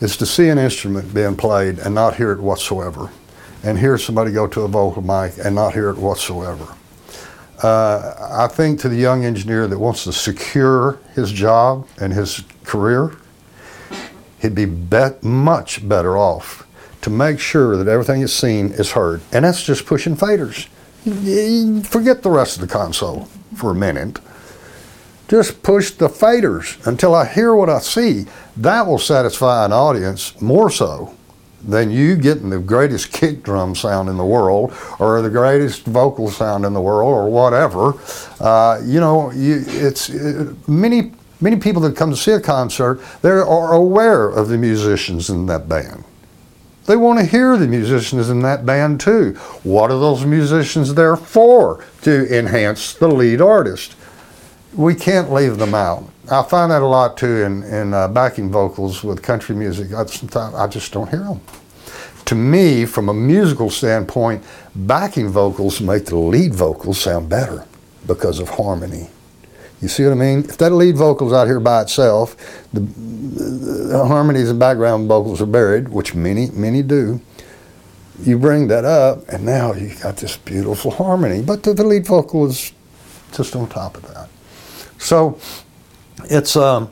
[0.00, 3.10] is to see an instrument being played and not hear it whatsoever,
[3.62, 6.66] and hear somebody go to a vocal mic and not hear it whatsoever.
[7.62, 12.42] Uh, I think to the young engineer that wants to secure his job and his
[12.64, 13.16] career,
[14.40, 16.66] he'd be bet much better off
[17.02, 19.20] to make sure that everything is seen is heard.
[19.32, 20.66] And that's just pushing faders.
[21.86, 23.24] Forget the rest of the console
[23.56, 24.18] for a minute.
[25.28, 28.26] Just push the faders until I hear what I see.
[28.56, 31.16] That will satisfy an audience more so
[31.62, 36.30] than you getting the greatest kick drum sound in the world or the greatest vocal
[36.30, 37.94] sound in the world or whatever.
[38.40, 43.00] Uh, you know, you, it's it, many many people that come to see a concert,
[43.22, 46.04] they are aware of the musicians in that band.
[46.86, 49.34] They want to hear the musicians in that band too.
[49.62, 51.84] What are those musicians there for?
[52.02, 53.94] To enhance the lead artist.
[54.74, 56.04] We can't leave them out.
[56.30, 59.92] I find that a lot too in, in uh, backing vocals with country music.
[59.92, 61.40] I, sometimes I just don't hear them.
[62.26, 64.44] To me, from a musical standpoint,
[64.74, 67.66] backing vocals make the lead vocals sound better
[68.06, 69.10] because of harmony.
[69.80, 70.40] You see what I mean?
[70.40, 72.36] If that lead vocal's out here by itself,
[72.72, 77.20] the, the harmonies and background vocals are buried, which many, many do.
[78.22, 81.40] You bring that up, and now you've got this beautiful harmony.
[81.40, 82.72] But the, the lead vocal is
[83.32, 84.28] just on top of that.
[84.98, 85.38] So
[86.24, 86.90] it's um,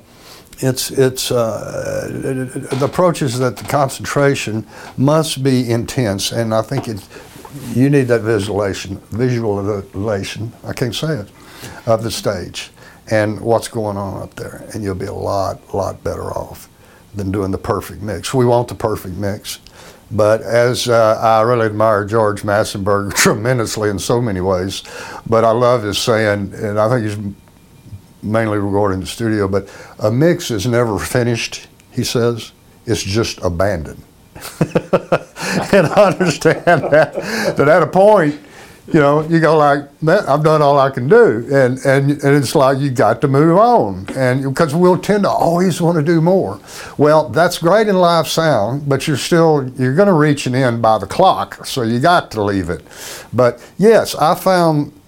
[0.60, 4.66] it's it's uh, the approach is that the concentration
[4.96, 7.06] must be intense, and I think it
[7.74, 10.54] you need that visualization visualization.
[10.64, 11.28] I can't say it
[11.86, 12.70] of the stage
[13.10, 16.68] and what's going on up there, and you'll be a lot, lot better off
[17.14, 18.34] than doing the perfect mix.
[18.34, 19.60] We want the perfect mix,
[20.10, 24.82] but as uh, I really admire George Massenburg tremendously in so many ways,
[25.28, 27.34] but I love his saying, and I think he's
[28.22, 29.68] mainly regarding the studio, but
[29.98, 32.52] a mix is never finished, he says,
[32.86, 34.02] it's just abandoned.
[34.60, 37.14] and I understand that,
[37.56, 38.40] that at a point,
[38.92, 42.36] you know, you go like, man, I've done all I can do, and and and
[42.36, 46.02] it's like you got to move on, and because we'll tend to always want to
[46.02, 46.58] do more.
[46.96, 50.80] Well, that's great in live sound, but you're still you're going to reach an end
[50.80, 52.82] by the clock, so you got to leave it.
[53.32, 54.98] But yes, I found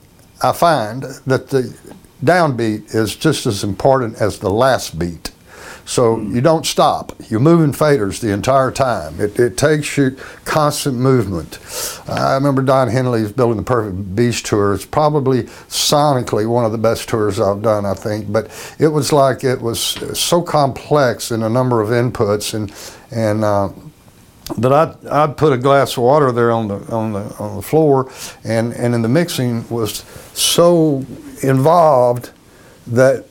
[0.43, 1.74] I find that the
[2.23, 5.31] downbeat is just as important as the last beat.
[5.91, 7.11] So you don't stop.
[7.29, 9.21] You're moving faders the entire time.
[9.21, 11.59] It, it takes you constant movement.
[12.09, 14.73] I remember Don Henley's building the Perfect Beast tour.
[14.73, 18.31] It's probably sonically one of the best tours I've done, I think.
[18.31, 19.81] But it was like it was
[20.17, 22.73] so complex in a number of inputs and
[23.11, 23.45] and.
[23.45, 23.71] Uh,
[24.59, 27.62] that I'd, I'd put a glass of water there on the on the on the
[27.62, 28.11] floor,
[28.43, 29.99] and and in the mixing was
[30.35, 31.05] so
[31.43, 32.31] involved
[32.89, 33.27] that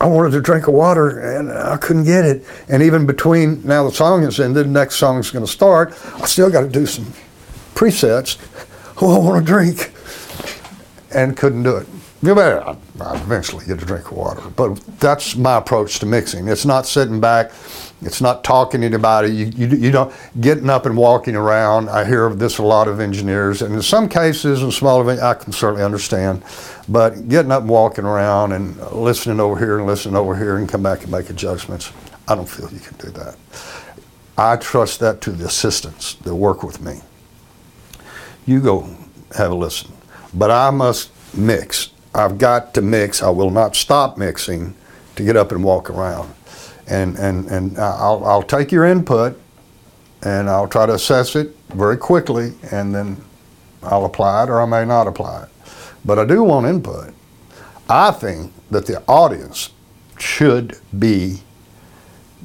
[0.00, 2.44] I wanted to drink a water and I couldn't get it.
[2.68, 5.92] And even between now the song is ended, the next song is going to start,
[6.16, 7.06] I still got to do some
[7.74, 8.36] presets.
[9.00, 9.92] Oh, I want to drink.
[11.14, 11.86] And couldn't do it.
[12.24, 14.42] I, I eventually get a drink of water.
[14.54, 16.48] But that's my approach to mixing.
[16.48, 17.52] It's not sitting back,
[18.02, 19.30] it's not talking to anybody.
[19.30, 21.88] You, you, you don't getting up and walking around.
[21.88, 25.34] I hear this a lot of engineers, and in some cases, in small events, I
[25.34, 26.42] can certainly understand.
[26.88, 30.68] But getting up and walking around and listening over here and listening over here and
[30.68, 31.90] come back and make adjustments,
[32.28, 33.36] I don't feel you can do that.
[34.36, 37.00] I trust that to the assistants that work with me.
[38.44, 38.94] You go
[39.36, 39.92] have a listen.
[40.34, 41.90] But I must mix.
[42.14, 43.22] I've got to mix.
[43.22, 44.74] I will not stop mixing
[45.16, 46.34] to get up and walk around.
[46.88, 49.40] And, and, and I'll, I'll take your input
[50.22, 53.16] and I'll try to assess it very quickly and then
[53.82, 55.48] I'll apply it or I may not apply it
[56.06, 57.12] but I do want input.
[57.90, 59.70] I think that the audience
[60.18, 61.42] should be,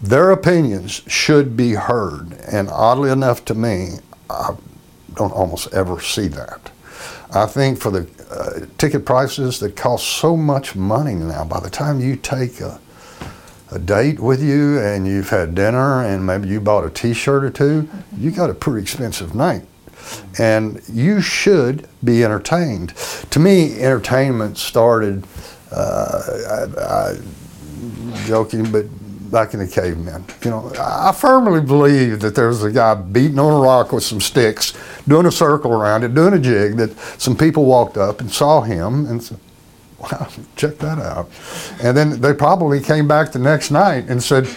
[0.01, 2.33] their opinions should be heard.
[2.51, 3.99] And oddly enough to me,
[4.29, 4.55] I
[5.13, 6.71] don't almost ever see that.
[7.33, 11.45] I think for the uh, ticket prices that cost so much money now.
[11.45, 12.79] By the time you take a,
[13.71, 17.49] a date with you and you've had dinner and maybe you bought a T-shirt or
[17.49, 19.63] two, you got a pretty expensive night.
[20.39, 22.93] And you should be entertained.
[23.29, 25.25] To me, entertainment started,
[25.71, 27.17] uh, I, I,
[28.25, 28.85] joking, but
[29.31, 30.25] back in the cavemen.
[30.43, 34.03] You know, I firmly believe that there was a guy beating on a rock with
[34.03, 34.73] some sticks,
[35.07, 38.61] doing a circle around it, doing a jig, that some people walked up and saw
[38.61, 39.39] him and said,
[40.01, 41.29] wow, check that out.
[41.81, 44.47] And then they probably came back the next night and said,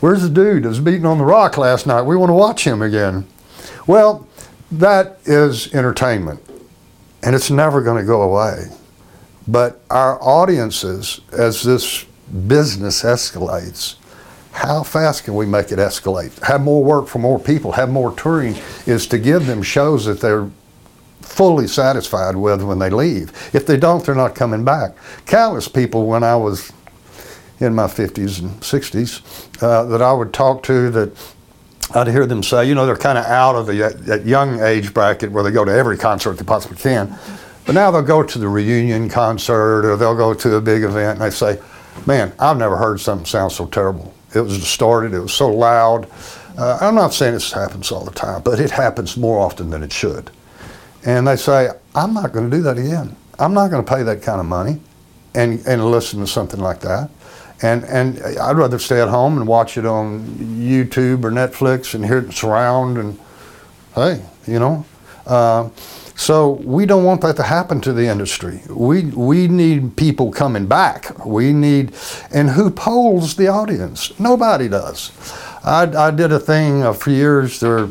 [0.00, 2.02] where's the dude that was beating on the rock last night?
[2.02, 3.26] We want to watch him again.
[3.86, 4.26] Well,
[4.70, 6.40] that is entertainment,
[7.22, 8.66] and it's never going to go away.
[9.46, 12.04] But our audiences, as this
[12.46, 13.96] business escalates,
[14.52, 16.38] how fast can we make it escalate?
[16.42, 18.54] Have more work for more people, have more touring,
[18.86, 20.48] is to give them shows that they're
[21.22, 23.30] fully satisfied with when they leave.
[23.54, 24.94] If they don't, they're not coming back.
[25.26, 26.72] Countless people, when I was
[27.60, 31.16] in my 50s and 60s, uh, that I would talk to that
[31.94, 34.94] I'd hear them say, you know, they're kind of out of the, that young age
[34.94, 37.18] bracket where they go to every concert they possibly can.
[37.66, 41.20] But now they'll go to the reunion concert or they'll go to a big event
[41.20, 41.60] and they say,
[42.06, 44.14] man, I've never heard something sound so terrible.
[44.34, 46.08] It was distorted, it was so loud.
[46.56, 49.82] Uh, I'm not saying this happens all the time, but it happens more often than
[49.82, 50.30] it should.
[51.04, 53.16] And they say, I'm not going to do that again.
[53.38, 54.80] I'm not going to pay that kind of money
[55.34, 57.10] and, and listen to something like that.
[57.62, 62.04] And, and I'd rather stay at home and watch it on YouTube or Netflix and
[62.04, 63.18] hear it surround and,
[63.94, 64.84] hey, you know.
[65.26, 65.68] Uh,
[66.16, 68.60] so we don't want that to happen to the industry.
[68.68, 71.24] We, we need people coming back.
[71.24, 71.94] We need,
[72.32, 74.18] and who polls the audience?
[74.20, 75.10] Nobody does.
[75.64, 77.88] I, I did a thing uh, for years there.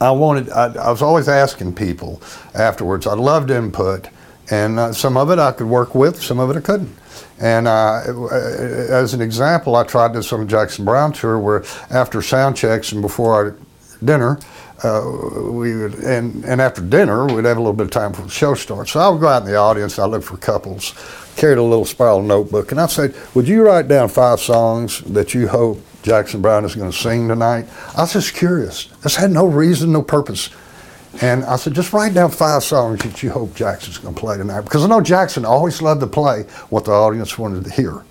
[0.00, 2.20] I wanted, I, I, was always asking people
[2.54, 3.06] afterwards.
[3.06, 4.08] I loved input,
[4.50, 6.94] and uh, some of it I could work with, some of it I couldn't.
[7.40, 8.02] And uh,
[8.32, 12.92] as an example, I tried this on the Jackson Browne tour where after sound checks
[12.92, 13.56] and before our
[14.04, 14.38] dinner,
[14.82, 15.02] uh,
[15.50, 18.30] we would, and, and after dinner, we'd have a little bit of time before the
[18.30, 18.92] show starts.
[18.92, 20.94] So I would go out in the audience, I'd look for couples,
[21.36, 25.34] carried a little spiral notebook, and I'd say, Would you write down five songs that
[25.34, 27.66] you hope Jackson Browne is going to sing tonight?
[27.96, 28.86] I was just curious.
[29.02, 30.50] This had no reason, no purpose.
[31.22, 34.36] And I said, just write down five songs that you hope Jackson's going to play
[34.36, 34.62] tonight.
[34.62, 38.04] Because I know Jackson always loved to play what the audience wanted to hear.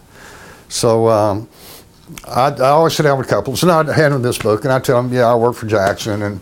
[0.69, 1.47] So um,
[2.27, 4.79] I, I, always sit down with couples, and I'd hand them this book, and I
[4.79, 6.39] tell them, yeah, I work for Jackson, and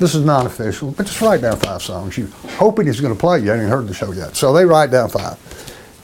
[0.00, 2.18] this is non-official, but just write down five songs.
[2.18, 2.26] You
[2.56, 3.38] hoping he's going to play.
[3.40, 5.38] You haven't heard the show yet, so they write down five.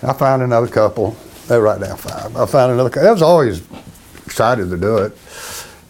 [0.03, 1.17] I found another couple.
[1.49, 2.37] They write down five.
[2.37, 2.91] I found another.
[2.91, 3.09] couple.
[3.09, 3.63] I was always
[4.27, 5.17] excited to do it.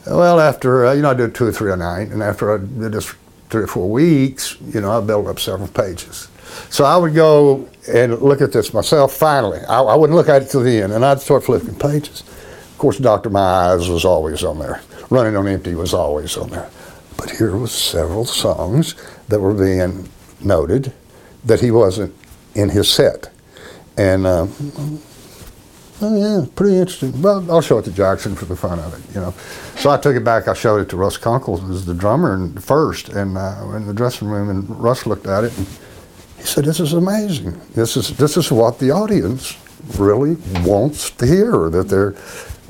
[0.07, 2.59] Well, after uh, you know, I did two or three a night, and after I
[2.59, 3.13] did this
[3.51, 6.29] three or four weeks, you know, I built up several pages.
[6.71, 9.13] So I would go and look at this myself.
[9.13, 12.21] Finally, I, I wouldn't look at it till the end, and I'd start flipping pages.
[12.21, 14.81] Of course, Doctor My Eyes was always on there.
[15.11, 16.69] Running on Empty was always on there.
[17.17, 18.95] But here was several songs
[19.29, 20.09] that were being
[20.41, 20.93] noted
[21.45, 22.15] that he wasn't
[22.55, 23.31] in his set.
[23.97, 24.47] And uh,
[26.01, 27.21] oh yeah, pretty interesting.
[27.21, 29.33] Well, I'll show it to Jackson for the fun of it, you know.
[29.77, 30.49] So I took it back.
[30.49, 33.87] I showed it to Russ Kunkel, who was the drummer, and first, and uh, in
[33.87, 35.67] the dressing room, and Russ looked at it and
[36.37, 37.61] he said, "This is amazing.
[37.75, 39.57] This is this is what the audience
[39.99, 41.71] really wants to hear.
[41.71, 42.15] That they're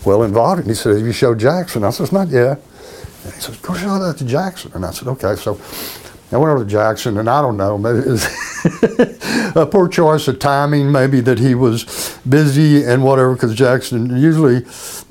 [0.04, 2.60] well involved." And he said, "Have you showed Jackson?" I said, "Not yet."
[3.26, 4.70] And he says, go show that to Jackson.
[4.74, 5.34] And I said, okay.
[5.34, 5.54] So
[6.32, 8.24] I went over to Jackson, and I don't know, maybe it was
[9.56, 14.64] a poor choice of timing, maybe that he was busy and whatever, because Jackson usually,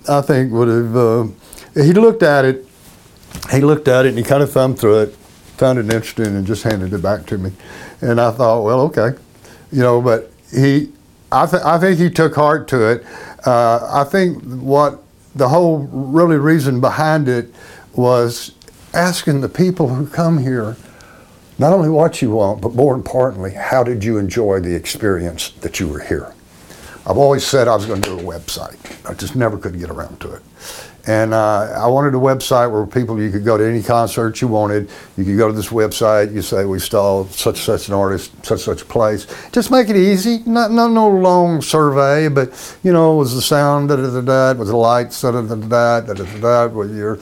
[0.10, 1.28] I think, would have, uh,
[1.74, 2.68] he looked at it,
[3.50, 5.16] he looked at it, and he kind of thumbed through it,
[5.56, 7.54] found it interesting, and just handed it back to me.
[8.02, 9.18] And I thought, well, okay.
[9.72, 10.92] You know, but he,
[11.32, 13.06] I, th- I think he took heart to it.
[13.46, 15.02] Uh, I think what
[15.34, 17.54] the whole really reason behind it
[17.94, 18.52] was
[18.94, 20.76] asking the people who come here
[21.57, 25.80] not only what you want, but more importantly, how did you enjoy the experience that
[25.80, 26.34] you were here?
[27.07, 28.77] I've always said I was going to do a website.
[29.10, 30.41] I just never could get around to it.
[31.07, 34.48] And uh, I wanted a website where people, you could go to any concert you
[34.48, 34.90] wanted.
[35.18, 36.34] You could go to this website.
[36.34, 39.27] You say, we saw such such an artist, such such a place.
[39.52, 40.41] Just make it easy.
[40.48, 44.60] Not, not no long survey, but, you know, was the sound, da da da da,
[44.60, 47.19] was the lights, da da da da da, da da da, with your,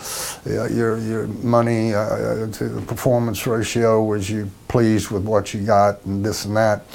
[0.70, 6.04] your, your money uh, to the performance ratio, was you pleased with what you got,
[6.06, 6.86] and this and that.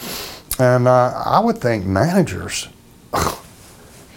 [0.59, 2.69] And uh, I would think managers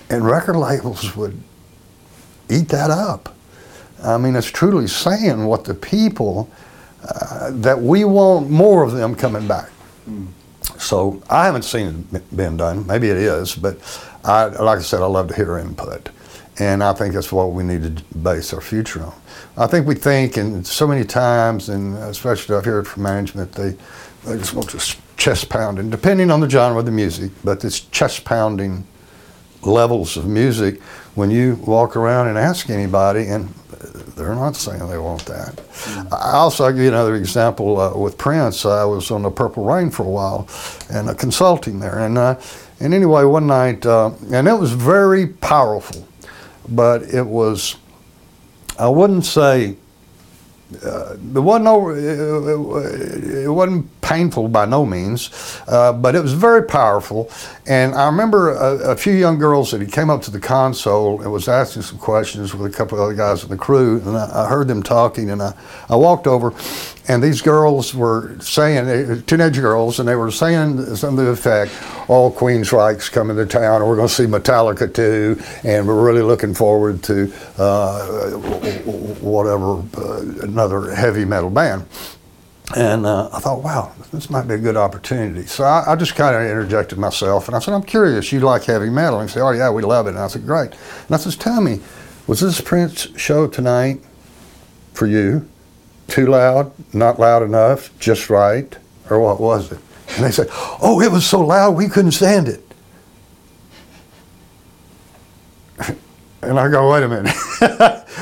[0.09, 1.37] and record labels would
[2.51, 3.35] eat that up.
[4.03, 6.49] I mean, it's truly saying what the people
[7.07, 9.69] uh, that we want more of them coming back.
[10.77, 12.85] So I haven't seen it been done.
[12.87, 13.77] Maybe it is, but
[14.23, 16.09] I, like I said, I love to hear input,
[16.59, 19.13] and I think that's what we need to base our future on.
[19.57, 23.75] I think we think, and so many times, and especially I've heard from management, they
[24.25, 27.81] they just want to chest pounding, depending on the genre of the music, but this
[27.81, 28.85] chest pounding
[29.63, 30.81] levels of music
[31.15, 33.53] when you walk around and ask anybody, and
[34.15, 35.55] they're not saying they want that.
[35.55, 36.13] Mm-hmm.
[36.13, 38.65] I also I'll give you another example uh, with Prince.
[38.65, 40.47] I was on the Purple Rain for a while
[40.89, 42.39] and uh, consulting there, and uh,
[42.79, 46.07] and anyway, one night, uh, and it was very powerful,
[46.67, 47.75] but it was,
[48.79, 49.77] I wouldn't say
[50.83, 55.29] uh, it wasn't over, it, it, wasn't painful by no means,
[55.67, 57.29] uh, but it was very powerful.
[57.67, 61.21] And I remember a, a, few young girls that he came up to the console
[61.21, 64.17] and was asking some questions with a couple of other guys in the crew, and
[64.17, 65.53] I, I heard them talking, and I,
[65.89, 66.53] I walked over,
[67.07, 71.31] and these girls were saying, uh, teenage girls, and they were saying something to the
[71.31, 71.71] effect,
[72.07, 76.03] "All Queens Queensryche's coming to town, and we're going to see Metallica too, and we're
[76.03, 78.31] really looking forward to uh,
[79.21, 81.85] whatever uh, another heavy metal band."
[82.75, 85.45] And uh, I thought, wow, this might be a good opportunity.
[85.45, 88.31] So I, I just kind of interjected myself, and I said, "I'm curious.
[88.31, 90.45] You like heavy metal?" And he said, "Oh yeah, we love it." And I said,
[90.45, 91.81] "Great." And I says, "Tell me,
[92.27, 94.01] was this Prince show tonight
[94.93, 95.47] for you?"
[96.11, 98.77] Too loud, not loud enough, just right,
[99.09, 99.79] or what was it?
[100.09, 102.63] And they said, oh, it was so loud we couldn't stand it.
[106.43, 107.35] And I go, wait a minute.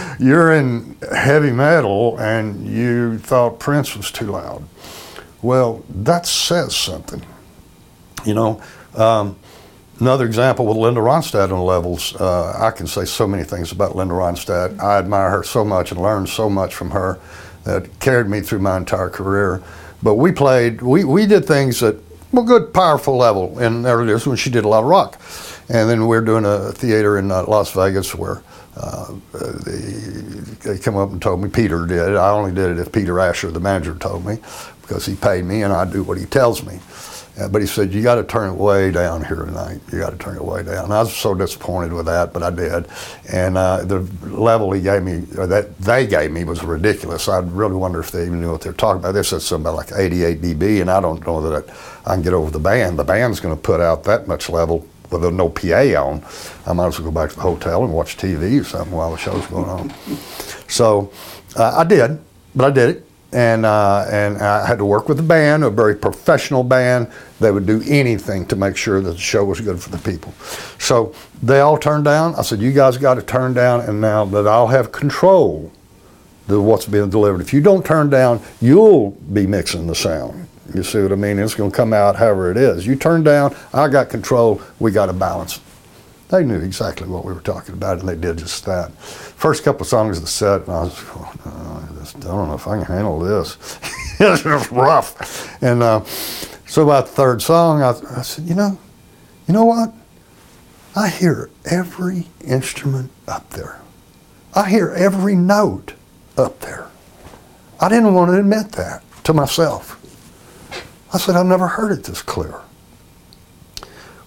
[0.20, 4.68] You're in heavy metal and you thought Prince was too loud.
[5.42, 7.26] Well, that says something.
[8.26, 8.62] You know,
[8.96, 9.40] um,
[10.02, 12.14] another example with Linda Ronstadt on levels.
[12.14, 14.78] Uh, I can say so many things about Linda Ronstadt.
[14.82, 17.22] I admire her so much and learned so much from her
[17.64, 19.62] that carried me through my entire career.
[20.02, 21.96] But we played, we, we did things at
[22.38, 25.20] a good, powerful level in early years when she did a lot of rock.
[25.70, 28.42] And then we are doing a theater in uh, Las Vegas where
[28.78, 29.14] uh,
[29.66, 29.82] they,
[30.64, 32.16] they come up and told me, Peter did.
[32.16, 34.38] I only did it if Peter Asher, the manager, told me
[34.82, 36.80] because he paid me and I do what he tells me.
[37.40, 39.80] Uh, but he said, You got to turn it way down here tonight.
[39.92, 40.92] You got to turn it way down.
[40.92, 42.88] I was so disappointed with that, but I did.
[43.32, 47.30] And uh, the level he gave me, or that they gave me, was ridiculous.
[47.30, 49.14] I really wonder if they even knew what they're talking about.
[49.14, 51.70] They said something about like 88 dB, and I don't know that
[52.06, 53.00] I, I can get over the band.
[53.00, 56.24] The band's going to put out that much level with no PA on.
[56.68, 59.12] I might as well go back to the hotel and watch TV or something while
[59.12, 59.94] the show's going on.
[60.68, 61.12] so
[61.56, 62.20] uh, I did,
[62.56, 65.70] but I did it and uh, and I had to work with a band, a
[65.70, 67.12] very professional band.
[67.40, 70.34] They would do anything to make sure that the show was good for the people.
[70.80, 72.36] So they all turned down.
[72.36, 75.72] I said, "You guys got to turn down, and now that I'll have control
[76.48, 77.42] of what's being delivered.
[77.42, 80.48] If you don't turn down, you'll be mixing the sound.
[80.74, 81.38] You see what I mean?
[81.38, 82.88] It's going to come out however it is.
[82.88, 84.62] You turn down, I got control.
[84.80, 85.60] We got a balance."
[86.30, 88.92] They knew exactly what we were talking about, and they did just that.
[89.00, 92.68] First couple songs of the set, and I was, oh, just, I don't know if
[92.68, 93.58] I can handle this.
[94.20, 95.62] it was rough.
[95.62, 98.78] And uh, so about the third song, I, I said, you know,
[99.48, 99.94] you know what?
[100.96, 103.80] I hear every instrument up there.
[104.56, 105.94] I hear every note
[106.38, 106.88] up there.
[107.80, 109.96] I didn't want to admit that to myself.
[111.14, 112.62] I said, I've never heard it this clear.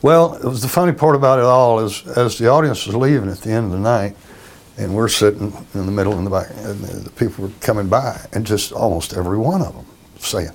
[0.00, 3.28] Well, it was the funny part about it all is as the audience was leaving
[3.28, 4.16] at the end of the night,
[4.82, 8.20] and we're sitting in the middle in the back, and the people were coming by,
[8.32, 9.86] and just almost every one of them
[10.18, 10.50] saying,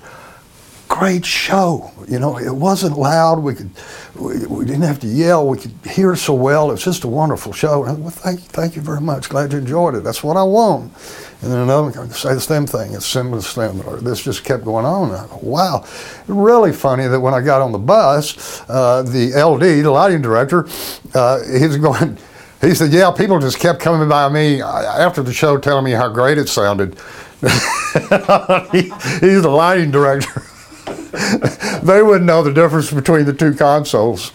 [0.88, 3.40] "Great show!" You know, it wasn't loud.
[3.40, 3.70] We could,
[4.14, 5.46] we, we didn't have to yell.
[5.48, 6.68] We could hear so well.
[6.68, 7.84] It was just a wonderful show.
[7.84, 9.28] And well, thank you, thank you very much.
[9.28, 10.04] Glad you enjoyed it.
[10.04, 10.92] That's what I want.
[11.40, 12.94] And then another one say the same thing.
[12.94, 14.00] It's similar, similar.
[14.00, 15.10] This just kept going on.
[15.10, 15.84] Go, wow.
[16.26, 20.66] Really funny that when I got on the bus, uh, the LD, the lighting director,
[21.14, 22.18] uh, he's going,
[22.60, 26.08] he said, yeah, people just kept coming by me after the show telling me how
[26.08, 26.94] great it sounded.
[27.40, 28.82] he,
[29.20, 30.42] he's the lighting director.
[31.82, 34.32] they wouldn't know the difference between the two consoles.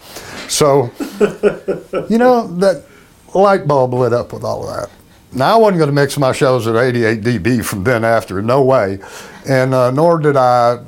[0.48, 0.92] So,
[2.10, 2.86] you know, that
[3.34, 4.90] light bulb lit up with all of that.
[5.36, 8.62] Now, I wasn't going to mix my shows at 88 dB from then after, no
[8.62, 9.00] way.
[9.50, 10.80] And uh, nor did I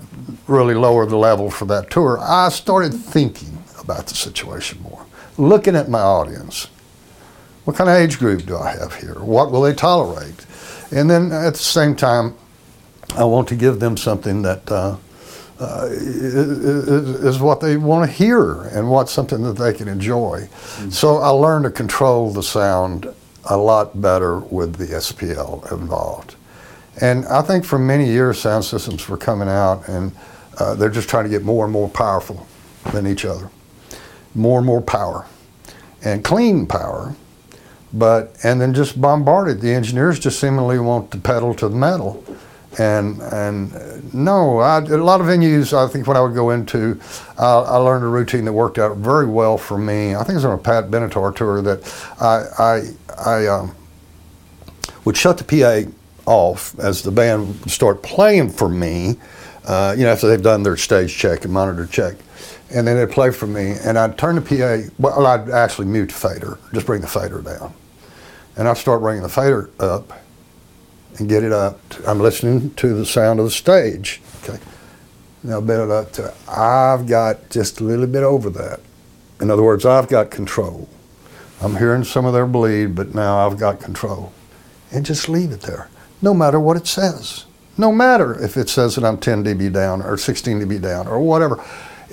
[0.47, 2.19] really lower the level for that tour.
[2.21, 5.05] I started thinking about the situation more,
[5.37, 6.69] looking at my audience.
[7.65, 9.15] What kind of age group do I have here?
[9.15, 10.45] What will they tolerate?
[10.91, 12.35] And then at the same time,
[13.15, 14.97] I want to give them something that uh,
[15.59, 20.41] uh, is, is, what they want to hear and what's something that they can enjoy.
[20.41, 20.89] Mm-hmm.
[20.89, 23.13] So I learned to control the sound
[23.49, 26.35] a lot better with the SPL involved.
[27.01, 30.11] And I think for many years, sound systems were coming out and
[30.57, 32.47] Uh, they're just trying to get more and more powerful
[32.93, 33.49] than each other,
[34.33, 35.25] more and more power,
[36.03, 37.13] and clean power.
[37.95, 39.61] But and then just bombarded.
[39.61, 42.23] The engineers just seemingly want the pedal to the metal
[42.79, 45.73] and and no, I, a lot of venues.
[45.73, 46.99] I think when I would go into,
[47.37, 50.15] I learned a routine that worked out very well for me.
[50.15, 51.83] I think it was on a Pat Benatar tour that
[52.19, 52.81] I I,
[53.25, 53.75] I um,
[55.05, 55.89] would shut the PA
[56.25, 59.17] off as the band would start playing for me.
[59.65, 62.15] Uh, you know, after they've done their stage check and monitor check,
[62.73, 64.87] and then they'd play for me, and I'd turn the PA.
[64.99, 67.73] Well, I'd actually mute the fader, just bring the fader down,
[68.55, 70.11] and I'd start bringing the fader up
[71.17, 71.79] and get it up.
[72.07, 74.21] I'm listening to the sound of the stage.
[74.43, 74.59] Okay.
[75.43, 78.79] Now bend it up to, I've got just a little bit over that.
[79.39, 80.89] In other words, I've got control.
[81.61, 84.33] I'm hearing some of their bleed, but now I've got control.
[84.91, 85.89] And just leave it there,
[86.21, 87.45] no matter what it says.
[87.77, 91.19] No matter if it says that I'm 10 dB down or 16 dB down or
[91.19, 91.63] whatever.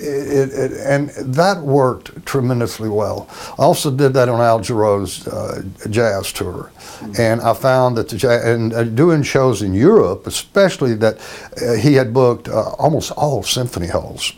[0.03, 3.29] It, it, and that worked tremendously well.
[3.57, 7.13] I also did that on Al Jarreau's uh, jazz tour, mm-hmm.
[7.17, 11.17] and I found that the jazz, and uh, doing shows in Europe, especially that
[11.61, 14.33] uh, he had booked uh, almost all symphony halls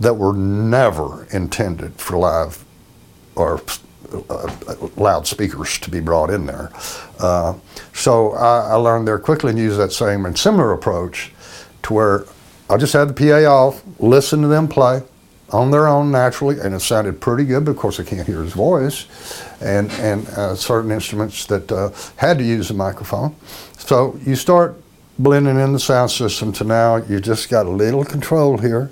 [0.00, 2.64] that were never intended for live
[3.34, 3.60] or
[4.28, 4.54] uh,
[4.96, 6.70] loudspeakers to be brought in there.
[7.18, 7.54] Uh,
[7.92, 11.32] so I, I learned there quickly and use that same and similar approach
[11.84, 12.24] to where
[12.70, 15.02] I just had the PA off, listen to them play
[15.50, 17.64] on their own naturally, and it sounded pretty good.
[17.64, 19.06] But of course, I can't hear his voice,
[19.60, 23.36] and and uh, certain instruments that uh, had to use a microphone.
[23.76, 24.80] So you start
[25.18, 28.90] blending in the sound system to now you just got a little control here,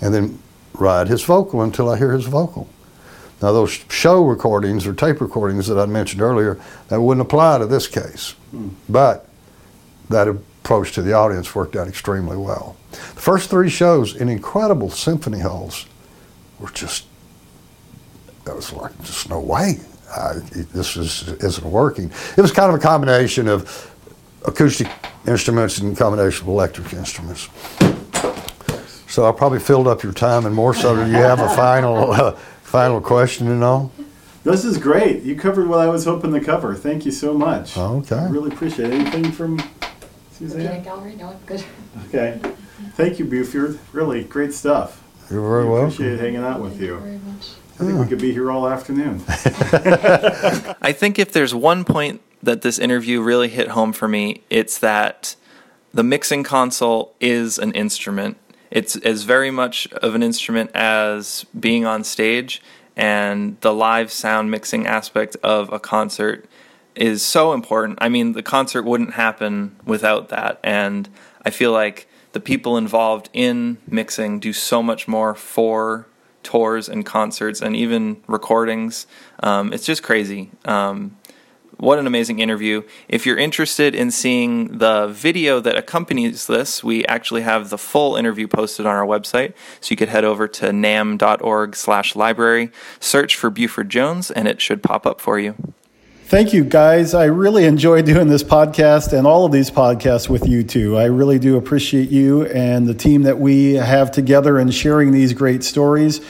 [0.00, 0.38] and then
[0.74, 2.68] ride his vocal until I hear his vocal.
[3.40, 7.66] Now those show recordings or tape recordings that I mentioned earlier, that wouldn't apply to
[7.66, 8.70] this case, mm.
[8.88, 9.28] but
[10.10, 12.76] that approach to the audience worked out extremely well.
[12.90, 15.86] The first three shows in incredible symphony halls
[16.58, 17.06] were just,
[18.44, 19.80] that was like, just no way.
[20.14, 20.34] I,
[20.72, 22.10] this is, isn't working.
[22.36, 23.90] It was kind of a combination of
[24.46, 24.88] acoustic
[25.26, 27.48] instruments and combination of electric instruments.
[29.08, 32.12] So I probably filled up your time, and more so, do you have a final
[32.12, 32.32] uh,
[32.62, 33.90] final question and all?
[34.44, 35.22] This is great.
[35.22, 36.74] You covered what I was hoping to cover.
[36.74, 37.76] Thank you so much.
[37.76, 38.16] Okay.
[38.16, 38.94] I really appreciate it.
[38.94, 39.58] Anything from
[40.40, 40.82] Suzanne?
[40.82, 41.16] Gallery?
[41.16, 41.62] No, I'm good.
[42.08, 42.40] Okay.
[42.94, 43.78] Thank you, Buford.
[43.92, 45.04] Really great stuff.
[45.30, 45.92] You're very welcome.
[45.92, 46.98] Appreciate hanging out with Thank you.
[46.98, 47.50] Very much.
[47.78, 49.22] I think we could be here all afternoon.
[49.28, 54.78] I think if there's one point that this interview really hit home for me, it's
[54.78, 55.36] that
[55.92, 58.38] the mixing console is an instrument.
[58.70, 62.62] It's as very much of an instrument as being on stage,
[62.96, 66.46] and the live sound mixing aspect of a concert
[67.00, 67.98] is so important.
[68.00, 71.08] I mean, the concert wouldn't happen without that, and
[71.44, 76.06] I feel like the people involved in mixing do so much more for
[76.42, 79.06] tours and concerts and even recordings.
[79.42, 80.50] Um, it's just crazy.
[80.64, 81.16] Um,
[81.76, 82.82] what an amazing interview.
[83.08, 88.16] If you're interested in seeing the video that accompanies this, we actually have the full
[88.16, 89.54] interview posted on our website.
[89.80, 92.70] So you could head over to namm.org slash library,
[93.00, 95.72] search for Buford Jones, and it should pop up for you.
[96.30, 97.12] Thank you, guys.
[97.12, 100.96] I really enjoy doing this podcast and all of these podcasts with you too.
[100.96, 105.32] I really do appreciate you and the team that we have together and sharing these
[105.32, 106.20] great stories.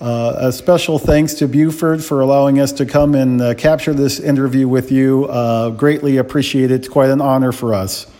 [0.00, 4.18] Uh, a special thanks to Buford for allowing us to come and uh, capture this
[4.18, 5.26] interview with you.
[5.26, 6.76] Uh, greatly appreciate it.
[6.76, 8.10] It's quite an honor for us.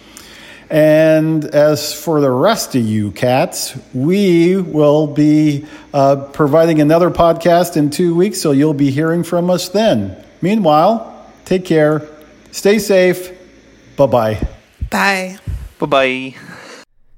[0.68, 5.64] And as for the rest of you cats, we will be
[5.94, 10.22] uh, providing another podcast in two weeks, so you'll be hearing from us then.
[10.42, 11.16] Meanwhile,
[11.51, 12.09] Take care.
[12.52, 13.36] Stay safe.
[13.97, 14.47] Bye-bye.
[14.89, 15.36] Bye.
[15.81, 16.36] Bye-bye.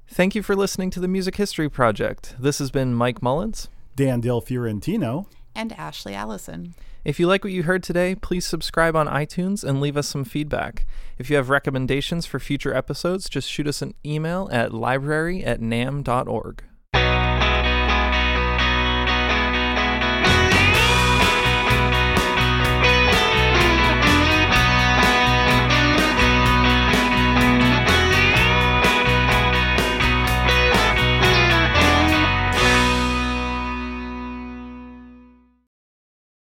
[0.09, 2.35] Thank you for listening to the Music History Project.
[2.39, 6.73] This has been Mike Mullins, Dan Del Fiorentino, and Ashley Allison.
[7.05, 10.25] If you like what you heard today, please subscribe on iTunes and leave us some
[10.25, 10.87] feedback.
[11.19, 15.61] If you have recommendations for future episodes, just shoot us an email at library at
[15.61, 16.65] namm.org.